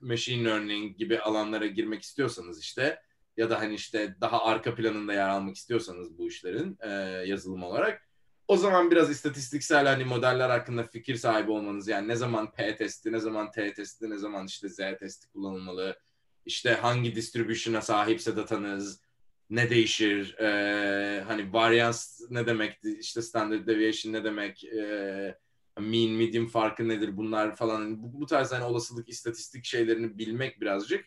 machine 0.00 0.44
learning 0.44 0.96
gibi 0.96 1.20
alanlara 1.20 1.66
girmek 1.66 2.02
istiyorsanız 2.02 2.60
işte 2.60 3.00
ya 3.36 3.50
da 3.50 3.60
hani 3.60 3.74
işte 3.74 4.16
daha 4.20 4.44
arka 4.44 4.74
planında 4.74 5.12
yer 5.12 5.28
almak 5.28 5.56
istiyorsanız 5.56 6.18
bu 6.18 6.28
işlerin 6.28 6.78
e, 6.80 6.88
yazılım 7.26 7.62
olarak 7.62 8.08
o 8.48 8.56
zaman 8.56 8.90
biraz 8.90 9.10
istatistiksel 9.10 9.86
hani 9.86 10.04
modeller 10.04 10.50
hakkında 10.50 10.82
fikir 10.82 11.16
sahibi 11.16 11.50
olmanız 11.50 11.88
yani 11.88 12.08
ne 12.08 12.16
zaman 12.16 12.52
P 12.52 12.76
testi, 12.76 13.12
ne 13.12 13.18
zaman 13.18 13.50
T 13.50 13.74
testi, 13.74 14.10
ne 14.10 14.18
zaman 14.18 14.46
işte 14.46 14.68
Z 14.68 14.76
testi 14.76 15.28
kullanılmalı, 15.32 15.98
işte 16.46 16.74
hangi 16.74 17.14
distribution'a 17.14 17.80
sahipse 17.80 18.36
datanız, 18.36 19.04
ne 19.50 19.70
değişir, 19.70 20.36
ee, 20.38 21.24
hani 21.26 21.52
varians 21.52 22.20
ne 22.30 22.46
demek, 22.46 22.78
işte 23.00 23.22
standard 23.22 23.66
deviation 23.66 24.12
ne 24.12 24.24
demek, 24.24 24.64
ee, 24.64 25.38
mean, 25.78 26.10
medium 26.10 26.46
farkı 26.46 26.88
nedir? 26.88 27.16
Bunlar 27.16 27.56
falan. 27.56 27.80
Hani 27.80 28.02
bu, 28.02 28.20
bu 28.20 28.26
tarz 28.26 28.52
hani 28.52 28.64
olasılık 28.64 29.08
istatistik 29.08 29.64
şeylerini 29.64 30.18
bilmek 30.18 30.60
birazcık 30.60 31.04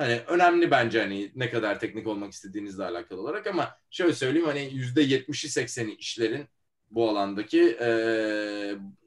hani 0.00 0.20
önemli 0.26 0.70
bence 0.70 1.00
hani 1.00 1.32
ne 1.34 1.50
kadar 1.50 1.80
teknik 1.80 2.06
olmak 2.06 2.32
istediğinizle 2.32 2.84
alakalı 2.84 3.20
olarak. 3.20 3.46
Ama 3.46 3.76
şöyle 3.90 4.12
söyleyeyim 4.12 4.46
hani 4.46 4.74
yüzde 4.74 5.02
yetmişi 5.02 5.48
sekseni 5.48 5.94
işlerin 5.94 6.48
bu 6.90 7.10
alandaki 7.10 7.76
e, 7.80 7.90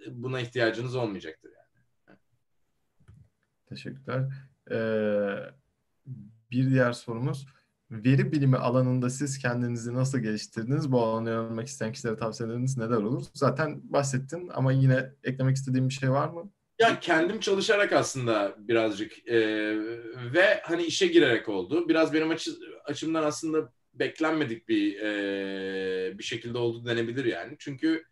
buna 0.07 0.39
ihtiyacınız 0.39 0.95
olmayacaktır 0.95 1.51
yani. 1.51 2.17
Teşekkürler. 3.69 4.25
Ee, 4.71 5.53
bir 6.51 6.69
diğer 6.69 6.93
sorumuz 6.93 7.47
veri 7.93 8.31
bilimi 8.31 8.57
alanında 8.57 9.09
siz 9.09 9.37
kendinizi 9.37 9.93
nasıl 9.93 10.19
geliştirdiniz? 10.19 10.91
Bu 10.91 11.01
alanı 11.01 11.29
öğrenmek 11.29 11.67
isteyen 11.67 11.91
kişilere 11.91 12.15
tavsiyeleriniz 12.15 12.77
neler 12.77 12.97
olur? 12.97 13.23
Zaten 13.33 13.81
bahsettin 13.83 14.49
ama 14.53 14.71
yine 14.71 15.11
eklemek 15.23 15.55
istediğin 15.55 15.89
bir 15.89 15.93
şey 15.93 16.11
var 16.11 16.29
mı? 16.29 16.51
Ya 16.79 16.99
kendim 16.99 17.39
çalışarak 17.39 17.93
aslında 17.93 18.55
birazcık 18.57 19.27
e, 19.27 19.37
ve 20.33 20.61
hani 20.63 20.83
işe 20.83 21.07
girerek 21.07 21.49
oldu. 21.49 21.89
Biraz 21.89 22.13
benim 22.13 22.29
açı, 22.29 22.51
açımdan 22.85 23.23
aslında 23.23 23.73
beklenmedik 23.93 24.69
bir 24.69 24.99
e, 24.99 26.17
bir 26.17 26.23
şekilde 26.23 26.57
oldu 26.57 26.85
denebilir 26.85 27.25
yani. 27.25 27.55
Çünkü 27.59 28.03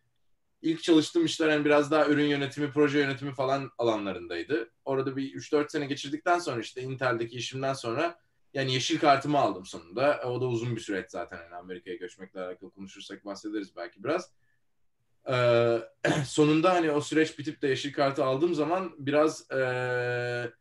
ilk 0.61 0.83
çalıştığım 0.83 1.25
işler 1.25 1.49
hani 1.49 1.65
biraz 1.65 1.91
daha 1.91 2.07
ürün 2.07 2.25
yönetimi, 2.25 2.71
proje 2.71 2.99
yönetimi 2.99 3.33
falan 3.33 3.71
alanlarındaydı. 3.77 4.69
Orada 4.85 5.15
bir 5.15 5.33
3-4 5.33 5.71
sene 5.71 5.85
geçirdikten 5.85 6.39
sonra 6.39 6.61
işte 6.61 6.81
Intel'deki 6.81 7.37
işimden 7.37 7.73
sonra 7.73 8.19
yani 8.53 8.73
yeşil 8.73 8.99
kartımı 8.99 9.37
aldım 9.37 9.65
sonunda. 9.65 10.21
O 10.25 10.41
da 10.41 10.45
uzun 10.45 10.75
bir 10.75 10.81
süreç 10.81 11.11
zaten. 11.11 11.37
Yani 11.37 11.55
Amerika'ya 11.55 11.95
göçmekle 11.95 12.41
alakalı 12.41 12.71
konuşursak 12.71 13.25
bahsederiz 13.25 13.75
belki 13.75 14.03
biraz. 14.03 14.31
Ee, 15.29 15.79
sonunda 16.25 16.73
hani 16.73 16.91
o 16.91 17.01
süreç 17.01 17.39
bitip 17.39 17.61
de 17.61 17.67
yeşil 17.67 17.93
kartı 17.93 18.25
aldığım 18.25 18.53
zaman 18.53 18.93
biraz 18.97 19.51
ee, 19.51 20.51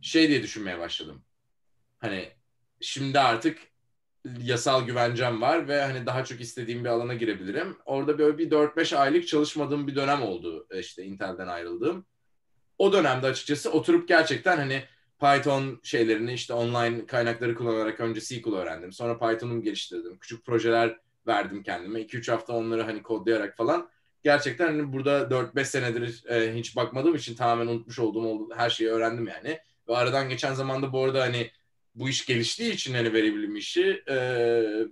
şey 0.00 0.28
diye 0.28 0.42
düşünmeye 0.42 0.78
başladım. 0.78 1.24
Hani 1.98 2.28
şimdi 2.80 3.20
artık 3.20 3.58
yasal 4.42 4.86
güvencem 4.86 5.40
var 5.42 5.68
ve 5.68 5.82
hani 5.82 6.06
daha 6.06 6.24
çok 6.24 6.40
istediğim 6.40 6.84
bir 6.84 6.88
alana 6.88 7.14
girebilirim. 7.14 7.76
Orada 7.84 8.18
böyle 8.18 8.38
bir 8.38 8.50
4-5 8.50 8.96
aylık 8.96 9.28
çalışmadığım 9.28 9.86
bir 9.86 9.96
dönem 9.96 10.22
oldu 10.22 10.66
işte 10.74 11.04
Intel'den 11.04 11.48
ayrıldığım. 11.48 12.06
O 12.78 12.92
dönemde 12.92 13.26
açıkçası 13.26 13.72
oturup 13.72 14.08
gerçekten 14.08 14.56
hani 14.56 14.84
Python 15.20 15.80
şeylerini 15.82 16.32
işte 16.32 16.52
online 16.52 17.06
kaynakları 17.06 17.54
kullanarak 17.54 18.00
önce 18.00 18.20
SQL 18.20 18.54
öğrendim. 18.54 18.92
Sonra 18.92 19.18
Python'u 19.18 19.62
geliştirdim. 19.62 20.18
Küçük 20.18 20.46
projeler 20.46 20.96
verdim 21.26 21.62
kendime. 21.62 22.00
2-3 22.00 22.30
hafta 22.30 22.52
onları 22.52 22.82
hani 22.82 23.02
kodlayarak 23.02 23.56
falan. 23.56 23.90
Gerçekten 24.22 24.66
hani 24.66 24.92
burada 24.92 25.30
4-5 25.30 25.64
senedir 25.64 26.24
e, 26.28 26.54
hiç 26.54 26.76
bakmadığım 26.76 27.14
için 27.14 27.34
tamamen 27.34 27.66
unutmuş 27.66 27.98
olduğum 27.98 28.26
oldu, 28.26 28.54
her 28.56 28.70
şeyi 28.70 28.90
öğrendim 28.90 29.26
yani. 29.26 29.58
Ve 29.88 29.96
aradan 29.96 30.28
geçen 30.28 30.54
zamanda 30.54 30.92
bu 30.92 31.04
arada 31.04 31.20
hani 31.20 31.50
bu 31.94 32.08
iş 32.08 32.26
geliştiği 32.26 32.72
için 32.72 32.94
hani 32.94 33.12
veri 33.12 33.34
bilimi 33.34 33.58
işi 33.58 34.02
e, 34.06 34.16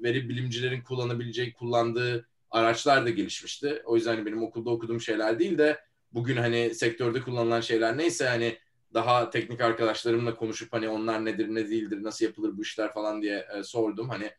veri 0.03 0.29
bilimcilerin 0.29 0.83
kullanabileceği, 0.83 1.53
kullandığı 1.53 2.29
araçlar 2.51 3.07
da 3.07 3.11
gelişmişti. 3.11 3.83
O 3.85 3.97
yüzden 3.97 4.15
hani 4.15 4.27
benim 4.27 4.43
okulda 4.43 4.71
okuduğum 4.71 5.01
şeyler 5.01 5.39
değil 5.39 5.59
de 5.59 5.81
bugün 6.13 6.37
hani 6.37 6.75
sektörde 6.75 7.21
kullanılan 7.21 7.61
şeyler 7.61 7.99
neyse 7.99 8.29
hani 8.29 8.59
daha 8.95 9.31
teknik 9.31 9.61
arkadaşlarımla 9.61 10.35
konuşup 10.35 10.73
hani 10.73 10.89
onlar 10.89 11.25
nedir 11.25 11.49
ne 11.49 11.69
değildir 11.69 12.03
nasıl 12.03 12.25
yapılır 12.25 12.57
bu 12.57 12.63
işler 12.63 12.93
falan 12.93 13.23
diye 13.23 13.47
e, 13.55 13.63
sordum 13.63 14.09
hani 14.09 14.31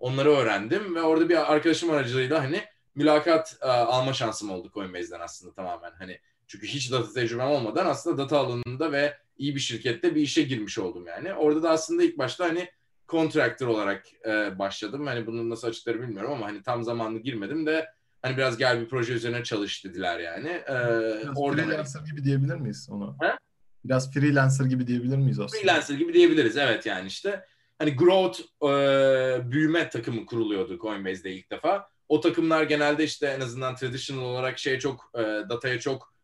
onları 0.00 0.30
öğrendim 0.30 0.94
ve 0.94 1.02
orada 1.02 1.28
bir 1.28 1.52
arkadaşım 1.52 1.90
aracılığıyla 1.90 2.42
hani 2.42 2.64
mülakat 2.94 3.56
e, 3.62 3.66
alma 3.66 4.12
şansım 4.12 4.50
oldu 4.50 4.70
Coinbase'den 4.74 5.20
aslında 5.20 5.54
tamamen 5.54 5.92
hani 5.98 6.20
çünkü 6.46 6.66
hiç 6.66 6.92
data 6.92 7.12
tecrübem 7.12 7.48
olmadan 7.48 7.86
aslında 7.86 8.18
data 8.18 8.38
alanında 8.38 8.92
ve 8.92 9.18
iyi 9.38 9.54
bir 9.54 9.60
şirkette 9.60 10.14
bir 10.14 10.20
işe 10.20 10.42
girmiş 10.42 10.78
oldum 10.78 11.06
yani. 11.06 11.34
Orada 11.34 11.62
da 11.62 11.70
aslında 11.70 12.02
ilk 12.02 12.18
başta 12.18 12.44
hani 12.44 12.68
contractor 13.08 13.66
olarak 13.66 14.06
e, 14.26 14.58
başladım. 14.58 15.06
Hani 15.06 15.26
bunu 15.26 15.50
nasıl 15.50 15.68
açıkları 15.68 16.02
bilmiyorum 16.02 16.32
ama 16.32 16.46
hani 16.46 16.62
tam 16.62 16.84
zamanlı 16.84 17.18
girmedim 17.18 17.66
de 17.66 17.88
hani 18.22 18.36
biraz 18.36 18.56
gel 18.56 18.80
bir 18.80 18.88
proje 18.88 19.12
üzerine 19.12 19.44
çalış 19.44 19.84
dediler 19.84 20.18
yani. 20.18 20.48
E, 20.48 20.74
biraz 20.74 21.36
orada 21.36 21.62
freelancer 21.62 22.00
gibi 22.00 22.24
diyebilir 22.24 22.54
miyiz 22.54 22.88
onu? 22.90 23.16
He? 23.20 23.36
Biraz 23.84 24.12
freelancer 24.12 24.64
gibi 24.64 24.86
diyebilir 24.86 25.16
miyiz 25.16 25.40
aslında? 25.40 25.60
Freelancer 25.60 25.94
gibi 25.94 26.14
diyebiliriz 26.14 26.56
evet 26.56 26.86
yani 26.86 27.06
işte. 27.06 27.44
Hani 27.78 27.96
growth 27.96 28.40
e, 28.40 29.50
büyüme 29.50 29.88
takımı 29.90 30.26
kuruluyordu 30.26 30.78
Coinbase'de 30.78 31.32
ilk 31.32 31.50
defa. 31.50 31.88
O 32.08 32.20
takımlar 32.20 32.62
genelde 32.62 33.04
işte 33.04 33.26
en 33.26 33.40
azından 33.40 33.76
traditional 33.76 34.22
olarak 34.22 34.58
şey 34.58 34.78
çok 34.78 35.10
e, 35.14 35.20
dataya 35.22 35.80
çok 35.80 36.14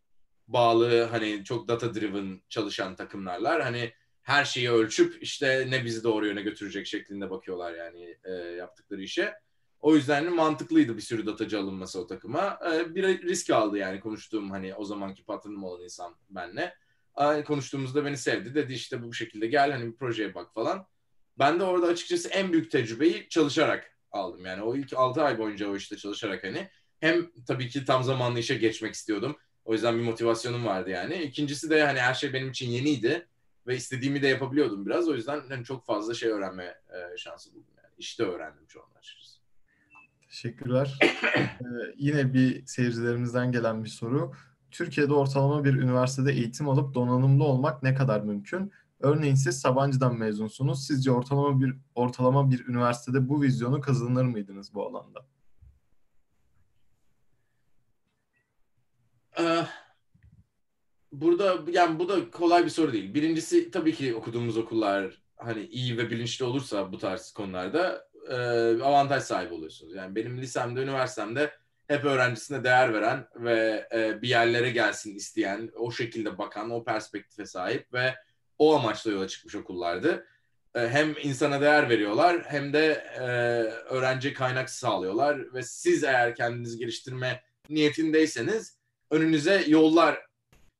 bağlı 0.48 1.02
hani 1.02 1.44
çok 1.44 1.68
data 1.68 1.94
driven 1.94 2.40
çalışan 2.48 2.96
takımlarlar. 2.96 3.62
Hani 3.62 3.92
her 4.22 4.44
şeyi 4.44 4.70
ölçüp 4.70 5.22
işte 5.22 5.66
ne 5.70 5.84
bizi 5.84 6.04
doğru 6.04 6.26
yöne 6.26 6.42
götürecek 6.42 6.86
şeklinde 6.86 7.30
bakıyorlar 7.30 7.74
yani 7.74 8.16
e, 8.24 8.32
yaptıkları 8.32 9.02
işe. 9.02 9.34
O 9.80 9.94
yüzden 9.94 10.34
mantıklıydı 10.34 10.96
bir 10.96 11.02
sürü 11.02 11.26
datacı 11.26 11.58
alınması 11.58 12.00
o 12.00 12.06
takıma. 12.06 12.58
E, 12.74 12.94
bir 12.94 13.22
risk 13.22 13.50
aldı 13.50 13.78
yani 13.78 14.00
konuştuğum 14.00 14.50
hani 14.50 14.74
o 14.74 14.84
zamanki 14.84 15.24
patronum 15.24 15.64
olan 15.64 15.82
insan 15.82 16.14
benle 16.30 16.74
konuştuğumuzda 17.46 18.04
beni 18.04 18.16
sevdi. 18.16 18.54
Dedi 18.54 18.72
işte 18.72 19.02
bu 19.02 19.14
şekilde 19.14 19.46
gel 19.46 19.72
hani 19.72 19.86
bir 19.86 19.96
projeye 19.96 20.34
bak 20.34 20.54
falan. 20.54 20.86
Ben 21.38 21.60
de 21.60 21.64
orada 21.64 21.86
açıkçası 21.86 22.28
en 22.28 22.52
büyük 22.52 22.70
tecrübeyi 22.70 23.28
çalışarak 23.28 23.96
aldım. 24.12 24.46
Yani 24.46 24.62
o 24.62 24.76
ilk 24.76 24.92
6 24.92 25.22
ay 25.22 25.38
boyunca 25.38 25.68
o 25.68 25.76
işte 25.76 25.96
çalışarak 25.96 26.44
hani 26.44 26.70
hem 27.00 27.30
tabii 27.46 27.68
ki 27.68 27.84
tam 27.84 28.04
zamanlı 28.04 28.38
işe 28.38 28.54
geçmek 28.54 28.94
istiyordum. 28.94 29.36
O 29.64 29.72
yüzden 29.72 29.98
bir 29.98 30.02
motivasyonum 30.02 30.66
vardı 30.66 30.90
yani. 30.90 31.22
İkincisi 31.22 31.70
de 31.70 31.82
hani 31.82 32.00
her 32.00 32.14
şey 32.14 32.32
benim 32.32 32.50
için 32.50 32.70
yeniydi 32.70 33.28
ve 33.66 33.76
istediğimi 33.76 34.22
de 34.22 34.28
yapabiliyordum 34.28 34.86
biraz. 34.86 35.08
O 35.08 35.14
yüzden 35.14 35.42
hani 35.48 35.64
çok 35.64 35.86
fazla 35.86 36.14
şey 36.14 36.30
öğrenme 36.30 36.64
e, 36.64 37.16
şansı 37.16 37.54
buldum 37.54 37.74
yani. 37.76 37.94
İşte 37.98 38.24
öğrendim 38.24 38.66
çoğunu 38.66 38.94
açıkçası. 38.98 39.40
Teşekkürler. 40.28 40.98
ee, 41.36 41.56
yine 41.96 42.34
bir 42.34 42.66
seyircilerimizden 42.66 43.52
gelen 43.52 43.84
bir 43.84 43.88
soru. 43.88 44.32
Türkiye'de 44.70 45.12
ortalama 45.12 45.64
bir 45.64 45.74
üniversitede 45.74 46.32
eğitim 46.32 46.68
alıp 46.68 46.94
donanımlı 46.94 47.44
olmak 47.44 47.82
ne 47.82 47.94
kadar 47.94 48.20
mümkün? 48.20 48.72
Örneğin 49.00 49.34
siz 49.34 49.60
Sabancı'dan 49.60 50.18
mezunsunuz. 50.18 50.86
Sizce 50.86 51.10
ortalama 51.10 51.60
bir 51.60 51.74
ortalama 51.94 52.50
bir 52.50 52.66
üniversitede 52.66 53.28
bu 53.28 53.42
vizyonu 53.42 53.80
kazanır 53.80 54.24
mıydınız 54.24 54.74
bu 54.74 54.86
alanda? 54.86 55.26
Ee, 59.38 59.66
burada 61.12 61.58
yani 61.72 61.98
bu 61.98 62.08
da 62.08 62.30
kolay 62.30 62.64
bir 62.64 62.70
soru 62.70 62.92
değil. 62.92 63.14
Birincisi 63.14 63.70
tabii 63.70 63.92
ki 63.94 64.14
okuduğumuz 64.14 64.56
okullar 64.56 65.22
hani 65.36 65.66
iyi 65.66 65.98
ve 65.98 66.10
bilinçli 66.10 66.44
olursa 66.44 66.92
bu 66.92 66.98
tarz 66.98 67.32
konularda 67.32 68.08
e, 68.28 68.36
avantaj 68.82 69.22
sahibi 69.22 69.54
oluyorsunuz. 69.54 69.94
Yani 69.94 70.14
benim 70.14 70.38
lisemde, 70.38 70.82
üniversitemde 70.82 71.50
hep 71.90 72.04
öğrencisine 72.04 72.64
değer 72.64 72.94
veren 72.94 73.26
ve 73.36 73.88
e, 73.92 74.22
bir 74.22 74.28
yerlere 74.28 74.70
gelsin 74.70 75.14
isteyen, 75.14 75.70
o 75.76 75.92
şekilde 75.92 76.38
bakan, 76.38 76.70
o 76.70 76.84
perspektife 76.84 77.46
sahip 77.46 77.92
ve 77.92 78.14
o 78.58 78.76
amaçla 78.76 79.10
yola 79.10 79.28
çıkmış 79.28 79.54
okullardı. 79.54 80.26
E, 80.74 80.88
hem 80.88 81.14
insana 81.22 81.60
değer 81.60 81.88
veriyorlar 81.88 82.42
hem 82.46 82.72
de 82.72 82.86
e, 83.18 83.22
öğrenci 83.94 84.34
kaynak 84.34 84.70
sağlıyorlar 84.70 85.54
ve 85.54 85.62
siz 85.62 86.04
eğer 86.04 86.34
kendinizi 86.34 86.78
geliştirme 86.78 87.42
niyetindeyseniz 87.68 88.78
önünüze 89.10 89.64
yollar 89.66 90.26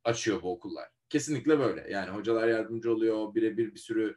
açıyor 0.04 0.42
bu 0.42 0.52
okullar. 0.52 0.88
Kesinlikle 1.08 1.58
böyle. 1.58 1.90
Yani 1.90 2.11
hocalar 2.11 2.48
yardımcı 2.48 2.92
oluyor, 2.92 3.34
birebir 3.34 3.74
bir 3.74 3.80
sürü 3.80 4.16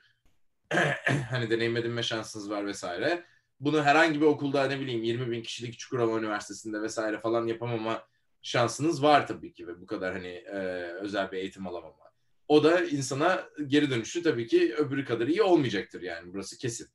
hani 1.29 1.49
deneyim 1.49 1.77
edinme 1.77 2.03
şansınız 2.03 2.49
var 2.49 2.65
vesaire 2.65 3.25
bunu 3.59 3.83
herhangi 3.83 4.21
bir 4.21 4.25
okulda 4.25 4.67
ne 4.67 4.79
bileyim 4.79 5.03
20 5.03 5.31
bin 5.31 5.41
kişilik 5.41 5.79
Çukurova 5.79 6.19
Üniversitesi'nde 6.19 6.81
vesaire 6.81 7.19
falan 7.19 7.47
yapamama 7.47 8.03
şansınız 8.41 9.03
var 9.03 9.27
tabii 9.27 9.53
ki 9.53 9.67
ve 9.67 9.81
bu 9.81 9.85
kadar 9.85 10.13
hani 10.13 10.27
e, 10.27 10.57
özel 11.01 11.31
bir 11.31 11.37
eğitim 11.37 11.67
alamama. 11.67 12.03
O 12.47 12.63
da 12.63 12.85
insana 12.85 13.43
geri 13.67 13.89
dönüşü 13.89 14.23
tabii 14.23 14.47
ki 14.47 14.75
öbürü 14.75 15.05
kadar 15.05 15.27
iyi 15.27 15.41
olmayacaktır 15.41 16.01
yani 16.01 16.33
burası 16.33 16.57
kesin. 16.57 16.87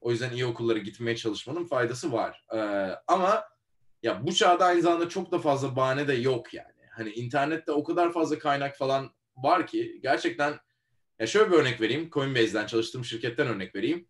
O 0.00 0.10
yüzden 0.10 0.30
iyi 0.30 0.46
okullara 0.46 0.78
gitmeye 0.78 1.16
çalışmanın 1.16 1.64
faydası 1.64 2.12
var. 2.12 2.44
Ee, 2.54 2.58
ama 3.06 3.44
ya 4.02 4.26
bu 4.26 4.34
çağda 4.34 4.64
aynı 4.64 4.82
zamanda 4.82 5.08
çok 5.08 5.32
da 5.32 5.38
fazla 5.38 5.76
bahane 5.76 6.08
de 6.08 6.12
yok 6.12 6.54
yani. 6.54 6.88
Hani 6.90 7.10
internette 7.10 7.72
o 7.72 7.84
kadar 7.84 8.12
fazla 8.12 8.38
kaynak 8.38 8.76
falan 8.76 9.10
var 9.36 9.66
ki 9.66 10.00
gerçekten 10.02 10.60
ya 11.18 11.26
şöyle 11.26 11.52
bir 11.52 11.56
örnek 11.56 11.80
vereyim. 11.80 12.10
Coinbase'den 12.10 12.66
çalıştığım 12.66 13.04
şirketten 13.04 13.46
örnek 13.46 13.74
vereyim 13.74 14.08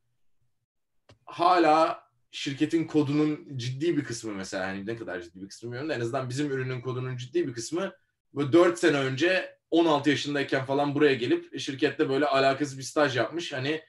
hala 1.32 2.02
şirketin 2.30 2.84
kodunun 2.84 3.48
ciddi 3.56 3.96
bir 3.96 4.04
kısmı 4.04 4.32
mesela 4.32 4.66
hani 4.66 4.86
ne 4.86 4.96
kadar 4.96 5.20
ciddi 5.20 5.42
bir 5.42 5.48
kısmı 5.48 5.66
bilmiyorum 5.66 5.88
da 5.88 5.94
en 5.94 6.00
azından 6.00 6.28
bizim 6.28 6.50
ürünün 6.50 6.80
kodunun 6.80 7.16
ciddi 7.16 7.48
bir 7.48 7.52
kısmı 7.52 7.92
böyle 8.34 8.52
4 8.52 8.78
sene 8.78 8.96
önce 8.96 9.58
16 9.70 10.10
yaşındayken 10.10 10.64
falan 10.64 10.94
buraya 10.94 11.14
gelip 11.14 11.60
şirkette 11.60 12.08
böyle 12.08 12.26
alakasız 12.26 12.78
bir 12.78 12.82
staj 12.82 13.16
yapmış. 13.16 13.52
Hani 13.52 13.82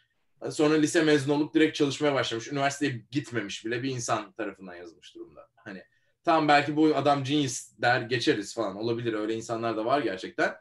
sonra 0.52 0.74
lise 0.74 1.04
mezun 1.04 1.34
olup 1.34 1.54
direkt 1.54 1.76
çalışmaya 1.76 2.14
başlamış. 2.14 2.48
Üniversiteye 2.48 3.02
gitmemiş 3.12 3.66
bile 3.66 3.84
bir 3.84 3.90
insan 3.90 4.32
tarafından 4.32 4.76
yazılmış 4.76 5.16
durumda. 5.16 5.50
Hani 5.56 5.84
tamam 6.24 6.48
belki 6.48 6.76
bu 6.76 6.96
adam 6.96 7.24
genius 7.24 7.72
der 7.78 8.02
geçeriz 8.02 8.54
falan 8.54 8.76
olabilir 8.76 9.14
öyle 9.14 9.34
insanlar 9.34 9.78
da 9.78 9.86
var 9.86 10.02
gerçekten. 10.02 10.56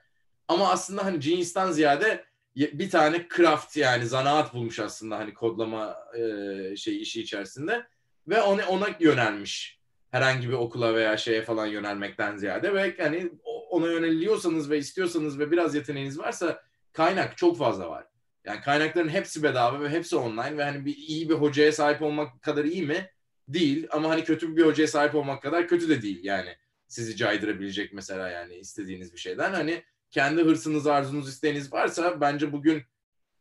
Ama 0.49 0.70
aslında 0.70 1.05
hani 1.05 1.20
genius'tan 1.20 1.72
ziyade 1.72 2.24
bir 2.57 2.90
tane 2.90 3.26
craft 3.36 3.76
yani 3.76 4.07
zanaat 4.07 4.55
bulmuş 4.55 4.78
aslında 4.78 5.18
hani 5.18 5.34
kodlama 5.34 5.96
e, 6.18 6.76
şey 6.76 7.03
işi 7.03 7.20
içerisinde 7.22 7.86
ve 8.28 8.42
ona 8.42 8.66
ona 8.66 8.88
yönelmiş. 9.00 9.82
herhangi 10.11 10.48
bir 10.48 10.55
okula 10.55 10.94
veya 10.94 11.16
şeye 11.16 11.42
falan 11.42 11.66
yönelmekten 11.66 12.36
ziyade 12.36 12.74
ve 12.74 12.96
hani 12.98 13.30
ona 13.70 13.86
yöneliyorsanız 13.86 14.70
ve 14.70 14.78
istiyorsanız 14.78 15.38
ve 15.38 15.50
biraz 15.50 15.74
yeteneğiniz 15.74 16.18
varsa 16.18 16.62
kaynak 16.92 17.36
çok 17.36 17.59
fazla 17.59 17.90
var. 17.90 18.07
Yani 18.44 18.61
kaynakların 18.61 19.09
hepsi 19.09 19.42
bedava 19.42 19.80
ve 19.80 19.88
hepsi 19.88 20.16
online 20.16 20.57
ve 20.57 20.64
hani 20.64 20.84
bir 20.84 20.96
iyi 20.96 21.28
bir 21.28 21.34
hocaya 21.34 21.72
sahip 21.72 22.03
olmak 22.03 22.42
kadar 22.42 22.64
iyi 22.64 22.82
mi? 22.86 23.11
Değil 23.48 23.86
ama 23.90 24.11
hani 24.11 24.24
kötü 24.24 24.57
bir 24.57 24.66
hocaya 24.66 24.86
sahip 24.86 25.14
olmak 25.14 25.42
kadar 25.42 25.68
kötü 25.68 25.88
de 25.88 26.03
değil 26.03 26.20
yani. 26.22 26.57
Sizi 26.88 27.16
caydırabilecek 27.16 27.92
mesela 27.92 28.28
yani 28.28 28.55
istediğiniz 28.55 29.12
bir 29.12 29.18
şeyden. 29.18 29.53
Hani 29.55 29.84
kendi 30.13 30.43
hırsınız, 30.43 30.87
arzunuz, 30.87 31.29
isteğiniz 31.29 31.73
varsa 31.73 32.21
bence 32.21 32.53
bugün 32.53 32.83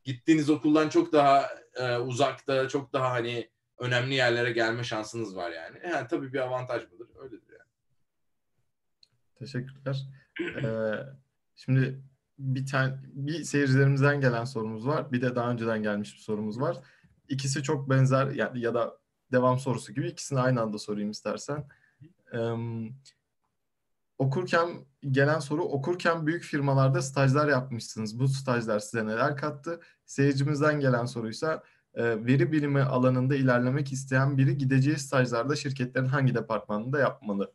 gittiğiniz 0.03 0.49
okuldan 0.49 0.89
çok 0.89 1.13
daha 1.13 1.49
e, 1.75 1.97
uzakta, 1.97 2.67
çok 2.67 2.93
daha 2.93 3.11
hani 3.11 3.49
önemli 3.79 4.13
yerlere 4.13 4.51
gelme 4.51 4.83
şansınız 4.83 5.35
var 5.35 5.51
yani. 5.51 5.79
Yani 5.91 6.07
tabii 6.07 6.33
bir 6.33 6.39
avantaj 6.39 6.91
mıdır? 6.91 7.07
Öyledir 7.15 7.51
yani. 7.51 7.69
Teşekkürler. 9.35 10.07
Ee, 10.39 10.93
şimdi 11.55 12.01
bir 12.39 12.65
tane 12.65 12.95
bir 13.03 13.43
seyircilerimizden 13.43 14.21
gelen 14.21 14.43
sorumuz 14.43 14.87
var. 14.87 15.11
Bir 15.11 15.21
de 15.21 15.35
daha 15.35 15.51
önceden 15.51 15.83
gelmiş 15.83 16.13
bir 16.13 16.19
sorumuz 16.19 16.61
var. 16.61 16.77
İkisi 17.27 17.63
çok 17.63 17.89
benzer 17.89 18.27
ya, 18.27 18.51
ya 18.55 18.73
da 18.73 18.97
devam 19.31 19.59
sorusu 19.59 19.93
gibi 19.93 20.07
ikisini 20.07 20.39
aynı 20.39 20.61
anda 20.61 20.77
sorayım 20.77 21.11
istersen. 21.11 21.67
Ee, 22.33 22.55
okurken 24.21 24.69
gelen 25.11 25.39
soru 25.39 25.63
okurken 25.63 26.27
büyük 26.27 26.43
firmalarda 26.43 27.01
stajlar 27.01 27.47
yapmışsınız. 27.47 28.19
Bu 28.19 28.27
stajlar 28.27 28.79
size 28.79 29.05
neler 29.05 29.37
kattı? 29.37 29.79
Seyircimizden 30.05 30.79
gelen 30.79 31.05
soruysa 31.05 31.63
e, 31.93 32.03
veri 32.03 32.51
bilimi 32.51 32.81
alanında 32.81 33.35
ilerlemek 33.35 33.91
isteyen 33.91 34.37
biri 34.37 34.57
gideceği 34.57 34.97
stajlarda 34.97 35.55
şirketlerin 35.55 36.05
hangi 36.05 36.35
departmanında 36.35 36.99
yapmalı? 36.99 37.53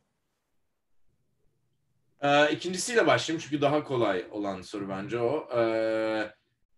Ee, 2.20 2.52
ikincisiyle 2.52 3.06
başlayayım 3.06 3.42
çünkü 3.44 3.62
daha 3.62 3.84
kolay 3.84 4.26
olan 4.30 4.62
soru 4.62 4.88
bence 4.88 5.18
o. 5.18 5.48
Ee, 5.56 6.32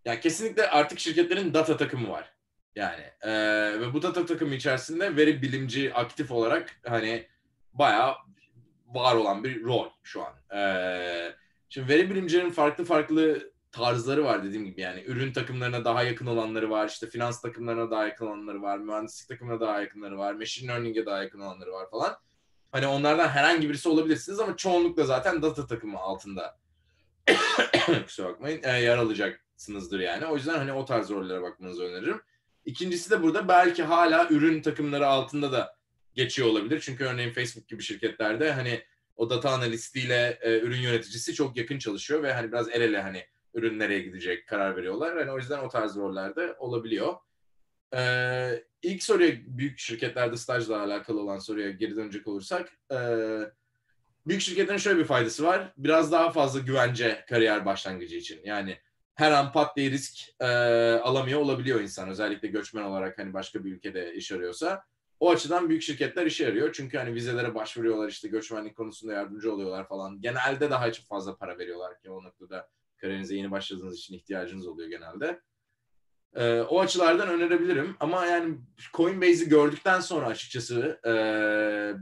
yani 0.05 0.21
kesinlikle 0.21 0.71
artık 0.71 0.99
şirketlerin 0.99 1.55
data 1.55 1.77
takımı 1.77 2.11
var. 2.11 2.33
Yani 2.75 3.03
e, 3.21 3.31
ve 3.81 3.95
bu 3.95 4.03
data 4.03 4.27
takımı 4.27 4.55
içerisinde 4.55 5.17
veri 5.17 5.43
bilimci 5.43 5.95
aktif 5.95 6.31
olarak 6.31 6.81
hani 6.87 7.27
bayağı 7.73 8.15
var 8.95 9.15
olan 9.15 9.45
bir 9.45 9.65
rol 9.65 9.87
şu 10.03 10.23
an. 10.25 10.59
Ee, 10.59 11.35
şimdi 11.69 11.89
veri 11.89 12.11
bilimcilerin 12.11 12.51
farklı 12.51 12.85
farklı 12.85 13.53
tarzları 13.73 14.25
var 14.25 14.45
dediğim 14.45 14.65
gibi 14.65 14.81
yani 14.81 15.05
ürün 15.07 15.33
takımlarına 15.33 15.85
daha 15.85 16.03
yakın 16.03 16.27
olanları 16.27 16.71
var, 16.71 16.89
işte 16.89 17.07
finans 17.07 17.41
takımlarına 17.41 17.91
daha 17.91 18.07
yakın 18.07 18.27
olanları 18.27 18.63
var, 18.63 18.79
mühendislik 18.79 19.29
takımına 19.29 19.61
daha 19.61 19.81
yakınları 19.81 20.19
var, 20.19 20.35
machine 20.35 20.73
learning'e 20.73 21.07
daha 21.07 21.23
yakın 21.23 21.41
olanları 21.41 21.73
var 21.73 21.91
falan. 21.91 22.17
Hani 22.73 22.87
onlardan 22.87 23.29
herhangi 23.29 23.69
birisi 23.69 23.89
olabilirsiniz 23.89 24.41
ama 24.41 24.57
çoğunlukla 24.57 25.05
zaten 25.05 25.43
data 25.43 25.67
takımı 25.67 25.99
altında 25.99 26.59
kusura 28.07 28.29
bakmayın 28.29 28.63
e, 28.63 28.81
yer 28.81 28.99
alacaksınızdır 28.99 30.01
yani. 30.01 30.27
O 30.27 30.37
yüzden 30.37 30.59
hani 30.59 30.73
o 30.73 30.85
tarz 30.85 31.11
rollere 31.11 31.43
bakmanızı 31.43 31.83
öneririm. 31.83 32.23
İkincisi 32.65 33.11
de 33.11 33.23
burada 33.23 33.49
belki 33.49 33.83
hala 33.83 34.29
ürün 34.31 34.63
takımları 34.63 35.07
altında 35.07 35.53
da 35.53 35.78
geçiyor 36.15 36.49
olabilir. 36.49 36.81
Çünkü 36.81 37.05
örneğin 37.05 37.31
Facebook 37.31 37.69
gibi 37.69 37.83
şirketlerde 37.83 38.53
hani 38.53 38.83
o 39.17 39.31
data 39.31 39.51
analistiyle 39.51 40.39
e, 40.43 40.59
ürün 40.61 40.81
yöneticisi 40.81 41.35
çok 41.35 41.57
yakın 41.57 41.79
çalışıyor 41.79 42.23
ve 42.23 42.33
hani 42.33 42.53
biraz 42.53 42.69
el 42.69 42.81
ele 42.81 43.03
hani 43.03 43.25
ürün 43.55 43.79
nereye 43.79 44.01
gidecek 44.01 44.47
karar 44.47 44.77
veriyorlar. 44.77 45.17
Yani 45.17 45.31
o 45.31 45.39
yüzden 45.39 45.59
o 45.59 45.69
tarz 45.69 45.97
rollerde 45.97 46.57
olabiliyor. 46.59 47.15
Ee, 47.95 48.65
ilk 48.83 49.03
soruya 49.03 49.33
büyük 49.47 49.79
şirketlerde 49.79 50.37
stajla 50.37 50.83
alakalı 50.83 51.21
olan 51.21 51.39
soruya 51.39 51.71
geri 51.71 51.97
dönecek 51.97 52.27
olursak 52.27 52.73
e, 52.93 52.99
büyük 54.27 54.43
şirketlerin 54.43 54.79
şöyle 54.79 54.99
bir 54.99 55.05
faydası 55.05 55.45
var. 55.45 55.73
Biraz 55.77 56.13
daha 56.13 56.31
fazla 56.31 56.61
güvence 56.61 57.25
kariyer 57.29 57.67
başlangıcı 57.67 58.17
için. 58.17 58.41
Yani 58.45 58.79
her 59.15 59.33
an 59.33 59.53
pat 59.53 59.77
diye 59.77 59.91
risk 59.91 60.41
e, 60.41 60.47
alamıyor 61.03 61.41
olabiliyor 61.41 61.81
insan. 61.81 62.09
Özellikle 62.09 62.49
göçmen 62.49 62.83
olarak 62.83 63.19
hani 63.19 63.33
başka 63.33 63.65
bir 63.65 63.73
ülkede 63.73 64.15
iş 64.15 64.33
arıyorsa. 64.33 64.85
O 65.21 65.31
açıdan 65.31 65.69
büyük 65.69 65.83
şirketler 65.83 66.27
işe 66.27 66.45
yarıyor. 66.45 66.73
Çünkü 66.73 66.99
hani 66.99 67.15
vizelere 67.15 67.55
başvuruyorlar 67.55 68.09
işte 68.09 68.29
göçmenlik 68.29 68.77
konusunda 68.77 69.13
yardımcı 69.13 69.53
oluyorlar 69.53 69.89
falan. 69.89 70.21
Genelde 70.21 70.71
daha 70.71 70.93
çok 70.93 71.07
fazla 71.07 71.37
para 71.37 71.59
veriyorlar 71.59 71.99
ki 71.99 72.11
o 72.11 72.25
noktada 72.25 72.69
kariyerinize 72.97 73.37
yeni 73.37 73.51
başladığınız 73.51 73.99
için 73.99 74.15
ihtiyacınız 74.15 74.67
oluyor 74.67 74.89
genelde. 74.89 75.41
Ee, 76.35 76.61
o 76.61 76.81
açılardan 76.81 77.29
önerebilirim. 77.29 77.97
Ama 78.01 78.27
yani 78.27 78.59
Coinbase'i 78.95 79.49
gördükten 79.49 80.01
sonra 80.01 80.27
açıkçası 80.27 81.01
e, 81.07 81.13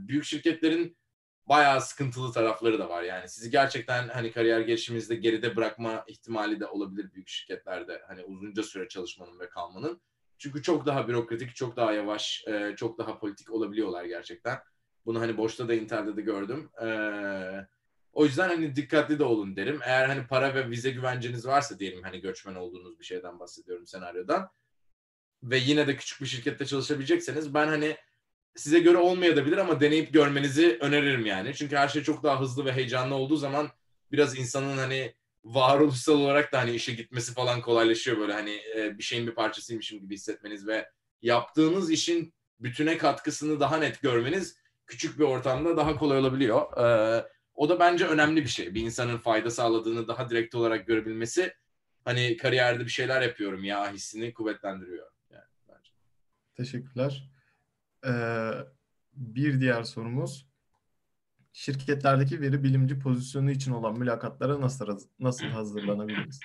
büyük 0.07 0.23
şirketlerin 0.23 0.97
bayağı 1.45 1.81
sıkıntılı 1.81 2.31
tarafları 2.31 2.79
da 2.79 2.89
var. 2.89 3.03
Yani 3.03 3.29
sizi 3.29 3.51
gerçekten 3.51 4.07
hani 4.07 4.31
kariyer 4.31 4.61
gelişiminizde 4.61 5.15
geride 5.15 5.55
bırakma 5.55 6.03
ihtimali 6.07 6.59
de 6.59 6.67
olabilir 6.67 7.13
büyük 7.13 7.27
şirketlerde. 7.27 8.01
Hani 8.07 8.23
uzunca 8.23 8.63
süre 8.63 8.87
çalışmanın 8.87 9.39
ve 9.39 9.49
kalmanın. 9.49 10.01
Çünkü 10.37 10.61
çok 10.61 10.85
daha 10.85 11.07
bürokratik, 11.07 11.55
çok 11.55 11.77
daha 11.77 11.93
yavaş, 11.93 12.43
e, 12.47 12.75
çok 12.75 12.97
daha 12.97 13.19
politik 13.19 13.51
olabiliyorlar 13.51 14.05
gerçekten. 14.05 14.59
Bunu 15.05 15.19
hani 15.19 15.37
boşta 15.37 15.67
da 15.67 15.73
internette 15.73 16.17
de 16.17 16.21
gördüm. 16.21 16.69
Eee 16.81 17.67
o 18.17 18.25
yüzden 18.25 18.47
hani 18.49 18.75
dikkatli 18.75 19.19
de 19.19 19.23
olun 19.23 19.55
derim. 19.55 19.79
Eğer 19.85 20.07
hani 20.07 20.27
para 20.27 20.55
ve 20.55 20.69
vize 20.69 20.91
güvenceniz 20.91 21.47
varsa 21.47 21.79
diyelim 21.79 22.03
hani 22.03 22.21
göçmen 22.21 22.55
olduğunuz 22.55 22.99
bir 22.99 23.05
şeyden 23.05 23.39
bahsediyorum 23.39 23.87
senaryodan. 23.87 24.49
Ve 25.43 25.57
yine 25.57 25.87
de 25.87 25.95
küçük 25.95 26.21
bir 26.21 26.25
şirkette 26.25 26.65
çalışabilecekseniz 26.65 27.53
ben 27.53 27.67
hani 27.67 27.97
size 28.55 28.79
göre 28.79 28.97
olmayabilir 28.97 29.57
ama 29.57 29.81
deneyip 29.81 30.13
görmenizi 30.13 30.77
öneririm 30.81 31.25
yani. 31.25 31.53
Çünkü 31.55 31.75
her 31.75 31.87
şey 31.87 32.03
çok 32.03 32.23
daha 32.23 32.41
hızlı 32.41 32.65
ve 32.65 32.73
heyecanlı 32.73 33.15
olduğu 33.15 33.37
zaman 33.37 33.69
biraz 34.11 34.37
insanın 34.37 34.77
hani 34.77 35.15
varoluşsal 35.53 36.13
olarak 36.13 36.51
da 36.51 36.59
hani 36.59 36.71
işe 36.71 36.93
gitmesi 36.93 37.33
falan 37.33 37.61
kolaylaşıyor 37.61 38.17
böyle 38.17 38.33
hani 38.33 38.61
e, 38.75 38.97
bir 38.97 39.03
şeyin 39.03 39.27
bir 39.27 39.35
parçasıymışım 39.35 39.99
gibi 39.99 40.13
hissetmeniz 40.13 40.67
ve 40.67 40.89
yaptığınız 41.21 41.91
işin 41.91 42.33
bütüne 42.59 42.97
katkısını 42.97 43.59
daha 43.59 43.77
net 43.77 44.01
görmeniz 44.01 44.57
küçük 44.87 45.19
bir 45.19 45.23
ortamda 45.23 45.77
daha 45.77 45.95
kolay 45.95 46.17
olabiliyor. 46.17 46.77
Ee, 46.77 47.25
o 47.55 47.69
da 47.69 47.79
bence 47.79 48.07
önemli 48.07 48.41
bir 48.43 48.49
şey. 48.49 48.73
Bir 48.73 48.81
insanın 48.81 49.17
fayda 49.17 49.51
sağladığını 49.51 50.07
daha 50.07 50.29
direkt 50.29 50.55
olarak 50.55 50.87
görebilmesi 50.87 51.53
hani 52.05 52.37
kariyerde 52.37 52.85
bir 52.85 52.89
şeyler 52.89 53.21
yapıyorum 53.21 53.63
ya 53.63 53.93
hissini 53.93 54.33
kuvvetlendiriyor. 54.33 55.11
Yani 55.29 55.45
bence. 55.67 55.91
Teşekkürler. 56.55 57.31
Ee, 58.05 58.51
bir 59.13 59.61
diğer 59.61 59.83
sorumuz 59.83 60.46
şirketlerdeki 61.57 62.41
veri 62.41 62.63
bilimci 62.63 62.99
pozisyonu 62.99 63.51
için 63.51 63.71
olan 63.71 63.99
mülakatlara 63.99 64.61
nasıl 64.61 64.99
nasıl 65.19 65.45
hazırlanabiliriz? 65.45 66.39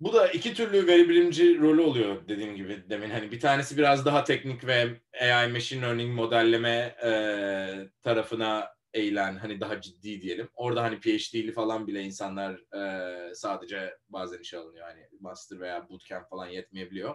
Bu 0.00 0.12
da 0.12 0.28
iki 0.28 0.54
türlü 0.54 0.86
veri 0.86 1.08
bilimci 1.08 1.58
rolü 1.60 1.80
oluyor 1.80 2.28
dediğim 2.28 2.56
gibi 2.56 2.84
demin. 2.90 3.10
Hani 3.10 3.30
bir 3.30 3.40
tanesi 3.40 3.76
biraz 3.76 4.04
daha 4.06 4.24
teknik 4.24 4.66
ve 4.66 5.00
AI 5.20 5.52
machine 5.52 5.82
learning 5.82 6.14
modelleme 6.14 6.96
e, 7.04 7.10
tarafına 8.02 8.68
eğilen 8.94 9.36
hani 9.36 9.60
daha 9.60 9.80
ciddi 9.80 10.22
diyelim. 10.22 10.48
Orada 10.54 10.82
hani 10.82 11.00
PhD'li 11.00 11.52
falan 11.52 11.86
bile 11.86 12.02
insanlar 12.02 12.52
e, 12.76 13.34
sadece 13.34 13.96
bazen 14.08 14.38
işe 14.38 14.58
alınıyor. 14.58 14.86
Hani 14.86 15.08
master 15.20 15.60
veya 15.60 15.88
bootcamp 15.88 16.28
falan 16.28 16.46
yetmeyebiliyor. 16.46 17.14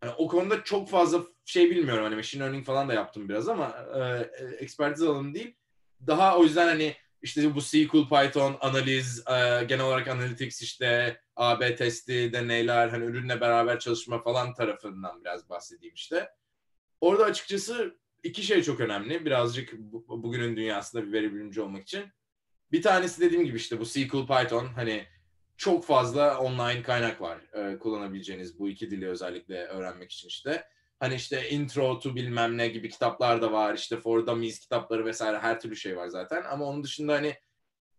Hani 0.00 0.12
o 0.18 0.28
konuda 0.28 0.64
çok 0.64 0.88
fazla 0.88 1.22
şey 1.44 1.70
bilmiyorum. 1.70 2.04
Hani 2.04 2.16
machine 2.16 2.42
learning 2.42 2.66
falan 2.66 2.88
da 2.88 2.94
yaptım 2.94 3.28
biraz 3.28 3.48
ama 3.48 3.76
e, 3.96 4.30
ekspertiz 4.58 5.02
alanım 5.02 5.34
değil. 5.34 5.56
Daha 6.06 6.38
o 6.38 6.44
yüzden 6.44 6.66
hani 6.66 6.96
işte 7.22 7.54
bu 7.54 7.60
SQL, 7.60 8.08
Python, 8.08 8.56
analiz, 8.60 9.18
e, 9.18 9.64
genel 9.64 9.84
olarak 9.84 10.08
analytics 10.08 10.62
işte 10.62 11.20
AB 11.36 11.76
testi, 11.76 12.32
deneyler, 12.32 12.88
hani 12.88 13.04
ürünle 13.04 13.40
beraber 13.40 13.78
çalışma 13.78 14.22
falan 14.22 14.54
tarafından 14.54 15.20
biraz 15.24 15.48
bahsedeyim 15.48 15.94
işte. 15.94 16.28
Orada 17.00 17.24
açıkçası 17.24 17.98
iki 18.22 18.42
şey 18.42 18.62
çok 18.62 18.80
önemli. 18.80 19.24
Birazcık 19.24 19.72
bu, 19.78 20.22
bugünün 20.22 20.56
dünyasında 20.56 21.06
bir 21.06 21.12
veri 21.12 21.34
bilimci 21.34 21.60
olmak 21.60 21.82
için. 21.82 22.04
Bir 22.72 22.82
tanesi 22.82 23.20
dediğim 23.20 23.44
gibi 23.44 23.56
işte 23.56 23.80
bu 23.80 23.86
SQL, 23.86 24.26
Python 24.26 24.66
hani 24.66 25.06
çok 25.56 25.84
fazla 25.84 26.38
online 26.38 26.82
kaynak 26.82 27.20
var 27.20 27.38
e, 27.52 27.78
kullanabileceğiniz 27.78 28.58
bu 28.58 28.68
iki 28.68 28.90
dili 28.90 29.08
özellikle 29.08 29.66
öğrenmek 29.66 30.12
için 30.12 30.28
işte. 30.28 30.64
Hani 31.00 31.14
işte 31.14 31.50
intro 31.50 31.98
to 31.98 32.14
bilmem 32.14 32.58
ne 32.58 32.68
gibi 32.68 32.88
kitaplar 32.88 33.42
da 33.42 33.52
var. 33.52 33.74
İşte 33.74 33.96
for 33.96 34.26
dummies 34.26 34.58
kitapları 34.58 35.04
vesaire 35.04 35.38
her 35.38 35.60
türlü 35.60 35.76
şey 35.76 35.96
var 35.96 36.08
zaten. 36.08 36.42
Ama 36.42 36.64
onun 36.64 36.84
dışında 36.84 37.12
hani 37.12 37.34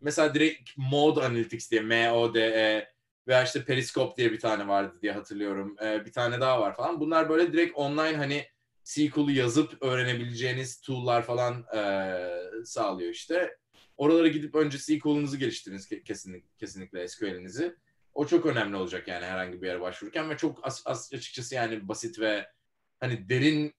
mesela 0.01 0.33
direkt 0.33 0.69
Mode 0.77 1.21
Analytics 1.21 1.71
diye 1.71 1.81
M-O-D-E 1.81 2.93
veya 3.27 3.43
işte 3.43 3.65
Periscope 3.65 4.15
diye 4.17 4.31
bir 4.31 4.39
tane 4.39 4.67
vardı 4.67 4.97
diye 5.01 5.11
hatırlıyorum. 5.11 5.75
Ee, 5.83 6.05
bir 6.05 6.11
tane 6.11 6.41
daha 6.41 6.61
var 6.61 6.75
falan. 6.75 6.99
Bunlar 6.99 7.29
böyle 7.29 7.53
direkt 7.53 7.77
online 7.77 8.17
hani 8.17 8.45
SQL'u 8.83 9.31
yazıp 9.31 9.83
öğrenebileceğiniz 9.83 10.81
tool'lar 10.81 11.21
falan 11.21 11.65
e, 11.75 12.63
sağlıyor 12.65 13.11
işte. 13.11 13.57
Oralara 13.97 14.27
gidip 14.27 14.55
önce 14.55 14.77
SQL'ınızı 14.77 15.37
geliştiriniz 15.37 15.89
kesinlikle, 16.05 16.49
kesinlikle 16.57 17.07
SQL'inizi. 17.07 17.75
O 18.13 18.27
çok 18.27 18.45
önemli 18.45 18.75
olacak 18.75 19.07
yani 19.07 19.25
herhangi 19.25 19.61
bir 19.61 19.67
yere 19.67 19.81
başvururken 19.81 20.29
ve 20.29 20.37
çok 20.37 20.67
as, 20.67 20.81
as, 20.85 21.13
açıkçası 21.13 21.55
yani 21.55 21.87
basit 21.87 22.19
ve 22.19 22.47
hani 22.99 23.29
derin 23.29 23.73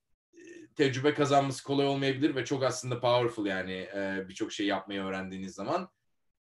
tecrübe 0.79 1.15
kazanması 1.15 1.65
kolay 1.65 1.87
olmayabilir 1.87 2.35
ve 2.35 2.45
çok 2.45 2.63
aslında 2.63 3.01
powerful 3.01 3.47
yani 3.47 3.73
e, 3.73 4.25
birçok 4.29 4.53
şey 4.53 4.67
yapmayı 4.67 5.03
öğrendiğiniz 5.03 5.55
zaman 5.55 5.89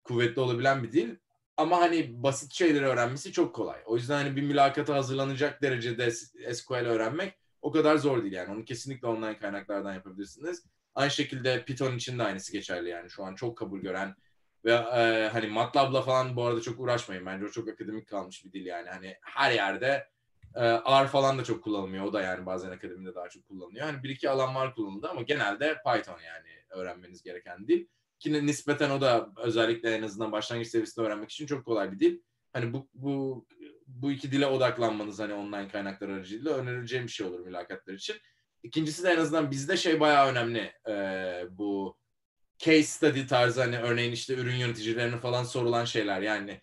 kuvvetli 0.05 0.41
olabilen 0.41 0.83
bir 0.83 0.93
dil. 0.93 1.16
Ama 1.57 1.81
hani 1.81 2.22
basit 2.22 2.55
şeyleri 2.55 2.87
öğrenmesi 2.87 3.33
çok 3.33 3.55
kolay. 3.55 3.81
O 3.87 3.97
yüzden 3.97 4.14
hani 4.24 4.37
bir 4.37 4.43
mülakata 4.43 4.95
hazırlanacak 4.95 5.62
derecede 5.62 6.11
SQL 6.55 6.74
öğrenmek 6.74 7.35
o 7.62 7.72
kadar 7.72 7.97
zor 7.97 8.22
değil 8.22 8.33
yani. 8.33 8.53
Onu 8.55 8.64
kesinlikle 8.64 9.09
online 9.09 9.39
kaynaklardan 9.39 9.95
yapabilirsiniz. 9.95 10.64
Aynı 10.95 11.11
şekilde 11.11 11.64
Python 11.64 11.97
için 11.97 12.18
de 12.18 12.22
aynısı 12.22 12.53
geçerli 12.53 12.89
yani. 12.89 13.11
Şu 13.11 13.24
an 13.24 13.34
çok 13.34 13.59
kabul 13.59 13.80
gören 13.80 14.14
ve 14.64 14.72
e, 14.72 15.28
hani 15.32 15.47
MATLAB'la 15.47 16.03
falan 16.03 16.36
bu 16.36 16.45
arada 16.45 16.61
çok 16.61 16.80
uğraşmayın. 16.80 17.26
Bence 17.26 17.47
o 17.47 17.49
çok 17.49 17.68
akademik 17.68 18.09
kalmış 18.09 18.45
bir 18.45 18.53
dil 18.53 18.66
yani. 18.66 18.89
Hani 18.89 19.16
her 19.22 19.53
yerde 19.53 20.09
e, 20.55 20.62
R 21.05 21.07
falan 21.07 21.39
da 21.39 21.45
çok 21.45 21.64
kullanılmıyor. 21.64 22.05
O 22.05 22.12
da 22.12 22.22
yani 22.22 22.47
bazen 22.47 22.70
akademide 22.70 23.14
daha 23.14 23.28
çok 23.28 23.49
kullanılıyor. 23.49 23.86
Hani 23.86 24.03
bir 24.03 24.11
iki 24.11 24.30
alan 24.30 24.55
var 24.55 24.74
kullanıldı 24.74 25.09
ama 25.09 25.22
genelde 25.22 25.76
Python 25.86 26.20
yani 26.20 26.49
öğrenmeniz 26.70 27.22
gereken 27.22 27.68
dil. 27.68 27.86
Ki 28.18 28.47
nispeten 28.47 28.91
o 28.91 29.01
da 29.01 29.28
özellikle 29.36 29.95
en 29.95 30.03
azından 30.03 30.32
başlangıç 30.32 30.68
seviyesinde 30.68 31.07
öğrenmek 31.07 31.30
için 31.30 31.47
çok 31.47 31.64
kolay 31.64 31.93
bir 31.93 32.01
dil. 32.01 32.20
Hani 32.53 32.72
bu, 32.72 32.89
bu 32.95 33.47
bu 33.86 34.12
iki 34.12 34.32
dile 34.32 34.47
odaklanmanız 34.47 35.18
hani 35.18 35.34
online 35.34 35.68
kaynaklar 35.68 36.09
aracılığıyla 36.09 36.55
önerileceğim 36.55 37.07
bir 37.07 37.11
şey 37.11 37.26
olur 37.26 37.41
mülakatlar 37.41 37.95
için. 37.95 38.16
İkincisi 38.63 39.05
de 39.05 39.11
en 39.11 39.19
azından 39.19 39.51
bizde 39.51 39.77
şey 39.77 40.01
bayağı 40.01 40.31
önemli. 40.31 40.73
Ee, 40.89 41.45
bu 41.51 41.99
case 42.59 42.83
study 42.83 43.27
tarzı 43.27 43.61
hani 43.61 43.79
örneğin 43.79 44.13
işte 44.13 44.35
ürün 44.35 44.57
yöneticilerine 44.57 45.19
falan 45.19 45.45
sorulan 45.45 45.85
şeyler 45.85 46.21
yani 46.21 46.61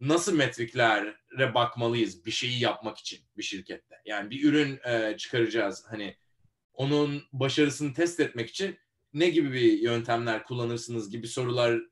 nasıl 0.00 0.36
metriklere 0.36 1.54
bakmalıyız 1.54 2.26
bir 2.26 2.30
şeyi 2.30 2.60
yapmak 2.60 2.98
için 2.98 3.20
bir 3.36 3.42
şirkette. 3.42 3.94
Yani 4.06 4.30
bir 4.30 4.44
ürün 4.48 4.80
e, 4.84 5.16
çıkaracağız 5.16 5.84
hani 5.88 6.16
onun 6.74 7.22
başarısını 7.32 7.94
test 7.94 8.20
etmek 8.20 8.50
için 8.50 8.78
ne 9.12 9.28
gibi 9.28 9.52
bir 9.52 9.72
yöntemler 9.78 10.44
kullanırsınız 10.44 11.10
gibi 11.10 11.28
soruları 11.28 11.82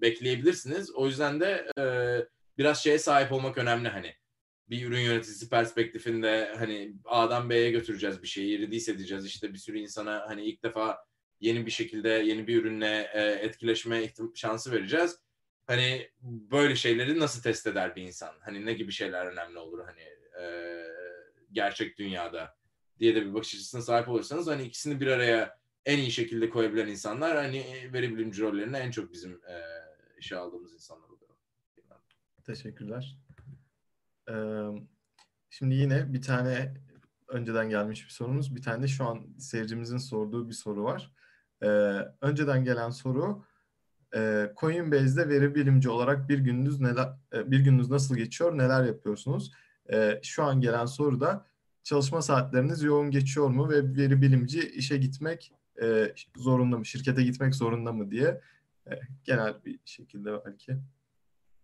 bekleyebilirsiniz. 0.00 0.94
O 0.94 1.06
yüzden 1.06 1.40
de 1.40 1.66
e, 1.78 1.84
biraz 2.58 2.82
şeye 2.82 2.98
sahip 2.98 3.32
olmak 3.32 3.58
önemli 3.58 3.88
hani 3.88 4.14
bir 4.72 4.86
ürün 4.86 5.00
yöneticisi 5.00 5.48
perspektifinde 5.48 6.54
hani 6.58 6.94
A'dan 7.04 7.50
B'ye 7.50 7.70
götüreceğiz 7.70 8.22
bir 8.22 8.28
şeyi, 8.28 8.58
release 8.58 8.92
edeceğiz. 8.92 9.26
işte 9.26 9.52
bir 9.52 9.58
sürü 9.58 9.78
insana 9.78 10.24
hani 10.28 10.44
ilk 10.44 10.62
defa 10.62 10.98
yeni 11.40 11.66
bir 11.66 11.70
şekilde 11.70 12.08
yeni 12.08 12.46
bir 12.46 12.62
ürünle 12.62 13.10
e, 13.14 13.22
etkileşme 13.22 14.12
şansı 14.34 14.72
vereceğiz. 14.72 15.18
Hani 15.66 16.10
böyle 16.22 16.76
şeyleri 16.76 17.18
nasıl 17.18 17.42
test 17.42 17.66
eder 17.66 17.96
bir 17.96 18.02
insan? 18.02 18.34
Hani 18.40 18.66
ne 18.66 18.72
gibi 18.72 18.92
şeyler 18.92 19.26
önemli 19.26 19.58
olur 19.58 19.84
hani 19.84 20.02
e, 20.44 20.84
gerçek 21.52 21.98
dünyada 21.98 22.56
diye 22.98 23.14
de 23.14 23.26
bir 23.26 23.34
bakış 23.34 23.54
açısına 23.54 23.82
sahip 23.82 24.08
olursanız 24.08 24.46
hani 24.46 24.62
ikisini 24.62 25.00
bir 25.00 25.06
araya 25.06 25.58
en 25.86 25.98
iyi 25.98 26.10
şekilde 26.10 26.50
koyabilen 26.50 26.88
insanlar 26.88 27.36
hani 27.36 27.90
veri 27.92 28.14
bilimci 28.14 28.42
rollerine 28.42 28.78
en 28.78 28.90
çok 28.90 29.12
bizim 29.12 29.32
e, 29.32 29.62
işe 30.18 30.36
aldığımız 30.36 30.74
insanlar 30.74 31.08
oluyor. 31.08 31.30
Teşekkürler. 32.46 33.16
Şimdi 35.50 35.74
yine 35.74 36.12
bir 36.12 36.22
tane 36.22 36.74
önceden 37.28 37.68
gelmiş 37.68 38.04
bir 38.04 38.10
sorumuz, 38.10 38.56
bir 38.56 38.62
tane 38.62 38.82
de 38.82 38.88
şu 38.88 39.04
an 39.04 39.26
seyircimizin 39.38 39.98
sorduğu 39.98 40.48
bir 40.48 40.54
soru 40.54 40.84
var. 40.84 41.12
Önceden 42.20 42.64
gelen 42.64 42.90
soru 42.90 43.44
e, 44.14 44.52
Coinbase'de 44.60 45.28
veri 45.28 45.54
bilimci 45.54 45.90
olarak 45.90 46.28
bir 46.28 46.38
gününüz 46.38 46.80
neler 46.80 47.08
bir 47.32 47.60
gününüz 47.60 47.90
nasıl 47.90 48.16
geçiyor, 48.16 48.58
neler 48.58 48.84
yapıyorsunuz? 48.84 49.52
Şu 50.22 50.42
an 50.42 50.60
gelen 50.60 50.86
soru 50.86 51.20
da 51.20 51.46
çalışma 51.82 52.22
saatleriniz 52.22 52.82
yoğun 52.82 53.10
geçiyor 53.10 53.48
mu 53.48 53.70
ve 53.70 53.96
veri 53.96 54.22
bilimci 54.22 54.70
işe 54.70 54.96
gitmek 54.96 55.52
e, 55.82 56.14
zorunda 56.36 56.78
mı, 56.78 56.86
şirkete 56.86 57.22
gitmek 57.22 57.54
zorunda 57.54 57.92
mı 57.92 58.10
diye 58.10 58.40
genel 59.24 59.64
bir 59.64 59.78
şekilde 59.84 60.44
belki. 60.46 60.76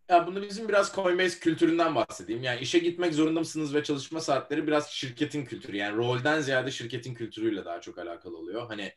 Ya 0.09 0.26
bunu 0.26 0.42
bizim 0.42 0.68
biraz 0.68 0.94
Coinbase 0.94 1.38
kültüründen 1.40 1.94
bahsedeyim. 1.94 2.42
Yani 2.42 2.61
işe 2.61 2.78
gitmek 2.78 3.14
zorunda 3.14 3.40
mısınız 3.40 3.74
ve 3.74 3.82
çalışma 3.84 4.20
saatleri 4.20 4.66
biraz 4.66 4.90
şirketin 4.90 5.44
kültürü. 5.44 5.76
Yani 5.76 5.96
rolden 5.96 6.40
ziyade 6.40 6.70
şirketin 6.70 7.14
kültürüyle 7.14 7.64
daha 7.64 7.80
çok 7.80 7.98
alakalı 7.98 8.38
oluyor. 8.38 8.66
Hani 8.68 8.92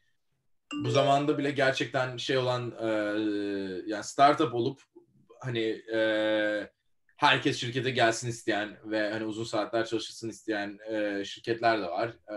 bu 0.84 0.90
zamanda 0.92 1.38
bile 1.38 1.52
gerçekten 1.52 2.18
şey 2.18 2.38
olan 2.38 2.72
e, 2.82 2.88
yani 3.88 4.04
startup 4.04 4.54
olup 4.54 4.82
hani 5.42 5.62
e, 5.94 6.72
herkes 7.18 7.58
şirkete 7.60 7.92
gelsin 7.92 8.30
isteyen 8.30 8.78
ve 8.86 9.12
hani 9.12 9.26
uzun 9.26 9.44
saatler 9.44 9.86
çalışsın 9.86 10.30
isteyen 10.30 10.80
e, 10.90 11.26
şirketler 11.26 11.82
de 11.82 11.86
var. 11.88 12.10
E, 12.10 12.36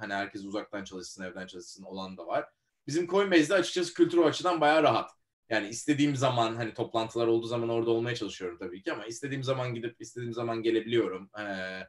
hani 0.00 0.14
herkes 0.14 0.44
uzaktan 0.44 0.84
çalışsın, 0.84 1.24
evden 1.24 1.46
çalışsın 1.46 1.84
olan 1.84 2.16
da 2.16 2.26
var. 2.26 2.48
Bizim 2.86 3.06
Coinbase'de 3.08 3.54
açıkçası 3.54 3.94
kültür 3.94 4.18
açıdan 4.18 4.60
bayağı 4.60 4.82
rahat. 4.82 5.10
Yani 5.50 5.68
istediğim 5.68 6.16
zaman 6.16 6.56
hani 6.56 6.74
toplantılar 6.74 7.26
olduğu 7.26 7.46
zaman 7.46 7.68
orada 7.68 7.90
olmaya 7.90 8.16
çalışıyorum 8.16 8.58
tabii 8.58 8.82
ki 8.82 8.92
ama 8.92 9.06
istediğim 9.06 9.44
zaman 9.44 9.74
gidip 9.74 10.00
istediğim 10.00 10.32
zaman 10.32 10.62
gelebiliyorum. 10.62 11.30
Ee, 11.38 11.80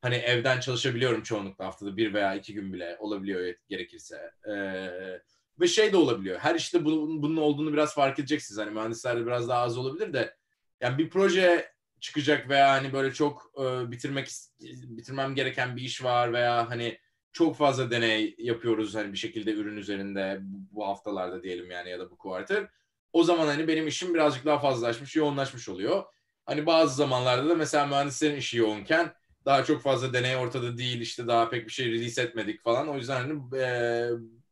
hani 0.00 0.14
evden 0.14 0.60
çalışabiliyorum 0.60 1.22
çoğunlukla 1.22 1.64
haftada 1.64 1.96
bir 1.96 2.14
veya 2.14 2.34
iki 2.34 2.54
gün 2.54 2.72
bile 2.72 2.96
olabiliyor 3.00 3.54
gerekirse. 3.68 4.32
Ee, 4.48 5.20
ve 5.60 5.66
şey 5.66 5.92
de 5.92 5.96
olabiliyor. 5.96 6.38
Her 6.38 6.54
işte 6.54 6.84
bunun, 6.84 7.22
bunun 7.22 7.36
olduğunu 7.36 7.72
biraz 7.72 7.94
fark 7.94 8.18
edeceksiniz. 8.18 8.58
Hani 8.58 8.70
mühendislerde 8.70 9.26
biraz 9.26 9.48
daha 9.48 9.62
az 9.62 9.78
olabilir 9.78 10.12
de 10.12 10.36
yani 10.80 10.98
bir 10.98 11.10
proje 11.10 11.72
çıkacak 12.00 12.48
veya 12.48 12.72
hani 12.72 12.92
böyle 12.92 13.12
çok 13.12 13.52
e, 13.60 13.90
bitirmek 13.90 14.30
bitirmem 14.60 15.34
gereken 15.34 15.76
bir 15.76 15.82
iş 15.82 16.04
var 16.04 16.32
veya 16.32 16.70
hani 16.70 16.98
çok 17.38 17.56
fazla 17.56 17.90
deney 17.90 18.34
yapıyoruz 18.38 18.94
hani 18.94 19.12
bir 19.12 19.18
şekilde 19.18 19.52
ürün 19.52 19.76
üzerinde 19.76 20.38
bu 20.42 20.86
haftalarda 20.86 21.42
diyelim 21.42 21.70
yani 21.70 21.90
ya 21.90 21.98
da 21.98 22.10
bu 22.10 22.18
quarter. 22.18 22.68
O 23.12 23.24
zaman 23.24 23.46
hani 23.46 23.68
benim 23.68 23.86
işim 23.86 24.14
birazcık 24.14 24.44
daha 24.44 24.58
fazlalaşmış, 24.58 25.16
yoğunlaşmış 25.16 25.68
oluyor. 25.68 26.04
Hani 26.46 26.66
bazı 26.66 26.94
zamanlarda 26.96 27.48
da 27.48 27.54
mesela 27.54 27.86
mühendislerin 27.86 28.36
işi 28.36 28.58
yoğunken 28.58 29.12
daha 29.44 29.64
çok 29.64 29.82
fazla 29.82 30.12
deney 30.12 30.36
ortada 30.36 30.78
değil 30.78 31.00
işte 31.00 31.26
daha 31.26 31.50
pek 31.50 31.66
bir 31.66 31.72
şey 31.72 31.92
release 31.92 32.22
etmedik 32.22 32.62
falan. 32.62 32.88
O 32.88 32.96
yüzden 32.96 33.16
hani 33.16 33.62
e, 33.62 34.08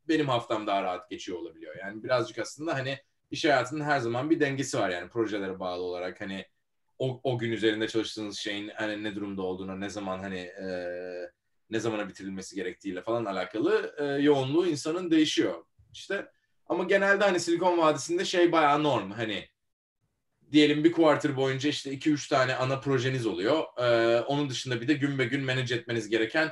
benim 0.07 0.27
haftam 0.29 0.67
daha 0.67 0.83
rahat 0.83 1.09
geçiyor 1.09 1.37
olabiliyor. 1.37 1.75
Yani 1.75 2.03
birazcık 2.03 2.39
aslında 2.39 2.73
hani 2.73 2.97
iş 3.31 3.45
hayatının 3.45 3.83
her 3.83 3.99
zaman 3.99 4.29
bir 4.29 4.39
dengesi 4.39 4.79
var 4.79 4.89
yani 4.89 5.09
projelere 5.09 5.59
bağlı 5.59 5.83
olarak 5.83 6.21
hani 6.21 6.45
o, 6.99 7.19
o 7.23 7.37
gün 7.37 7.51
üzerinde 7.51 7.87
çalıştığınız 7.87 8.37
şeyin 8.37 8.71
hani 8.75 9.03
ne 9.03 9.15
durumda 9.15 9.41
olduğunu, 9.41 9.79
ne 9.79 9.89
zaman 9.89 10.19
hani 10.19 10.39
e, 10.39 10.67
ne 11.69 11.79
zamana 11.79 12.09
bitirilmesi 12.09 12.55
gerektiğiyle 12.55 13.01
falan 13.01 13.25
alakalı 13.25 13.95
e, 13.97 14.03
yoğunluğu 14.05 14.67
insanın 14.67 15.11
değişiyor. 15.11 15.65
İşte 15.93 16.31
ama 16.65 16.83
genelde 16.83 17.23
hani 17.23 17.39
Silikon 17.39 17.77
Vadisi'nde 17.77 18.25
şey 18.25 18.51
bayağı 18.51 18.83
norm. 18.83 19.11
Hani 19.11 19.47
diyelim 20.51 20.83
bir 20.83 20.91
quarter 20.91 21.35
boyunca 21.37 21.69
işte 21.69 21.91
2-3 21.93 22.29
tane 22.29 22.55
ana 22.55 22.79
projeniz 22.79 23.25
oluyor. 23.25 23.63
Ee, 23.77 24.21
onun 24.21 24.49
dışında 24.49 24.81
bir 24.81 24.87
de 24.87 24.93
gün 24.93 25.19
be 25.19 25.25
gün 25.25 25.45
manage 25.45 25.75
etmeniz 25.75 26.09
gereken 26.09 26.51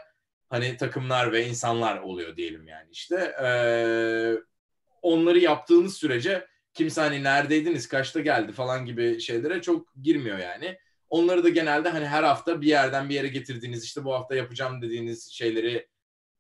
hani 0.50 0.78
takımlar 0.78 1.32
ve 1.32 1.48
insanlar 1.48 1.98
oluyor 1.98 2.36
diyelim 2.38 2.68
yani 2.68 2.88
işte. 2.92 3.36
Ee, 3.44 4.34
onları 5.02 5.40
yaptığınız 5.40 5.98
sürece 5.98 6.48
kimse 6.74 7.02
hani 7.02 7.24
neredeydiniz, 7.24 7.88
kaçta 7.88 8.20
geldi 8.20 8.52
falan 8.52 8.86
gibi 8.86 9.20
şeylere 9.20 9.62
çok 9.62 9.96
girmiyor 10.02 10.38
yani. 10.38 10.78
Onları 11.10 11.44
da 11.44 11.50
genelde 11.50 11.90
hani 11.90 12.08
her 12.08 12.24
hafta 12.24 12.62
bir 12.62 12.68
yerden 12.68 13.10
bir 13.10 13.16
yere 13.16 13.28
getirdiğiniz 13.28 13.84
işte 13.84 14.04
bu 14.06 14.14
hafta 14.14 14.36
yapacağım 14.36 14.82
dediğiniz 14.82 15.32
şeyleri 15.32 15.88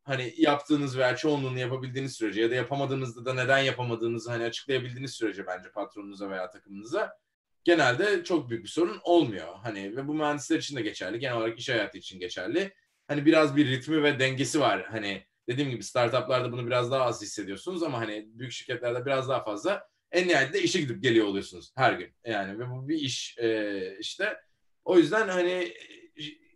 hani 0.04 0.34
yaptığınız 0.38 0.98
veya 0.98 1.16
çoğunluğunu 1.16 1.60
yapabildiğiniz 1.60 2.14
sürece 2.14 2.42
ya 2.42 2.52
da 2.52 2.56
yapamadığınızda 2.56 3.26
da 3.26 3.34
neden 3.34 3.60
yapamadığınızı 3.60 4.32
hani 4.32 4.44
açıklayabildiğiniz 4.44 5.12
sürece 5.12 5.48
bence 5.48 5.72
patronunuza 5.72 6.30
veya 6.30 6.50
takımınıza 6.50 7.18
genelde 7.66 8.24
çok 8.24 8.50
büyük 8.50 8.64
bir 8.64 8.70
sorun 8.70 9.00
olmuyor. 9.04 9.56
Hani 9.64 9.98
ve 9.98 10.08
bu 10.08 10.14
mühendisler 10.14 10.58
için 10.58 10.76
de 10.76 10.82
geçerli. 10.82 11.20
Genel 11.20 11.38
olarak 11.38 11.60
iş 11.60 11.70
hayatı 11.70 11.98
için 11.98 12.20
geçerli. 12.20 12.74
Hani 13.08 13.26
biraz 13.26 13.56
bir 13.56 13.68
ritmi 13.68 14.04
ve 14.04 14.20
dengesi 14.20 14.60
var. 14.60 14.86
Hani 14.92 15.26
dediğim 15.50 15.70
gibi 15.70 15.84
startuplarda 15.84 16.52
bunu 16.52 16.68
biraz 16.68 16.92
daha 16.92 17.04
az 17.06 17.22
hissediyorsunuz 17.22 17.84
ama 17.84 18.00
hani 18.00 18.26
büyük 18.28 18.52
şirketlerde 18.52 19.06
biraz 19.06 19.30
daha 19.30 19.44
fazla. 19.44 19.88
En 20.12 20.28
nihayetinde 20.28 20.62
işe 20.62 20.80
gidip 20.80 21.04
geliyor 21.04 21.28
oluyorsunuz 21.28 21.72
her 21.76 21.94
gün. 21.94 22.16
Yani 22.26 22.60
ve 22.60 22.70
bu 22.70 22.90
bir 22.90 22.96
iş 22.98 23.38
e, 23.38 23.98
işte. 24.00 24.38
O 24.86 24.98
yüzden 24.98 25.28
hani 25.28 25.74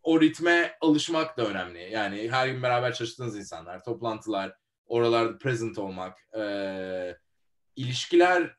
o 0.04 0.22
ritme 0.22 0.78
alışmak 0.82 1.38
da 1.38 1.48
önemli. 1.48 1.92
Yani 1.92 2.32
her 2.32 2.48
gün 2.48 2.64
beraber 2.64 2.94
çalıştığınız 2.94 3.38
insanlar, 3.38 3.84
toplantılar, 3.84 4.56
oralarda 4.86 5.38
present 5.38 5.78
olmak, 5.78 6.18
e, 6.38 7.18
ilişkilere 7.76 8.52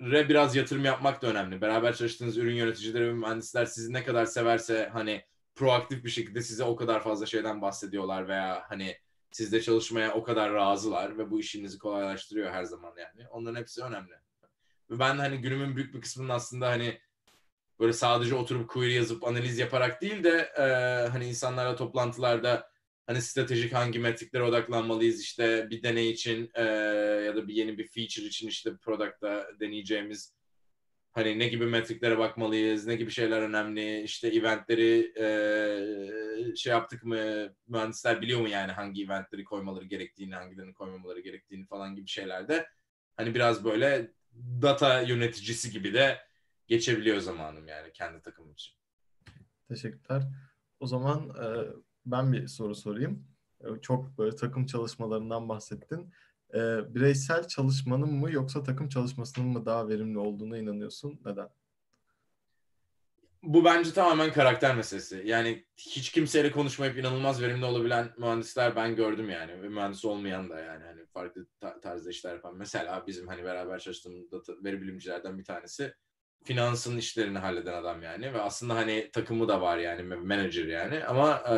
biraz 0.00 0.56
yatırım 0.56 0.84
yapmak 0.84 1.22
da 1.22 1.26
önemli. 1.26 1.60
Beraber 1.60 1.96
çalıştığınız 1.96 2.36
ürün 2.38 2.54
yöneticileri 2.54 3.08
ve 3.08 3.12
mühendisler 3.12 3.64
sizi 3.64 3.92
ne 3.92 4.04
kadar 4.04 4.24
severse 4.24 4.90
hani 4.92 5.24
proaktif 5.54 6.04
bir 6.04 6.10
şekilde 6.10 6.42
size 6.42 6.64
o 6.64 6.76
kadar 6.76 7.02
fazla 7.02 7.26
şeyden 7.26 7.62
bahsediyorlar 7.62 8.28
veya 8.28 8.64
hani 8.68 8.96
sizde 9.30 9.62
çalışmaya 9.62 10.14
o 10.14 10.22
kadar 10.22 10.52
razılar 10.52 11.18
ve 11.18 11.30
bu 11.30 11.40
işinizi 11.40 11.78
kolaylaştırıyor 11.78 12.50
her 12.50 12.64
zaman 12.64 12.94
yani. 12.98 13.28
Onların 13.28 13.60
hepsi 13.60 13.82
önemli. 13.82 14.14
Ve 14.90 14.98
ben 14.98 15.18
hani 15.18 15.38
günümün 15.38 15.76
büyük 15.76 15.94
bir 15.94 16.00
kısmının 16.00 16.28
aslında 16.28 16.68
hani 16.68 17.00
böyle 17.80 17.92
sadece 17.92 18.34
oturup 18.34 18.70
query 18.70 18.92
yazıp 18.92 19.24
analiz 19.24 19.58
yaparak 19.58 20.02
değil 20.02 20.24
de 20.24 20.52
e, 20.58 20.62
hani 21.08 21.26
insanlarla 21.26 21.76
toplantılarda 21.76 22.70
hani 23.06 23.22
stratejik 23.22 23.72
hangi 23.72 23.98
metriklere 23.98 24.42
odaklanmalıyız 24.42 25.20
işte 25.20 25.70
bir 25.70 25.82
deney 25.82 26.10
için 26.10 26.50
e, 26.54 26.62
ya 27.26 27.36
da 27.36 27.48
bir 27.48 27.54
yeni 27.54 27.78
bir 27.78 27.86
feature 27.86 28.26
için 28.26 28.48
işte 28.48 28.72
bir 28.72 28.78
product'ta 28.78 29.46
deneyeceğimiz 29.60 30.36
hani 31.16 31.38
ne 31.38 31.48
gibi 31.48 31.66
metriklere 31.66 32.18
bakmalıyız, 32.18 32.86
ne 32.86 32.96
gibi 32.96 33.10
şeyler 33.10 33.42
önemli, 33.42 34.02
işte 34.02 34.28
eventleri 34.28 35.12
e, 35.18 36.56
şey 36.56 36.70
yaptık 36.70 37.04
mı, 37.04 37.16
mühendisler 37.68 38.20
biliyor 38.20 38.40
mu 38.40 38.48
yani 38.48 38.72
hangi 38.72 39.04
eventleri 39.04 39.44
koymaları 39.44 39.84
gerektiğini, 39.84 40.34
hangilerini 40.34 40.74
koymamaları 40.74 41.20
gerektiğini 41.20 41.66
falan 41.66 41.94
gibi 41.96 42.08
şeylerde 42.08 42.66
hani 43.16 43.34
biraz 43.34 43.64
böyle 43.64 44.10
data 44.62 45.00
yöneticisi 45.00 45.70
gibi 45.70 45.94
de 45.94 46.18
geçebiliyor 46.66 47.20
zamanım 47.20 47.68
yani 47.68 47.92
kendi 47.92 48.22
takımım 48.22 48.52
için. 48.52 48.74
Teşekkürler. 49.68 50.22
O 50.80 50.86
zaman 50.86 51.28
e, 51.28 51.46
ben 52.06 52.32
bir 52.32 52.46
soru 52.46 52.74
sorayım. 52.74 53.28
E, 53.60 53.80
çok 53.82 54.18
böyle 54.18 54.36
takım 54.36 54.66
çalışmalarından 54.66 55.48
bahsettin. 55.48 56.12
E, 56.54 56.58
bireysel 56.94 57.48
çalışmanın 57.48 58.14
mı 58.14 58.32
yoksa 58.32 58.62
takım 58.62 58.88
çalışmasının 58.88 59.48
mı 59.48 59.66
daha 59.66 59.88
verimli 59.88 60.18
olduğuna 60.18 60.58
inanıyorsun? 60.58 61.20
Neden? 61.24 61.48
Bu 63.42 63.64
bence 63.64 63.92
tamamen 63.92 64.32
karakter 64.32 64.76
meselesi. 64.76 65.22
Yani 65.24 65.66
hiç 65.76 66.12
kimseyle 66.12 66.50
konuşmayıp 66.50 66.98
inanılmaz 66.98 67.42
verimli 67.42 67.64
olabilen 67.64 68.12
mühendisler 68.18 68.76
ben 68.76 68.96
gördüm 68.96 69.30
yani. 69.30 69.62
Ve 69.62 69.68
mühendis 69.68 70.04
olmayan 70.04 70.50
da 70.50 70.60
yani 70.60 70.84
hani 70.84 71.06
farklı 71.06 71.46
tarzda 71.82 72.10
işler 72.10 72.34
yapan. 72.34 72.56
Mesela 72.56 73.06
bizim 73.06 73.28
hani 73.28 73.44
beraber 73.44 73.78
çalıştığımız 73.78 74.32
data, 74.32 74.52
veri 74.64 74.82
bilimcilerden 74.82 75.38
bir 75.38 75.44
tanesi 75.44 75.94
finansın 76.46 76.98
işlerini 76.98 77.38
halleden 77.38 77.72
adam 77.72 78.02
yani. 78.02 78.32
Ve 78.32 78.40
aslında 78.40 78.74
hani 78.74 79.10
takımı 79.12 79.48
da 79.48 79.60
var 79.60 79.78
yani 79.78 80.02
manager 80.02 80.66
yani. 80.66 81.04
Ama 81.04 81.42
e, 81.50 81.56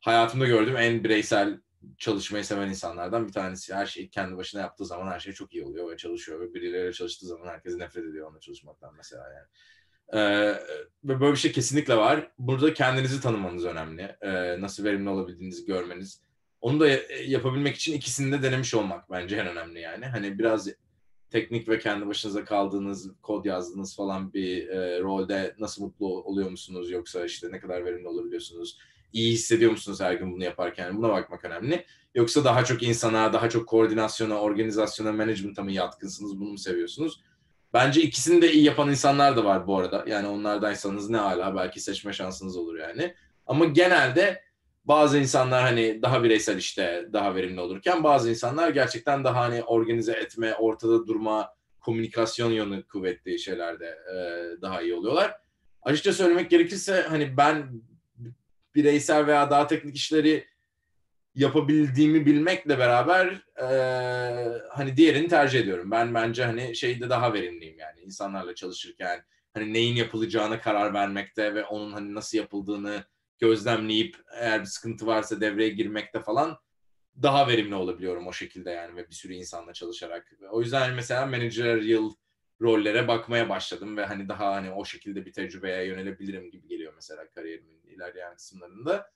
hayatımda 0.00 0.46
gördüğüm 0.46 0.76
en 0.76 1.04
bireysel 1.04 1.60
çalışmayı 1.98 2.44
seven 2.44 2.68
insanlardan 2.68 3.28
bir 3.28 3.32
tanesi. 3.32 3.74
Her 3.74 3.86
şeyi 3.86 4.10
kendi 4.10 4.36
başına 4.36 4.60
yaptığı 4.60 4.84
zaman 4.84 5.12
her 5.12 5.20
şey 5.20 5.32
çok 5.32 5.54
iyi 5.54 5.64
oluyor 5.64 5.90
ve 5.90 5.96
çalışıyor 5.96 6.40
ve 6.40 6.54
birileriyle 6.54 6.92
çalıştığı 6.92 7.26
zaman 7.26 7.46
herkes 7.46 7.76
nefret 7.76 8.04
ediyor 8.04 8.26
onunla 8.26 8.40
çalışmaktan 8.40 8.94
mesela 8.96 9.24
yani. 9.32 9.46
Ee, 10.14 10.54
böyle 11.04 11.32
bir 11.32 11.36
şey 11.36 11.52
kesinlikle 11.52 11.96
var. 11.96 12.32
Burada 12.38 12.74
kendinizi 12.74 13.20
tanımanız 13.20 13.64
önemli. 13.64 14.16
Ee, 14.20 14.60
nasıl 14.60 14.84
verimli 14.84 15.08
olabildiğinizi 15.08 15.66
görmeniz. 15.66 16.22
Onu 16.60 16.80
da 16.80 16.88
yapabilmek 17.26 17.76
için 17.76 17.92
ikisini 17.92 18.32
de 18.32 18.42
denemiş 18.42 18.74
olmak 18.74 19.10
bence 19.10 19.36
en 19.36 19.46
önemli 19.46 19.80
yani. 19.80 20.06
Hani 20.06 20.38
biraz 20.38 20.68
teknik 21.32 21.68
ve 21.68 21.78
kendi 21.78 22.06
başınıza 22.06 22.44
kaldığınız, 22.44 23.10
kod 23.22 23.44
yazdığınız 23.44 23.96
falan 23.96 24.32
bir 24.32 24.68
e, 24.68 25.00
rolde 25.00 25.54
nasıl 25.58 25.84
mutlu 25.84 26.22
oluyor 26.22 26.50
musunuz 26.50 26.90
yoksa 26.90 27.24
işte 27.24 27.48
ne 27.52 27.60
kadar 27.60 27.84
verimli 27.84 28.08
olabiliyorsunuz? 28.08 28.78
iyi 29.12 29.32
hissediyor 29.32 29.70
musunuz 29.70 30.00
her 30.00 30.14
gün 30.14 30.32
bunu 30.32 30.44
yaparken? 30.44 30.96
Buna 30.96 31.08
bakmak 31.08 31.44
önemli. 31.44 31.84
Yoksa 32.14 32.44
daha 32.44 32.64
çok 32.64 32.82
insana, 32.82 33.32
daha 33.32 33.48
çok 33.48 33.68
koordinasyona, 33.68 34.40
organizasyona, 34.40 35.12
management'a 35.12 35.62
mı 35.62 35.72
yatkınsınız? 35.72 36.40
Bunu 36.40 36.50
mu 36.50 36.58
seviyorsunuz? 36.58 37.20
Bence 37.74 38.02
ikisini 38.02 38.42
de 38.42 38.52
iyi 38.52 38.64
yapan 38.64 38.90
insanlar 38.90 39.36
da 39.36 39.44
var 39.44 39.66
bu 39.66 39.78
arada. 39.78 40.04
Yani 40.06 40.26
onlardaysanız 40.26 41.10
ne 41.10 41.16
hala 41.16 41.56
belki 41.56 41.80
seçme 41.80 42.12
şansınız 42.12 42.56
olur 42.56 42.78
yani. 42.78 43.14
Ama 43.46 43.64
genelde 43.64 44.42
bazı 44.84 45.18
insanlar 45.18 45.62
hani 45.62 46.02
daha 46.02 46.24
bireysel 46.24 46.56
işte 46.58 47.08
daha 47.12 47.34
verimli 47.34 47.60
olurken 47.60 48.04
bazı 48.04 48.30
insanlar 48.30 48.68
gerçekten 48.68 49.24
daha 49.24 49.40
hani 49.40 49.62
organize 49.62 50.12
etme, 50.12 50.54
ortada 50.54 51.06
durma, 51.06 51.54
komünikasyon 51.80 52.50
yönü 52.50 52.86
kuvvetli 52.86 53.38
şeylerde 53.38 53.86
e, 53.86 54.16
daha 54.62 54.82
iyi 54.82 54.94
oluyorlar. 54.94 55.36
Açıkça 55.82 56.12
söylemek 56.12 56.50
gerekirse 56.50 57.02
hani 57.08 57.36
ben 57.36 57.82
bireysel 58.74 59.26
veya 59.26 59.50
daha 59.50 59.66
teknik 59.66 59.96
işleri 59.96 60.46
yapabildiğimi 61.34 62.26
bilmekle 62.26 62.78
beraber 62.78 63.42
e, 63.60 63.66
hani 64.70 64.96
diğerini 64.96 65.28
tercih 65.28 65.60
ediyorum. 65.60 65.90
Ben 65.90 66.14
bence 66.14 66.44
hani 66.44 66.76
şeyde 66.76 67.10
daha 67.10 67.32
verimliyim 67.32 67.78
yani 67.78 68.00
insanlarla 68.00 68.54
çalışırken 68.54 69.24
hani 69.54 69.72
neyin 69.72 69.96
yapılacağına 69.96 70.60
karar 70.60 70.94
vermekte 70.94 71.54
ve 71.54 71.64
onun 71.64 71.92
hani 71.92 72.14
nasıl 72.14 72.38
yapıldığını 72.38 73.04
gözlemleyip 73.42 74.16
eğer 74.34 74.60
bir 74.60 74.66
sıkıntı 74.66 75.06
varsa 75.06 75.40
devreye 75.40 75.68
girmekte 75.68 76.20
falan 76.20 76.58
daha 77.22 77.48
verimli 77.48 77.74
olabiliyorum 77.74 78.26
o 78.26 78.32
şekilde 78.32 78.70
yani 78.70 78.96
ve 78.96 79.08
bir 79.08 79.14
sürü 79.14 79.32
insanla 79.32 79.72
çalışarak. 79.72 80.32
O 80.50 80.60
yüzden 80.60 80.94
mesela 80.94 81.26
managerial 81.26 82.10
rollere 82.60 83.08
bakmaya 83.08 83.48
başladım 83.48 83.96
ve 83.96 84.06
hani 84.06 84.28
daha 84.28 84.54
hani 84.54 84.70
o 84.70 84.84
şekilde 84.84 85.26
bir 85.26 85.32
tecrübeye 85.32 85.86
yönelebilirim 85.86 86.50
gibi 86.50 86.68
geliyor 86.68 86.92
mesela 86.94 87.30
kariyerimin 87.30 87.82
ilerleyen 87.86 88.36
kısımlarında. 88.36 89.10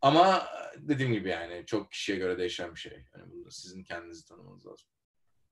Ama 0.00 0.46
dediğim 0.76 1.12
gibi 1.12 1.28
yani 1.28 1.64
çok 1.66 1.92
kişiye 1.92 2.18
göre 2.18 2.38
değişen 2.38 2.74
bir 2.74 2.80
şey. 2.80 3.04
Yani 3.16 3.32
bunu 3.32 3.50
sizin 3.50 3.84
kendinizi 3.84 4.28
tanımanız 4.28 4.66
lazım. 4.66 4.88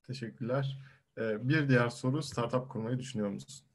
Teşekkürler. 0.07 0.79
Ee, 1.19 1.49
bir 1.49 1.69
diğer 1.69 1.89
soru 1.89 2.23
startup 2.23 2.71
kurmayı 2.71 2.99
düşünüyor 2.99 3.31
musun? 3.31 3.72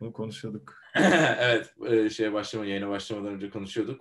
Bunu 0.00 0.12
konuşuyorduk. 0.12 0.74
evet, 1.38 1.74
e, 1.86 2.10
şeye 2.10 2.32
başlama, 2.32 2.66
yayına 2.66 2.88
başlamadan 2.88 3.32
önce 3.32 3.50
konuşuyorduk. 3.50 4.00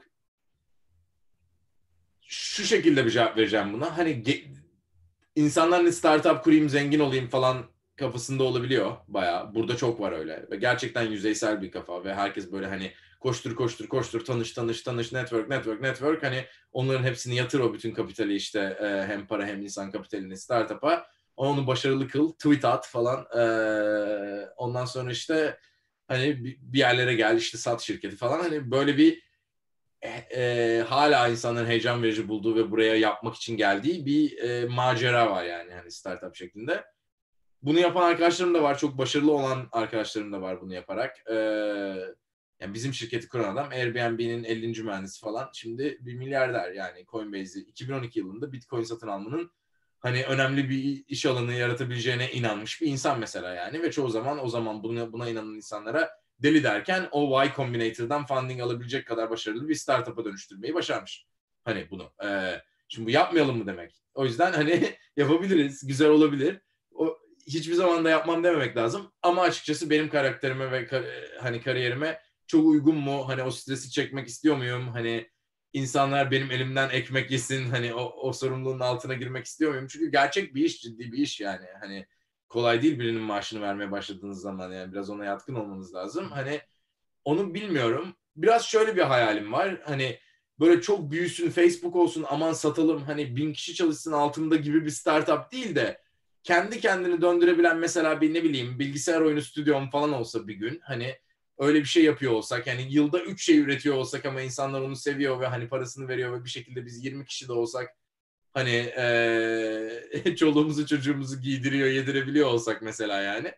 Şu 2.21 2.63
şekilde 2.63 3.05
bir 3.05 3.11
cevap 3.11 3.37
vereceğim 3.37 3.73
buna. 3.73 3.97
Hani 3.97 4.23
insanlar 5.35 5.79
hani 5.79 5.93
startup 5.93 6.43
kurayım, 6.43 6.69
zengin 6.69 6.99
olayım 6.99 7.27
falan 7.27 7.65
kafasında 7.95 8.43
olabiliyor 8.43 8.97
bayağı. 9.07 9.55
Burada 9.55 9.77
çok 9.77 9.99
var 9.99 10.11
öyle. 10.11 10.45
Ve 10.51 10.55
gerçekten 10.55 11.03
yüzeysel 11.03 11.61
bir 11.61 11.71
kafa 11.71 12.03
ve 12.03 12.13
herkes 12.13 12.51
böyle 12.51 12.67
hani 12.67 12.93
koştur 13.19 13.55
koştur 13.55 13.87
koştur 13.87 14.25
tanış 14.25 14.51
tanış 14.51 14.81
tanış 14.81 15.11
network 15.11 15.49
network 15.49 15.81
network 15.81 16.23
hani 16.23 16.45
onların 16.71 17.03
hepsini 17.03 17.35
yatır 17.35 17.59
o 17.59 17.73
bütün 17.73 17.93
kapitali 17.93 18.35
işte 18.35 18.59
e, 18.59 19.07
hem 19.07 19.27
para 19.27 19.45
hem 19.45 19.61
insan 19.61 19.91
kapitalini 19.91 20.37
startup'a 20.37 21.07
onu 21.37 21.67
başarılı 21.67 22.07
kıl 22.07 22.31
tweet 22.31 22.65
at 22.65 22.87
falan 22.87 23.25
e, 23.37 23.41
ondan 24.57 24.85
sonra 24.85 25.11
işte 25.11 25.59
hani 26.07 26.57
bir 26.61 26.79
yerlere 26.79 27.13
gel 27.15 27.37
işte 27.37 27.57
sat 27.57 27.81
şirketi 27.81 28.15
falan 28.15 28.39
hani 28.39 28.71
böyle 28.71 28.97
bir 28.97 29.27
e, 30.01 30.09
e, 30.09 30.81
hala 30.81 31.27
insanların 31.27 31.67
heyecan 31.67 32.03
verici 32.03 32.27
bulduğu 32.27 32.55
ve 32.55 32.71
buraya 32.71 32.95
yapmak 32.95 33.35
için 33.35 33.57
geldiği 33.57 34.05
bir 34.05 34.37
e, 34.37 34.65
macera 34.65 35.31
var 35.31 35.43
yani 35.43 35.73
hani 35.73 35.91
startup 35.91 36.35
şeklinde. 36.35 36.83
Bunu 37.61 37.79
yapan 37.79 38.03
arkadaşlarım 38.09 38.53
da 38.53 38.63
var. 38.63 38.77
Çok 38.77 38.97
başarılı 38.97 39.31
olan 39.31 39.69
arkadaşlarım 39.71 40.33
da 40.33 40.41
var 40.41 40.61
bunu 40.61 40.73
yaparak. 40.73 41.17
Ee, 41.29 41.35
yani 42.59 42.73
bizim 42.73 42.93
şirketi 42.93 43.27
kuran 43.27 43.53
adam 43.53 43.69
Airbnb'nin 43.69 44.43
50. 44.43 44.83
mühendisi 44.83 45.19
falan. 45.19 45.49
Şimdi 45.53 45.97
bir 46.01 46.13
milyarder 46.13 46.71
yani 46.71 47.05
Coinbase'i 47.05 47.63
2012 47.63 48.19
yılında 48.19 48.51
Bitcoin 48.51 48.83
satın 48.83 49.07
almanın 49.07 49.51
hani 49.99 50.23
önemli 50.23 50.69
bir 50.69 51.03
iş 51.07 51.25
alanı 51.25 51.53
yaratabileceğine 51.53 52.31
inanmış 52.31 52.81
bir 52.81 52.87
insan 52.87 53.19
mesela 53.19 53.53
yani 53.53 53.83
ve 53.83 53.91
çoğu 53.91 54.09
zaman 54.09 54.45
o 54.45 54.49
zaman 54.49 54.83
buna, 54.83 55.13
buna 55.13 55.29
inanan 55.29 55.55
insanlara 55.55 56.09
deli 56.39 56.63
derken 56.63 57.07
o 57.11 57.43
Y 57.43 57.51
Combinator'dan 57.55 58.25
funding 58.25 58.61
alabilecek 58.61 59.07
kadar 59.07 59.29
başarılı 59.29 59.69
bir 59.69 59.75
startup'a 59.75 60.25
dönüştürmeyi 60.25 60.73
başarmış. 60.73 61.25
Hani 61.65 61.87
bunu. 61.91 62.11
Ee, 62.23 62.61
şimdi 62.87 63.07
bu 63.07 63.11
yapmayalım 63.11 63.57
mı 63.57 63.67
demek? 63.67 63.95
O 64.13 64.25
yüzden 64.25 64.53
hani 64.53 64.95
yapabiliriz, 65.17 65.87
güzel 65.87 66.09
olabilir. 66.09 66.61
O 66.91 67.17
hiçbir 67.47 67.73
zaman 67.73 68.05
da 68.05 68.09
yapmam 68.09 68.43
dememek 68.43 68.77
lazım. 68.77 69.11
Ama 69.21 69.41
açıkçası 69.41 69.89
benim 69.89 70.09
karakterime 70.09 70.71
ve 70.71 70.85
kar- 70.85 71.05
hani 71.41 71.61
kariyerime 71.61 72.21
çok 72.47 72.65
uygun 72.65 72.95
mu? 72.95 73.27
Hani 73.27 73.43
o 73.43 73.51
stresi 73.51 73.91
çekmek 73.91 74.27
istiyor 74.27 74.55
muyum? 74.55 74.87
Hani 74.87 75.29
insanlar 75.77 76.31
benim 76.31 76.51
elimden 76.51 76.89
ekmek 76.89 77.31
yesin. 77.31 77.69
Hani 77.69 77.93
o, 77.93 78.03
o 78.21 78.33
sorumluluğun 78.33 78.79
altına 78.79 79.13
girmek 79.13 79.45
istiyor 79.45 79.71
muyum? 79.71 79.87
Çünkü 79.87 80.11
gerçek 80.11 80.55
bir 80.55 80.65
iş, 80.65 80.81
ciddi 80.81 81.11
bir 81.11 81.17
iş 81.17 81.39
yani. 81.39 81.65
Hani 81.79 82.07
kolay 82.49 82.81
değil 82.81 82.99
birinin 82.99 83.21
maaşını 83.21 83.61
vermeye 83.61 83.91
başladığınız 83.91 84.41
zaman 84.41 84.71
yani 84.71 84.91
biraz 84.93 85.09
ona 85.09 85.25
yatkın 85.25 85.55
olmanız 85.55 85.93
lazım. 85.93 86.31
Hani 86.31 86.61
onu 87.25 87.53
bilmiyorum. 87.53 88.15
Biraz 88.35 88.65
şöyle 88.65 88.95
bir 88.95 89.01
hayalim 89.01 89.51
var. 89.51 89.81
Hani 89.83 90.19
böyle 90.59 90.81
çok 90.81 91.11
büyüsün, 91.11 91.49
Facebook 91.49 91.95
olsun, 91.95 92.25
aman 92.29 92.53
satalım, 92.53 93.03
hani 93.03 93.35
bin 93.35 93.53
kişi 93.53 93.75
çalışsın 93.75 94.11
altımda 94.11 94.55
gibi 94.55 94.85
bir 94.85 94.89
startup 94.89 95.51
değil 95.51 95.75
de 95.75 96.01
kendi 96.43 96.79
kendini 96.79 97.21
döndürebilen 97.21 97.77
mesela 97.77 98.21
bir 98.21 98.33
ne 98.33 98.43
bileyim 98.43 98.79
bilgisayar 98.79 99.21
oyunu 99.21 99.41
stüdyom 99.41 99.89
falan 99.89 100.13
olsa 100.13 100.47
bir 100.47 100.53
gün 100.53 100.79
hani 100.83 101.15
öyle 101.59 101.79
bir 101.79 101.85
şey 101.85 102.03
yapıyor 102.03 102.31
olsak 102.31 102.67
yani 102.67 102.93
yılda 102.93 103.19
3 103.23 103.45
şey 103.45 103.57
üretiyor 103.59 103.95
olsak 103.95 104.25
ama 104.25 104.41
insanlar 104.41 104.81
onu 104.81 104.95
seviyor 104.95 105.39
ve 105.39 105.47
hani 105.47 105.67
parasını 105.69 106.07
veriyor 106.07 106.39
ve 106.39 106.43
bir 106.43 106.49
şekilde 106.49 106.85
biz 106.85 107.05
20 107.05 107.25
kişi 107.25 107.47
de 107.47 107.53
olsak 107.53 107.89
hani 108.53 108.93
ee, 108.97 110.35
çoluğumuzu 110.39 110.85
çocuğumuzu 110.87 111.41
giydiriyor 111.41 111.87
yedirebiliyor 111.87 112.47
olsak 112.47 112.81
mesela 112.81 113.21
yani. 113.21 113.53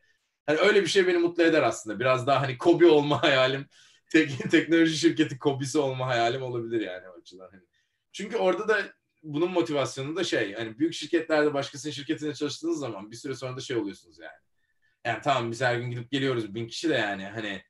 Hani 0.45 0.59
öyle 0.59 0.81
bir 0.81 0.87
şey 0.87 1.07
beni 1.07 1.17
mutlu 1.17 1.43
eder 1.43 1.63
aslında. 1.63 1.99
Biraz 1.99 2.27
daha 2.27 2.41
hani 2.41 2.57
Kobi 2.57 2.85
olma 2.85 3.23
hayalim, 3.23 3.67
tek, 4.11 4.51
teknoloji 4.51 4.97
şirketi 4.97 5.39
Kobi'si 5.39 5.79
olma 5.79 6.07
hayalim 6.07 6.41
olabilir 6.43 6.81
yani 6.81 7.09
o 7.09 7.19
açıdan. 7.21 7.49
Hani. 7.51 7.61
Çünkü 8.11 8.37
orada 8.37 8.67
da 8.67 8.93
bunun 9.23 9.51
motivasyonu 9.51 10.15
da 10.15 10.23
şey 10.23 10.53
hani 10.53 10.79
büyük 10.79 10.93
şirketlerde 10.93 11.53
başkasının 11.53 11.93
şirketine 11.93 12.33
çalıştığınız 12.33 12.79
zaman 12.79 13.11
bir 13.11 13.15
süre 13.15 13.35
sonra 13.35 13.57
da 13.57 13.61
şey 13.61 13.77
oluyorsunuz 13.77 14.19
yani. 14.19 14.37
Yani 15.05 15.19
tamam 15.23 15.51
biz 15.51 15.61
her 15.61 15.75
gün 15.75 15.91
gidip 15.91 16.11
geliyoruz 16.11 16.55
bin 16.55 16.67
kişi 16.67 16.89
de 16.89 16.93
yani 16.93 17.23
hani 17.25 17.63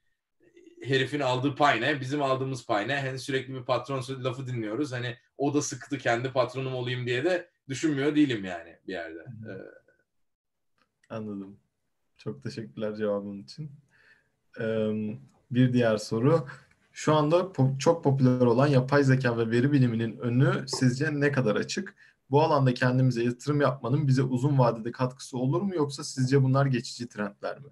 herifin 0.83 1.19
aldığı 1.19 1.55
pay 1.55 1.81
ne? 1.81 2.01
Bizim 2.01 2.21
aldığımız 2.21 2.65
pay 2.65 2.87
ne? 2.87 3.01
Hani 3.01 3.19
sürekli 3.19 3.53
bir 3.53 3.63
patron 3.63 4.03
lafı 4.23 4.47
dinliyoruz. 4.47 4.91
Hani 4.91 5.17
o 5.37 5.53
da 5.53 5.61
sıktı 5.61 5.97
kendi 5.97 6.31
patronum 6.31 6.75
olayım 6.75 7.05
diye 7.05 7.23
de 7.23 7.49
düşünmüyor 7.69 8.15
değilim 8.15 8.45
yani 8.45 8.77
bir 8.87 8.93
yerde. 8.93 9.19
Ee, 9.19 9.79
Anladım. 11.09 11.57
Çok 12.17 12.43
teşekkürler 12.43 12.95
cevabın 12.95 13.43
için. 13.43 13.71
Ee, 14.59 14.89
bir 15.51 15.73
diğer 15.73 15.97
soru. 15.97 16.47
Şu 16.93 17.13
anda 17.13 17.51
çok 17.79 18.03
popüler 18.03 18.45
olan 18.45 18.67
yapay 18.67 19.03
zeka 19.03 19.37
ve 19.37 19.51
veri 19.51 19.71
biliminin 19.71 20.17
önü 20.17 20.63
sizce 20.67 21.19
ne 21.19 21.31
kadar 21.31 21.55
açık? 21.55 21.95
Bu 22.31 22.41
alanda 22.41 22.73
kendimize 22.73 23.23
yatırım 23.23 23.61
yapmanın 23.61 24.07
bize 24.07 24.23
uzun 24.23 24.59
vadede 24.59 24.91
katkısı 24.91 25.37
olur 25.37 25.61
mu 25.61 25.75
yoksa 25.75 26.03
sizce 26.03 26.43
bunlar 26.43 26.65
geçici 26.65 27.07
trendler 27.07 27.59
mi? 27.59 27.69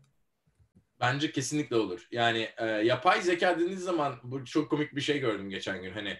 Bence 0.99 1.31
kesinlikle 1.31 1.75
olur. 1.75 2.07
Yani 2.11 2.49
e, 2.57 2.65
yapay 2.65 3.21
zeka 3.21 3.55
dediğiniz 3.55 3.79
zaman 3.83 4.15
bu 4.23 4.45
çok 4.45 4.69
komik 4.69 4.95
bir 4.95 5.01
şey 5.01 5.19
gördüm 5.19 5.49
geçen 5.49 5.81
gün. 5.81 5.91
Hani 5.91 6.17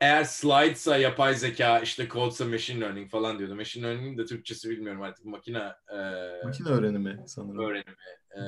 eğer 0.00 0.24
slidesa 0.24 0.96
yapay 0.96 1.34
zeka, 1.34 1.80
işte 1.80 2.08
codesa 2.08 2.44
machine 2.44 2.80
learning 2.80 3.10
falan 3.10 3.38
diyordu. 3.38 3.54
Machine 3.54 3.86
learning 3.86 4.18
de 4.18 4.26
Türkçesi 4.26 4.70
bilmiyorum 4.70 5.02
artık. 5.02 5.24
Makine 5.24 5.72
e, 5.92 5.98
Makine 6.44 6.68
öğrenimi 6.68 7.18
sanırım. 7.26 7.60
öğrenimi. 7.60 7.96
E, 8.36 8.40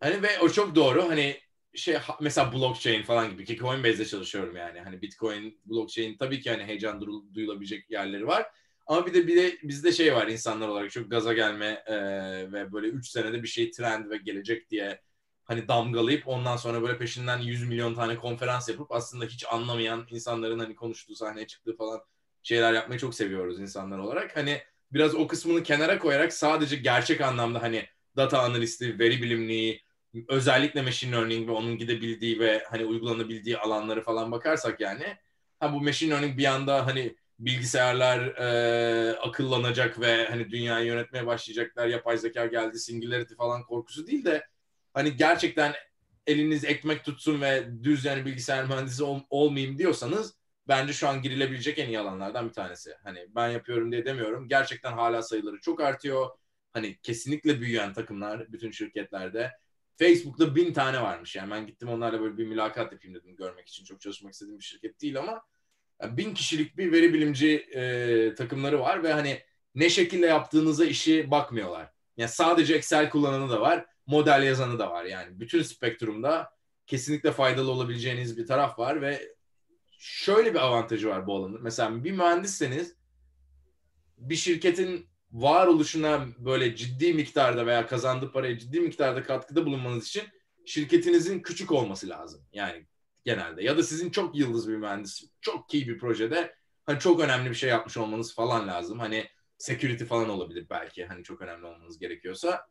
hani 0.00 0.22
ve 0.22 0.40
o 0.40 0.48
çok 0.48 0.74
doğru. 0.74 1.08
Hani 1.08 1.40
şey 1.74 1.96
mesela 2.20 2.52
blockchain 2.52 3.02
falan 3.02 3.30
gibi 3.30 3.44
ki 3.44 3.56
Coinbase'de 3.56 4.04
çalışıyorum 4.04 4.56
yani. 4.56 4.80
Hani 4.80 5.02
Bitcoin, 5.02 5.60
blockchain 5.64 6.16
tabii 6.16 6.40
ki 6.40 6.50
hani 6.50 6.64
heyecan 6.64 7.00
duyulabilecek 7.34 7.90
yerleri 7.90 8.26
var. 8.26 8.46
Ama 8.92 9.06
bir 9.06 9.14
de 9.14 9.26
bir 9.26 9.36
de 9.36 9.58
bizde 9.62 9.92
şey 9.92 10.14
var 10.14 10.26
insanlar 10.26 10.68
olarak 10.68 10.90
çok 10.90 11.10
gaza 11.10 11.32
gelme 11.32 11.82
e, 11.86 11.94
ve 12.52 12.72
böyle 12.72 12.86
3 12.88 13.08
senede 13.08 13.42
bir 13.42 13.48
şey 13.48 13.70
trend 13.70 14.10
ve 14.10 14.16
gelecek 14.16 14.70
diye 14.70 15.00
hani 15.44 15.68
damgalayıp 15.68 16.28
ondan 16.28 16.56
sonra 16.56 16.82
böyle 16.82 16.98
peşinden 16.98 17.38
100 17.38 17.68
milyon 17.68 17.94
tane 17.94 18.16
konferans 18.16 18.68
yapıp 18.68 18.92
aslında 18.92 19.24
hiç 19.24 19.44
anlamayan 19.50 20.06
insanların 20.10 20.58
hani 20.58 20.74
konuştuğu 20.74 21.14
sahneye 21.14 21.46
çıktığı 21.46 21.76
falan 21.76 22.00
şeyler 22.42 22.72
yapmayı 22.72 23.00
çok 23.00 23.14
seviyoruz 23.14 23.60
insanlar 23.60 23.98
olarak. 23.98 24.36
Hani 24.36 24.62
biraz 24.92 25.14
o 25.14 25.26
kısmını 25.26 25.62
kenara 25.62 25.98
koyarak 25.98 26.32
sadece 26.32 26.76
gerçek 26.76 27.20
anlamda 27.20 27.62
hani 27.62 27.86
data 28.16 28.42
analisti, 28.42 28.98
veri 28.98 29.22
bilimliği, 29.22 29.82
özellikle 30.28 30.82
machine 30.82 31.16
learning 31.16 31.48
ve 31.48 31.52
onun 31.52 31.78
gidebildiği 31.78 32.40
ve 32.40 32.64
hani 32.70 32.84
uygulanabildiği 32.84 33.58
alanları 33.58 34.02
falan 34.02 34.32
bakarsak 34.32 34.80
yani 34.80 35.16
ha 35.60 35.72
bu 35.72 35.80
machine 35.80 36.10
learning 36.10 36.38
bir 36.38 36.44
anda 36.44 36.86
hani 36.86 37.16
bilgisayarlar 37.42 38.26
e, 38.26 39.16
akıllanacak 39.16 40.00
ve 40.00 40.26
hani 40.26 40.50
dünyayı 40.50 40.86
yönetmeye 40.86 41.26
başlayacaklar 41.26 41.86
yapay 41.86 42.18
zeka 42.18 42.46
geldi 42.46 42.78
singularity 42.78 43.34
falan 43.34 43.62
korkusu 43.62 44.06
değil 44.06 44.24
de 44.24 44.46
hani 44.94 45.16
gerçekten 45.16 45.74
eliniz 46.26 46.64
ekmek 46.64 47.04
tutsun 47.04 47.40
ve 47.40 47.68
düz 47.82 48.04
yani 48.04 48.24
bilgisayar 48.26 48.64
mühendisi 48.64 49.04
ol, 49.04 49.20
olmayayım 49.30 49.78
diyorsanız 49.78 50.34
bence 50.68 50.92
şu 50.92 51.08
an 51.08 51.22
girilebilecek 51.22 51.78
en 51.78 51.88
iyi 51.88 51.98
alanlardan 51.98 52.48
bir 52.48 52.52
tanesi. 52.52 52.94
Hani 53.04 53.26
ben 53.28 53.48
yapıyorum 53.48 53.92
diye 53.92 54.04
demiyorum. 54.04 54.48
Gerçekten 54.48 54.92
hala 54.92 55.22
sayıları 55.22 55.60
çok 55.60 55.80
artıyor. 55.80 56.30
Hani 56.72 56.98
kesinlikle 57.02 57.60
büyüyen 57.60 57.92
takımlar 57.92 58.52
bütün 58.52 58.70
şirketlerde. 58.70 59.52
Facebook'ta 59.96 60.54
bin 60.56 60.72
tane 60.72 61.02
varmış. 61.02 61.36
Yani 61.36 61.50
ben 61.50 61.66
gittim 61.66 61.88
onlarla 61.88 62.20
böyle 62.20 62.38
bir 62.38 62.46
mülakat 62.46 62.92
yapayım 62.92 63.14
dedim 63.14 63.36
görmek 63.36 63.68
için. 63.68 63.84
Çok 63.84 64.00
çalışmak 64.00 64.32
istediğim 64.32 64.58
bir 64.58 64.64
şirket 64.64 65.00
değil 65.00 65.18
ama 65.18 65.42
yani 66.02 66.16
bin 66.16 66.34
kişilik 66.34 66.76
bir 66.76 66.92
veri 66.92 67.14
bilimci 67.14 67.56
e, 67.56 68.34
takımları 68.34 68.80
var 68.80 69.02
ve 69.02 69.12
hani 69.12 69.38
ne 69.74 69.90
şekilde 69.90 70.26
yaptığınıza 70.26 70.84
işi 70.84 71.30
bakmıyorlar. 71.30 71.92
Yani 72.16 72.28
sadece 72.30 72.74
Excel 72.74 73.10
kullananı 73.10 73.50
da 73.50 73.60
var, 73.60 73.86
model 74.06 74.42
yazanı 74.42 74.78
da 74.78 74.90
var. 74.90 75.04
Yani 75.04 75.40
bütün 75.40 75.62
spektrumda 75.62 76.50
kesinlikle 76.86 77.32
faydalı 77.32 77.70
olabileceğiniz 77.70 78.38
bir 78.38 78.46
taraf 78.46 78.78
var 78.78 79.02
ve 79.02 79.34
şöyle 79.98 80.54
bir 80.54 80.58
avantajı 80.58 81.08
var 81.08 81.26
bu 81.26 81.36
alanın. 81.36 81.62
Mesela 81.62 82.04
bir 82.04 82.12
mühendisseniz 82.12 82.96
bir 84.18 84.36
şirketin 84.36 85.06
varoluşuna 85.32 86.26
böyle 86.38 86.76
ciddi 86.76 87.14
miktarda 87.14 87.66
veya 87.66 87.86
kazandığı 87.86 88.32
paraya 88.32 88.58
ciddi 88.58 88.80
miktarda 88.80 89.22
katkıda 89.22 89.66
bulunmanız 89.66 90.06
için 90.06 90.22
şirketinizin 90.66 91.40
küçük 91.40 91.72
olması 91.72 92.08
lazım. 92.08 92.40
Yani 92.52 92.86
genelde. 93.24 93.62
Ya 93.62 93.76
da 93.76 93.82
sizin 93.82 94.10
çok 94.10 94.36
yıldız 94.36 94.68
bir 94.68 94.76
mühendis, 94.76 95.24
çok 95.40 95.74
iyi 95.74 95.88
bir 95.88 95.98
projede 95.98 96.54
hani 96.86 96.98
çok 96.98 97.20
önemli 97.20 97.50
bir 97.50 97.54
şey 97.54 97.70
yapmış 97.70 97.96
olmanız 97.96 98.34
falan 98.34 98.68
lazım. 98.68 98.98
Hani 98.98 99.26
security 99.58 100.04
falan 100.04 100.28
olabilir 100.28 100.66
belki 100.70 101.04
hani 101.04 101.24
çok 101.24 101.42
önemli 101.42 101.66
olmanız 101.66 101.98
gerekiyorsa. 101.98 102.66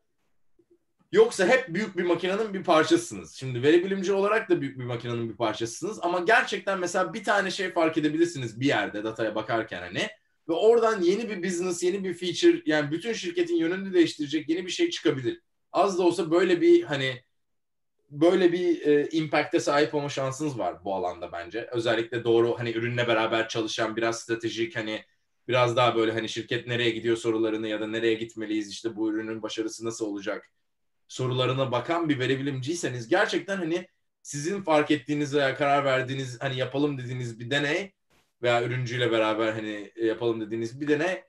Yoksa 1.12 1.48
hep 1.48 1.74
büyük 1.74 1.98
bir 1.98 2.04
makinenin 2.04 2.54
bir 2.54 2.64
parçasısınız. 2.64 3.36
Şimdi 3.36 3.64
veri 3.64 3.86
bilimci 3.86 4.14
olarak 4.14 4.50
da 4.50 4.62
büyük 4.62 4.80
bir 4.80 4.84
makinenin 4.84 5.30
bir 5.30 5.38
parçasısınız 5.38 6.00
ama 6.02 6.20
gerçekten 6.20 6.80
mesela 6.80 7.14
bir 7.14 7.24
tane 7.24 7.52
şey 7.52 7.72
fark 7.72 7.98
edebilirsiniz 7.98 8.60
bir 8.60 8.66
yerde 8.66 9.04
dataya 9.04 9.36
bakarken 9.36 9.82
hani 9.82 10.08
ve 10.50 10.54
oradan 10.54 11.02
yeni 11.02 11.30
bir 11.30 11.44
business, 11.44 11.84
yeni 11.84 12.04
bir 12.04 12.14
feature 12.14 12.62
yani 12.66 12.92
bütün 12.92 13.14
şirketin 13.14 13.56
yönünü 13.56 13.94
değiştirecek 13.94 14.50
yeni 14.50 14.66
bir 14.66 14.72
şey 14.72 14.90
çıkabilir. 14.90 15.42
Az 15.72 15.98
da 15.98 16.04
olsa 16.04 16.32
böyle 16.32 16.62
bir 16.62 16.84
hani 16.84 17.24
böyle 18.12 18.52
bir 18.52 18.82
e, 18.88 19.10
impact'e 19.12 19.60
sahip 19.60 19.96
olma 19.96 20.10
şansınız 20.10 20.60
var 20.60 20.86
bu 20.86 20.96
alanda 20.96 21.32
bence. 21.32 21.70
Özellikle 21.72 22.24
doğru 22.24 22.60
hani 22.60 22.72
ürünle 22.72 23.08
beraber 23.08 23.50
çalışan 23.50 23.96
biraz 23.96 24.20
stratejik 24.20 24.76
hani 24.76 25.06
biraz 25.48 25.76
daha 25.76 25.96
böyle 25.96 26.12
hani 26.12 26.30
şirket 26.30 26.68
nereye 26.68 26.90
gidiyor 26.90 27.18
sorularını 27.18 27.68
ya 27.68 27.82
da 27.82 27.88
nereye 27.88 28.14
gitmeliyiz 28.14 28.70
işte 28.72 28.96
bu 28.96 29.12
ürünün 29.14 29.42
başarısı 29.42 29.86
nasıl 29.86 30.06
olacak 30.06 30.52
sorularına 31.08 31.72
bakan 31.72 32.10
bir 32.10 32.20
veri 32.20 32.40
bilimciyseniz 32.40 33.08
gerçekten 33.08 33.58
hani 33.58 33.88
sizin 34.22 34.62
fark 34.64 34.92
ettiğiniz 34.92 35.36
veya 35.36 35.56
karar 35.56 35.86
verdiğiniz 35.86 36.42
hani 36.42 36.58
yapalım 36.58 36.98
dediğiniz 36.98 37.40
bir 37.40 37.52
deney 37.52 37.94
veya 38.42 38.64
ürüncüyle 38.64 39.12
beraber 39.12 39.54
hani 39.54 39.92
yapalım 39.96 40.42
dediğiniz 40.42 40.82
bir 40.82 40.88
deney 40.88 41.24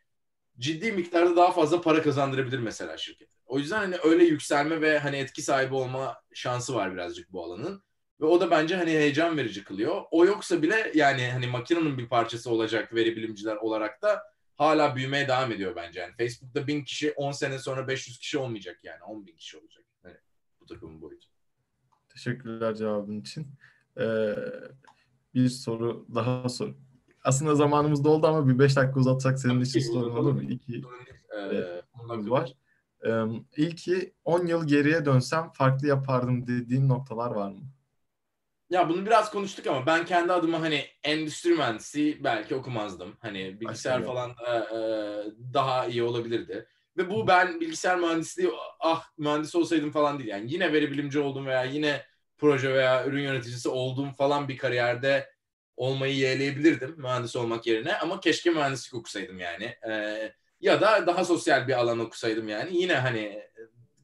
ciddi 0.59 0.93
miktarda 0.93 1.37
daha 1.37 1.53
fazla 1.53 1.81
para 1.81 2.03
kazandırabilir 2.03 2.59
mesela 2.59 2.97
şirket. 2.97 3.29
O 3.53 3.59
yüzden 3.59 3.77
hani 3.77 3.97
öyle 4.05 4.25
yükselme 4.25 4.81
ve 4.81 4.99
hani 4.99 5.17
etki 5.17 5.43
sahibi 5.43 5.75
olma 5.75 6.23
şansı 6.35 6.75
var 6.75 6.93
birazcık 6.93 7.33
bu 7.33 7.45
alanın. 7.45 7.83
Ve 8.21 8.25
o 8.27 8.41
da 8.41 8.51
bence 8.51 8.77
hani 8.77 8.91
heyecan 8.91 9.37
verici 9.37 9.65
kılıyor. 9.65 10.03
O 10.11 10.27
yoksa 10.27 10.63
bile 10.63 10.93
yani 10.95 11.31
hani 11.31 11.47
makinenin 11.47 11.99
bir 11.99 12.09
parçası 12.09 12.51
olacak 12.51 12.95
veri 12.95 13.17
bilimciler 13.17 13.57
olarak 13.57 14.03
da 14.03 14.23
hala 14.57 14.97
büyümeye 14.97 15.29
devam 15.29 15.53
ediyor 15.53 15.77
bence. 15.77 16.01
Yani 16.01 16.13
Facebook'ta 16.19 16.67
bin 16.67 16.85
kişi 16.85 17.13
10 17.13 17.33
sene 17.33 17.59
sonra 17.59 17.89
500 17.89 18.19
kişi 18.19 18.39
olmayacak 18.39 18.81
yani 18.83 19.03
10 19.03 19.27
bin 19.27 19.37
kişi 19.37 19.59
olacak. 19.59 19.85
Hani 20.03 20.15
bu 20.61 20.67
takımın 20.67 21.01
boyutu. 21.01 21.29
Teşekkürler 22.09 22.75
cevabın 22.75 23.21
için. 23.21 23.47
Ee, 24.01 24.35
bir 25.35 25.49
soru 25.49 26.07
daha 26.15 26.49
sor. 26.49 26.75
Aslında 27.25 27.55
zamanımız 27.55 28.05
doldu 28.05 28.27
ama 28.27 28.49
bir 28.49 28.59
5 28.59 28.77
dakika 28.77 29.01
uzatsak 29.01 29.39
senin 29.39 29.61
için 29.61 29.81
sorun 29.81 30.17
olur 30.17 30.33
mu? 30.33 30.43
İki 30.43 30.83
ee, 31.37 32.31
var. 32.31 32.53
İlki 33.57 34.15
10 34.25 34.47
yıl 34.47 34.67
geriye 34.67 35.05
dönsem 35.05 35.51
farklı 35.53 35.87
yapardım 35.87 36.47
dediğin 36.47 36.89
noktalar 36.89 37.31
var 37.31 37.51
mı? 37.51 37.61
Ya 38.71 38.89
bunu 38.89 39.07
biraz 39.07 39.31
konuştuk 39.31 39.67
ama 39.67 39.87
ben 39.87 40.05
kendi 40.07 40.33
adıma 40.33 40.61
hani 40.61 40.87
endüstri 41.05 41.51
mühendisi 41.51 42.25
belki 42.25 42.55
okumazdım. 42.55 43.17
Hani 43.21 43.61
bilgisayar 43.61 44.01
Aslında. 44.01 44.07
falan 44.07 44.37
da 44.37 44.59
e, 45.29 45.55
daha 45.55 45.87
iyi 45.87 46.03
olabilirdi. 46.03 46.67
Ve 46.97 47.11
bu 47.11 47.27
ben 47.27 47.61
bilgisayar 47.61 47.99
mühendisliği 47.99 48.51
ah 48.81 49.05
mühendis 49.19 49.55
olsaydım 49.55 49.91
falan 49.91 50.19
değil. 50.19 50.31
Yani 50.31 50.53
yine 50.53 50.73
veri 50.73 50.91
bilimci 50.91 51.21
oldum 51.21 51.47
veya 51.47 51.65
yine 51.65 52.05
proje 52.39 52.75
veya 52.75 53.07
ürün 53.07 53.23
yöneticisi 53.23 53.69
olduğum 53.69 54.11
falan 54.13 54.49
bir 54.49 54.57
kariyerde 54.57 55.29
olmayı 55.77 56.17
yeğleyebilirdim 56.17 56.95
mühendis 56.99 57.37
olmak 57.37 57.67
yerine 57.67 57.97
ama 57.99 58.21
keşke 58.21 58.51
mühendislik 58.51 58.95
okusaydım 58.95 59.39
yani. 59.39 59.65
Ee, 59.89 60.33
ya 60.63 60.81
da 60.81 61.07
daha 61.07 61.25
sosyal 61.25 61.69
bir 61.69 61.73
alan 61.73 61.99
okusaydım 61.99 62.49
yani. 62.49 62.77
Yine 62.77 62.95
hani 62.95 63.43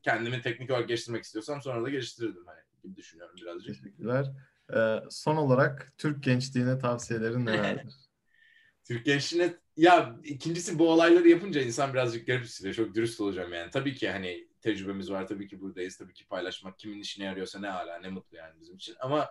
kendimi 0.02 0.42
teknik 0.42 0.70
olarak 0.70 0.88
geliştirmek 0.88 1.24
istiyorsam 1.24 1.62
sonra 1.62 1.84
da 1.84 1.90
geliştirirdim 1.90 2.46
hani 2.46 2.60
gibi 2.82 2.96
düşünüyorum 2.96 3.36
birazcık. 3.42 3.74
Teşekkürler. 3.74 4.26
Ee, 4.76 4.96
son 5.10 5.36
olarak 5.36 5.92
Türk 5.98 6.22
gençliğine 6.22 6.78
tavsiyelerin 6.78 7.46
nelerdir? 7.46 7.94
Türk 8.84 9.04
gençliğine 9.04 9.54
ya 9.76 10.16
ikincisi 10.24 10.78
bu 10.78 10.90
olayları 10.92 11.28
yapınca 11.28 11.60
insan 11.60 11.92
birazcık 11.92 12.26
garip 12.26 12.44
hissediyor. 12.44 12.74
Çok 12.74 12.94
dürüst 12.94 13.20
olacağım 13.20 13.52
yani. 13.52 13.70
Tabii 13.70 13.94
ki 13.94 14.10
hani 14.10 14.48
tecrübemiz 14.60 15.10
var. 15.10 15.26
Tabii 15.26 15.48
ki 15.48 15.60
buradayız. 15.60 15.96
Tabii 15.96 16.14
ki 16.14 16.26
paylaşmak 16.26 16.78
kimin 16.78 17.00
işine 17.00 17.24
yarıyorsa 17.24 17.60
ne 17.60 17.68
hala 17.68 17.98
ne 17.98 18.08
mutlu 18.08 18.36
yani 18.36 18.60
bizim 18.60 18.76
için. 18.76 18.96
Ama 19.00 19.28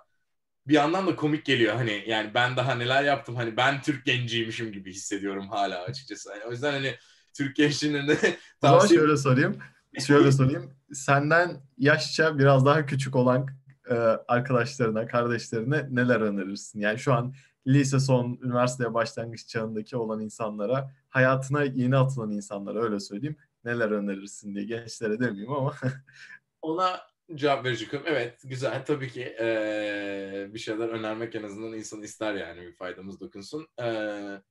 bir 0.68 0.74
yandan 0.74 1.08
da 1.08 1.16
komik 1.16 1.46
geliyor 1.46 1.76
hani 1.76 2.04
yani 2.08 2.34
ben 2.34 2.58
daha 2.58 2.76
neler 2.76 3.04
yaptım 3.04 3.36
hani 3.36 3.58
ben 3.58 3.82
Türk 3.82 4.06
genciymişim 4.06 4.72
gibi 4.72 4.94
hissediyorum 4.94 5.48
hala 5.48 5.84
açıkçası. 5.84 6.30
Yani 6.30 6.44
o 6.44 6.52
yüzden 6.52 6.72
hani 6.72 6.96
Türk 7.38 7.56
gençliğine 7.56 8.08
de 8.08 8.38
tavsiye... 8.62 9.00
şöyle 9.00 9.18
sorayım. 9.18 9.58
Şöyle 10.00 10.32
sorayım. 10.32 10.74
Senden 10.94 11.62
yaşça 11.78 12.38
biraz 12.40 12.66
daha 12.66 12.86
küçük 12.86 13.16
olan 13.16 13.48
e, 13.90 13.94
arkadaşlarına, 14.28 15.08
kardeşlerine 15.08 15.88
neler 15.90 16.22
önerirsin? 16.22 16.80
Yani 16.80 17.00
şu 17.00 17.14
an 17.14 17.34
lise 17.68 18.00
son, 18.00 18.40
üniversiteye 18.44 18.94
başlangıç 18.94 19.48
çağındaki 19.48 19.98
olan 19.98 20.22
insanlara, 20.22 20.92
hayatına 21.10 21.64
yeni 21.64 21.98
atılan 21.98 22.32
insanlara 22.32 22.84
öyle 22.84 23.00
söyleyeyim. 23.00 23.38
Neler 23.64 23.92
önerirsin 23.92 24.56
diye 24.56 24.66
gençlere 24.66 25.20
demeyeyim 25.20 25.52
ama. 25.52 25.74
Ona 26.62 27.02
cevap 27.36 27.66
verecek 27.66 27.94
olayım. 27.94 28.08
Evet, 28.08 28.42
güzel. 28.44 28.86
Tabii 28.86 29.12
ki 29.12 29.22
eee, 29.22 30.50
bir 30.54 30.60
şeyler 30.60 30.90
önermek 30.90 31.36
en 31.36 31.44
azından 31.44 31.74
insan 31.74 32.02
ister 32.02 32.34
yani 32.34 32.62
bir 32.62 32.76
faydamız 32.76 33.20
dokunsun. 33.20 33.68
Eee, 33.80 34.42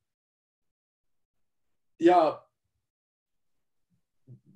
ya 1.99 2.46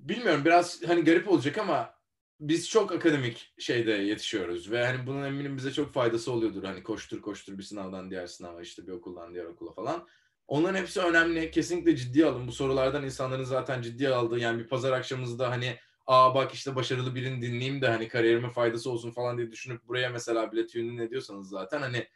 bilmiyorum 0.08 0.44
biraz 0.44 0.82
hani 0.86 1.04
garip 1.04 1.28
olacak 1.28 1.58
ama 1.58 1.94
biz 2.40 2.68
çok 2.68 2.92
akademik 2.92 3.54
şeyde 3.58 3.90
yetişiyoruz 3.90 4.70
ve 4.70 4.86
hani 4.86 5.06
bunun 5.06 5.24
eminim 5.24 5.56
bize 5.56 5.72
çok 5.72 5.92
faydası 5.92 6.32
oluyordur. 6.32 6.64
Hani 6.64 6.82
koştur 6.82 7.22
koştur 7.22 7.58
bir 7.58 7.62
sınavdan 7.62 8.10
diğer 8.10 8.26
sınava 8.26 8.62
işte 8.62 8.86
bir 8.86 8.92
okuldan 8.92 9.34
diğer 9.34 9.44
okula 9.44 9.72
falan. 9.72 10.08
Onların 10.48 10.78
hepsi 10.78 11.00
önemli. 11.00 11.50
Kesinlikle 11.50 11.96
ciddiye 11.96 12.26
alın. 12.26 12.46
Bu 12.48 12.52
sorulardan 12.52 13.04
insanların 13.04 13.44
zaten 13.44 13.82
ciddiye 13.82 14.10
aldığı 14.10 14.38
yani 14.38 14.58
bir 14.58 14.68
pazar 14.68 14.92
akşamınızda 14.92 15.50
hani 15.50 15.76
aa 16.06 16.34
bak 16.34 16.54
işte 16.54 16.74
başarılı 16.76 17.14
birini 17.14 17.42
dinleyeyim 17.42 17.82
de 17.82 17.88
hani 17.88 18.08
kariyerime 18.08 18.50
faydası 18.50 18.90
olsun 18.90 19.10
falan 19.10 19.38
diye 19.38 19.52
düşünüp 19.52 19.88
buraya 19.88 20.10
mesela 20.10 20.52
bile 20.52 20.66
tune 20.66 21.04
ediyorsanız 21.04 21.48
zaten 21.48 21.80
hani 21.80 22.06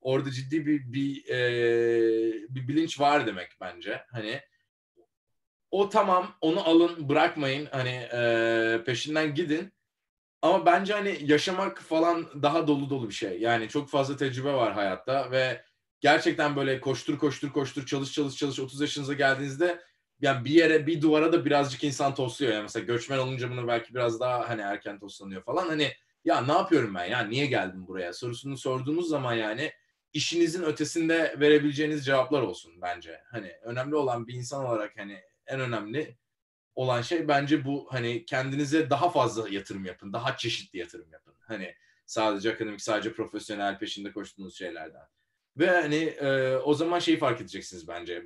orada 0.00 0.30
ciddi 0.30 0.66
bir 0.66 0.92
bir, 0.92 1.28
e, 1.28 1.38
bir 2.48 2.68
bilinç 2.68 3.00
var 3.00 3.26
demek 3.26 3.50
bence. 3.60 4.00
Hani 4.10 4.40
o 5.72 5.88
tamam 5.88 6.34
onu 6.40 6.68
alın 6.68 7.08
bırakmayın 7.08 7.68
hani 7.72 8.08
e, 8.12 8.80
peşinden 8.86 9.34
gidin. 9.34 9.72
Ama 10.42 10.66
bence 10.66 10.92
hani 10.92 11.18
yaşamak 11.22 11.82
falan 11.82 12.42
daha 12.42 12.66
dolu 12.66 12.90
dolu 12.90 13.08
bir 13.08 13.14
şey. 13.14 13.40
Yani 13.40 13.68
çok 13.68 13.88
fazla 13.90 14.16
tecrübe 14.16 14.52
var 14.52 14.72
hayatta 14.72 15.30
ve 15.30 15.64
gerçekten 16.00 16.56
böyle 16.56 16.80
koştur 16.80 17.18
koştur 17.18 17.52
koştur 17.52 17.86
çalış 17.86 18.12
çalış 18.12 18.36
çalış 18.36 18.60
30 18.60 18.80
yaşınıza 18.80 19.14
geldiğinizde 19.14 19.80
yani 20.20 20.44
bir 20.44 20.50
yere 20.50 20.86
bir 20.86 21.02
duvara 21.02 21.32
da 21.32 21.44
birazcık 21.44 21.84
insan 21.84 22.14
tosluyor. 22.14 22.52
Yani 22.52 22.62
mesela 22.62 22.84
göçmen 22.84 23.18
olunca 23.18 23.50
bunu 23.50 23.68
belki 23.68 23.94
biraz 23.94 24.20
daha 24.20 24.48
hani 24.48 24.60
erken 24.60 24.98
toslanıyor 24.98 25.42
falan. 25.42 25.68
Hani 25.68 25.92
ya 26.24 26.40
ne 26.40 26.52
yapıyorum 26.52 26.94
ben 26.94 27.04
ya 27.04 27.20
niye 27.20 27.46
geldim 27.46 27.86
buraya 27.86 28.12
sorusunu 28.12 28.56
sorduğunuz 28.56 29.08
zaman 29.08 29.34
yani 29.34 29.72
işinizin 30.12 30.62
ötesinde 30.62 31.36
verebileceğiniz 31.40 32.04
cevaplar 32.04 32.42
olsun 32.42 32.72
bence. 32.82 33.20
Hani 33.30 33.52
önemli 33.62 33.96
olan 33.96 34.26
bir 34.26 34.34
insan 34.34 34.64
olarak 34.64 34.92
hani 34.98 35.20
en 35.46 35.60
önemli 35.60 36.16
olan 36.74 37.02
şey 37.02 37.28
bence 37.28 37.64
bu 37.64 37.86
hani 37.90 38.24
kendinize 38.26 38.90
daha 38.90 39.10
fazla 39.10 39.48
yatırım 39.48 39.84
yapın. 39.84 40.12
Daha 40.12 40.36
çeşitli 40.36 40.78
yatırım 40.78 41.12
yapın. 41.12 41.34
Hani 41.40 41.74
sadece 42.06 42.52
akademik, 42.52 42.80
sadece 42.80 43.12
profesyonel 43.12 43.78
peşinde 43.78 44.12
koştuğunuz 44.12 44.58
şeylerden. 44.58 45.06
Ve 45.56 45.70
hani 45.70 45.96
e, 45.96 46.56
o 46.56 46.74
zaman 46.74 46.98
şeyi 46.98 47.18
fark 47.18 47.40
edeceksiniz 47.40 47.88
bence. 47.88 48.24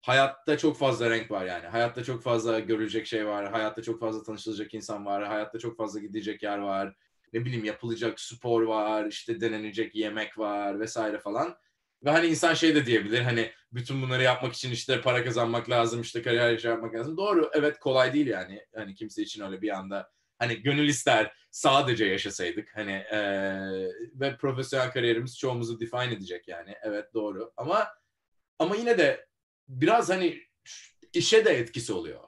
Hayatta 0.00 0.58
çok 0.58 0.78
fazla 0.78 1.10
renk 1.10 1.30
var 1.30 1.44
yani. 1.44 1.66
Hayatta 1.66 2.04
çok 2.04 2.22
fazla 2.22 2.60
görülecek 2.60 3.06
şey 3.06 3.26
var. 3.26 3.50
Hayatta 3.50 3.82
çok 3.82 4.00
fazla 4.00 4.22
tanışılacak 4.22 4.74
insan 4.74 5.06
var. 5.06 5.24
Hayatta 5.24 5.58
çok 5.58 5.76
fazla 5.76 6.00
gidecek 6.00 6.42
yer 6.42 6.58
var. 6.58 6.94
Ne 7.32 7.44
bileyim 7.44 7.64
yapılacak 7.64 8.20
spor 8.20 8.62
var. 8.62 9.06
işte 9.06 9.40
denenecek 9.40 9.94
yemek 9.94 10.38
var 10.38 10.80
vesaire 10.80 11.18
falan. 11.18 11.56
Ve 12.04 12.10
hani 12.10 12.26
insan 12.26 12.54
şey 12.54 12.74
de 12.74 12.86
diyebilir 12.86 13.20
hani 13.20 13.50
bütün 13.72 14.02
bunları 14.02 14.22
yapmak 14.22 14.52
için 14.54 14.70
işte 14.70 15.00
para 15.00 15.24
kazanmak 15.24 15.70
lazım 15.70 16.00
işte 16.00 16.22
kariyer 16.22 16.58
şey 16.58 16.70
yapmak 16.70 16.94
lazım. 16.94 17.16
Doğru 17.16 17.50
evet 17.54 17.78
kolay 17.78 18.12
değil 18.12 18.26
yani. 18.26 18.66
Hani 18.74 18.94
kimse 18.94 19.22
için 19.22 19.42
öyle 19.44 19.62
bir 19.62 19.78
anda 19.78 20.10
hani 20.38 20.62
gönül 20.62 20.88
ister 20.88 21.32
sadece 21.50 22.04
yaşasaydık 22.04 22.76
hani 22.76 22.92
e, 22.92 23.20
ve 24.14 24.36
profesyonel 24.36 24.90
kariyerimiz 24.92 25.38
çoğumuzu 25.38 25.80
define 25.80 26.14
edecek 26.14 26.48
yani. 26.48 26.74
Evet 26.82 27.14
doğru 27.14 27.52
ama 27.56 27.88
ama 28.58 28.76
yine 28.76 28.98
de 28.98 29.26
biraz 29.68 30.10
hani 30.10 30.40
işe 31.12 31.44
de 31.44 31.50
etkisi 31.50 31.92
oluyor. 31.92 32.20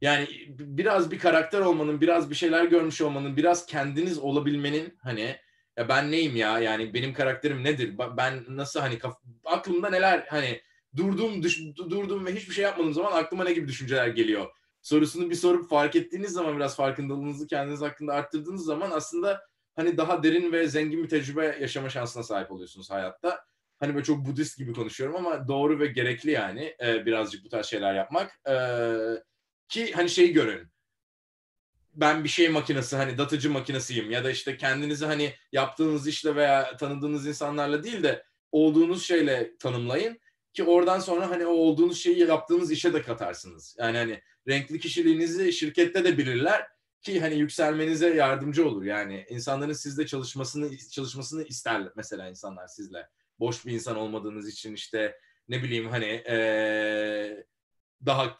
Yani 0.00 0.28
biraz 0.48 1.10
bir 1.10 1.18
karakter 1.18 1.60
olmanın, 1.60 2.00
biraz 2.00 2.30
bir 2.30 2.34
şeyler 2.34 2.64
görmüş 2.64 3.00
olmanın, 3.00 3.36
biraz 3.36 3.66
kendiniz 3.66 4.18
olabilmenin 4.18 4.98
hani 5.02 5.36
ya 5.76 5.88
ben 5.88 6.10
neyim 6.12 6.36
ya 6.36 6.58
yani 6.58 6.94
benim 6.94 7.12
karakterim 7.12 7.64
nedir? 7.64 7.94
Ben 8.16 8.44
nasıl 8.48 8.80
hani 8.80 8.98
kaf- 8.98 9.22
aklımda 9.44 9.90
neler 9.90 10.26
hani 10.30 10.60
durdum 10.96 11.42
düş, 11.42 11.60
durdum 11.76 12.26
ve 12.26 12.34
hiçbir 12.34 12.54
şey 12.54 12.64
yapmadığım 12.64 12.94
zaman 12.94 13.12
aklıma 13.12 13.44
ne 13.44 13.52
gibi 13.52 13.68
düşünceler 13.68 14.08
geliyor? 14.08 14.46
Sorusunu 14.82 15.30
bir 15.30 15.34
sorup 15.34 15.70
fark 15.70 15.96
ettiğiniz 15.96 16.30
zaman 16.30 16.56
biraz 16.56 16.76
farkındalığınızı 16.76 17.46
kendiniz 17.46 17.80
hakkında 17.82 18.14
arttırdığınız 18.14 18.64
zaman 18.64 18.90
aslında 18.90 19.40
hani 19.76 19.96
daha 19.96 20.22
derin 20.22 20.52
ve 20.52 20.68
zengin 20.68 21.02
bir 21.02 21.08
tecrübe 21.08 21.58
yaşama 21.60 21.88
şansına 21.88 22.22
sahip 22.22 22.52
oluyorsunuz 22.52 22.90
hayatta. 22.90 23.40
Hani 23.78 23.94
böyle 23.94 24.04
çok 24.04 24.26
Budist 24.26 24.58
gibi 24.58 24.72
konuşuyorum 24.72 25.16
ama 25.16 25.48
doğru 25.48 25.80
ve 25.80 25.86
gerekli 25.86 26.30
yani 26.30 26.76
e, 26.86 27.06
birazcık 27.06 27.44
bu 27.44 27.48
tarz 27.48 27.66
şeyler 27.66 27.94
yapmak. 27.94 28.40
E, 28.48 28.54
ki 29.68 29.92
hani 29.92 30.10
şeyi 30.10 30.32
görün 30.32 30.68
ben 31.96 32.24
bir 32.24 32.28
şey 32.28 32.48
makinesi 32.48 32.96
hani 32.96 33.18
datıcı 33.18 33.50
makinesiyim 33.50 34.10
ya 34.10 34.24
da 34.24 34.30
işte 34.30 34.56
kendinizi 34.56 35.06
hani 35.06 35.34
yaptığınız 35.52 36.06
işle 36.06 36.36
veya 36.36 36.76
tanıdığınız 36.76 37.26
insanlarla 37.26 37.84
değil 37.84 38.02
de 38.02 38.24
olduğunuz 38.52 39.04
şeyle 39.06 39.56
tanımlayın 39.58 40.20
ki 40.52 40.64
oradan 40.64 40.98
sonra 40.98 41.30
hani 41.30 41.46
o 41.46 41.52
olduğunuz 41.52 41.98
şeyi 41.98 42.18
yaptığınız 42.18 42.70
işe 42.70 42.92
de 42.92 43.02
katarsınız. 43.02 43.76
Yani 43.78 43.98
hani 43.98 44.22
renkli 44.48 44.80
kişiliğinizi 44.80 45.52
şirkette 45.52 46.04
de 46.04 46.18
bilirler 46.18 46.66
ki 47.02 47.20
hani 47.20 47.38
yükselmenize 47.38 48.14
yardımcı 48.14 48.68
olur. 48.68 48.84
Yani 48.84 49.26
insanların 49.28 49.72
sizle 49.72 50.06
çalışmasını 50.06 50.78
çalışmasını 50.78 51.44
isterler 51.44 51.92
mesela 51.96 52.28
insanlar 52.28 52.66
sizle. 52.66 53.08
Boş 53.38 53.66
bir 53.66 53.72
insan 53.72 53.96
olmadığınız 53.96 54.48
için 54.48 54.74
işte 54.74 55.18
ne 55.48 55.62
bileyim 55.62 55.88
hani 55.88 56.22
ee, 56.28 57.44
daha 58.06 58.38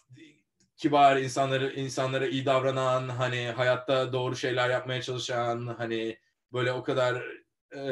kibar 0.76 1.16
insanları 1.16 1.72
insanlara 1.72 2.26
iyi 2.26 2.46
davranan 2.46 3.08
hani 3.08 3.46
hayatta 3.46 4.12
doğru 4.12 4.36
şeyler 4.36 4.70
yapmaya 4.70 5.02
çalışan 5.02 5.66
hani 5.66 6.18
böyle 6.52 6.72
o 6.72 6.82
kadar 6.82 7.22
e, 7.76 7.82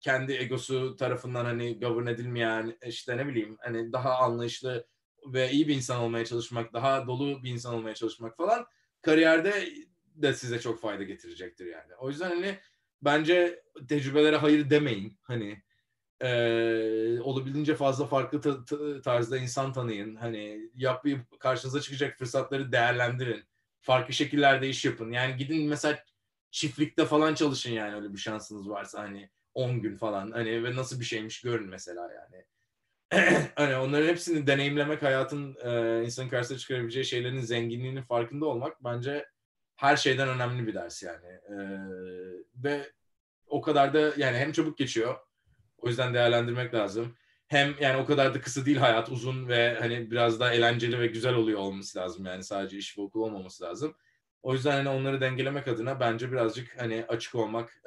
kendi 0.00 0.32
egosu 0.32 0.96
tarafından 0.96 1.44
hani 1.44 1.80
govern 1.80 2.06
edilmeyen 2.06 2.78
işte 2.86 3.16
ne 3.16 3.26
bileyim 3.26 3.56
hani 3.60 3.92
daha 3.92 4.18
anlayışlı 4.18 4.86
ve 5.26 5.50
iyi 5.50 5.68
bir 5.68 5.74
insan 5.74 6.00
olmaya 6.00 6.24
çalışmak 6.24 6.72
daha 6.72 7.06
dolu 7.06 7.42
bir 7.42 7.50
insan 7.50 7.74
olmaya 7.74 7.94
çalışmak 7.94 8.36
falan 8.36 8.66
kariyerde 9.02 9.68
de 10.06 10.34
size 10.34 10.60
çok 10.60 10.80
fayda 10.80 11.02
getirecektir 11.02 11.66
yani. 11.66 11.94
O 11.98 12.08
yüzden 12.08 12.30
hani 12.30 12.58
bence 13.02 13.62
tecrübelere 13.88 14.36
hayır 14.36 14.70
demeyin. 14.70 15.18
Hani 15.22 15.62
e, 16.22 17.20
olabildiğince 17.20 17.74
fazla 17.74 18.06
farklı 18.06 18.40
ta- 18.40 18.64
ta- 18.64 19.02
tarzda 19.02 19.38
insan 19.38 19.72
tanıyın. 19.72 20.16
Hani 20.16 20.70
yap 20.74 21.06
karşınıza 21.38 21.80
çıkacak 21.80 22.18
fırsatları 22.18 22.72
değerlendirin. 22.72 23.44
Farklı 23.80 24.14
şekillerde 24.14 24.68
iş 24.68 24.84
yapın. 24.84 25.12
Yani 25.12 25.36
gidin 25.36 25.68
mesela 25.68 25.98
çiftlikte 26.50 27.04
falan 27.04 27.34
çalışın 27.34 27.72
yani 27.72 27.94
öyle 27.96 28.12
bir 28.12 28.18
şansınız 28.18 28.68
varsa 28.70 29.02
hani 29.02 29.30
10 29.54 29.80
gün 29.82 29.96
falan 29.96 30.30
hani 30.30 30.64
ve 30.64 30.76
nasıl 30.76 31.00
bir 31.00 31.04
şeymiş 31.04 31.40
görün 31.40 31.68
mesela 31.68 32.08
yani. 32.12 32.44
hani 33.54 33.76
onların 33.76 34.08
hepsini 34.08 34.46
deneyimlemek 34.46 35.02
hayatın 35.02 35.56
e, 35.64 36.04
insanın 36.04 36.28
karşısına 36.28 36.58
çıkarabileceği 36.58 37.04
şeylerin 37.04 37.40
zenginliğinin 37.40 38.02
farkında 38.02 38.46
olmak 38.46 38.84
bence 38.84 39.26
her 39.76 39.96
şeyden 39.96 40.28
önemli 40.28 40.66
bir 40.66 40.74
ders 40.74 41.02
yani. 41.02 41.26
E, 41.26 41.56
ve 42.56 42.92
o 43.46 43.60
kadar 43.60 43.94
da 43.94 44.00
yani 44.16 44.38
hem 44.38 44.52
çabuk 44.52 44.78
geçiyor 44.78 45.16
o 45.82 45.88
yüzden 45.88 46.14
değerlendirmek 46.14 46.74
lazım. 46.74 47.16
Hem 47.46 47.74
yani 47.80 47.96
o 48.02 48.04
kadar 48.04 48.34
da 48.34 48.40
kısa 48.40 48.66
değil 48.66 48.76
hayat 48.76 49.08
uzun 49.08 49.48
ve 49.48 49.76
hani 49.80 50.10
biraz 50.10 50.40
daha 50.40 50.52
eğlenceli 50.52 50.98
ve 50.98 51.06
güzel 51.06 51.34
oluyor 51.34 51.58
olması 51.58 51.98
lazım. 51.98 52.26
Yani 52.26 52.44
sadece 52.44 52.78
iş 52.78 52.98
ve 52.98 53.02
okul 53.02 53.20
olmaması 53.20 53.64
lazım. 53.64 53.94
O 54.42 54.52
yüzden 54.52 54.72
hani 54.72 54.88
onları 54.88 55.20
dengelemek 55.20 55.68
adına 55.68 56.00
bence 56.00 56.32
birazcık 56.32 56.80
hani 56.80 57.04
açık 57.08 57.34
olmak, 57.34 57.82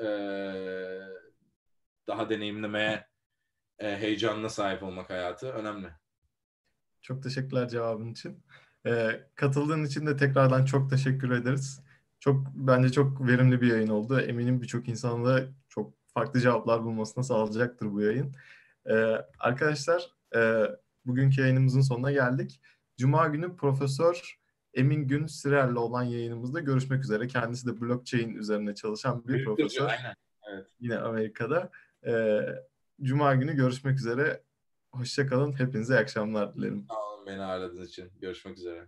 daha 2.07 2.29
deneyimlemeye, 2.29 3.07
e, 3.79 3.97
heyecanına 3.97 4.49
sahip 4.49 4.83
olmak 4.83 5.09
hayatı 5.09 5.51
önemli. 5.51 5.87
Çok 7.01 7.23
teşekkürler 7.23 7.69
cevabın 7.69 8.11
için. 8.11 8.43
Katıldığın 9.35 9.83
için 9.83 10.07
de 10.07 10.17
tekrardan 10.17 10.65
çok 10.65 10.89
teşekkür 10.89 11.31
ederiz. 11.31 11.81
Çok 12.19 12.47
bence 12.55 12.91
çok 12.91 13.27
verimli 13.27 13.61
bir 13.61 13.67
yayın 13.67 13.87
oldu. 13.87 14.19
Eminim 14.19 14.61
birçok 14.61 14.87
insanın 14.87 15.25
da 15.25 15.43
çok 15.69 15.93
farklı 16.15 16.39
cevaplar 16.39 16.83
bulmasına 16.83 17.23
sağlayacaktır 17.23 17.91
bu 17.91 18.01
yayın. 18.01 18.35
Ee, 18.89 18.93
arkadaşlar 19.39 20.11
e, 20.35 20.63
bugünkü 21.05 21.41
yayınımızın 21.41 21.81
sonuna 21.81 22.11
geldik. 22.11 22.61
Cuma 22.97 23.27
günü 23.27 23.55
Profesör 23.55 24.39
Emin 24.73 25.07
Gün 25.07 25.25
Sirer'le 25.25 25.75
olan 25.75 26.03
yayınımızda 26.03 26.59
görüşmek 26.59 27.03
üzere. 27.03 27.27
Kendisi 27.27 27.67
de 27.67 27.81
blockchain 27.81 28.35
üzerine 28.35 28.75
çalışan 28.75 29.23
bir 29.23 29.33
Büyük 29.33 29.45
profesör. 29.45 29.85
Aynen. 29.85 30.15
Evet. 30.51 30.67
Yine 30.79 30.97
Amerika'da. 30.97 31.69
Ee, 32.07 32.41
Cuma 33.01 33.35
günü 33.35 33.55
görüşmek 33.55 33.97
üzere. 33.99 34.43
Hoşçakalın. 34.91 35.59
Hepinize 35.59 35.95
iyi 35.95 35.99
akşamlar 35.99 36.55
dilerim. 36.55 36.85
Sağ 36.89 37.13
olun 37.13 37.25
beni 37.27 37.41
ağırladığınız 37.41 37.89
için. 37.89 38.11
Görüşmek 38.21 38.57
üzere. 38.57 38.83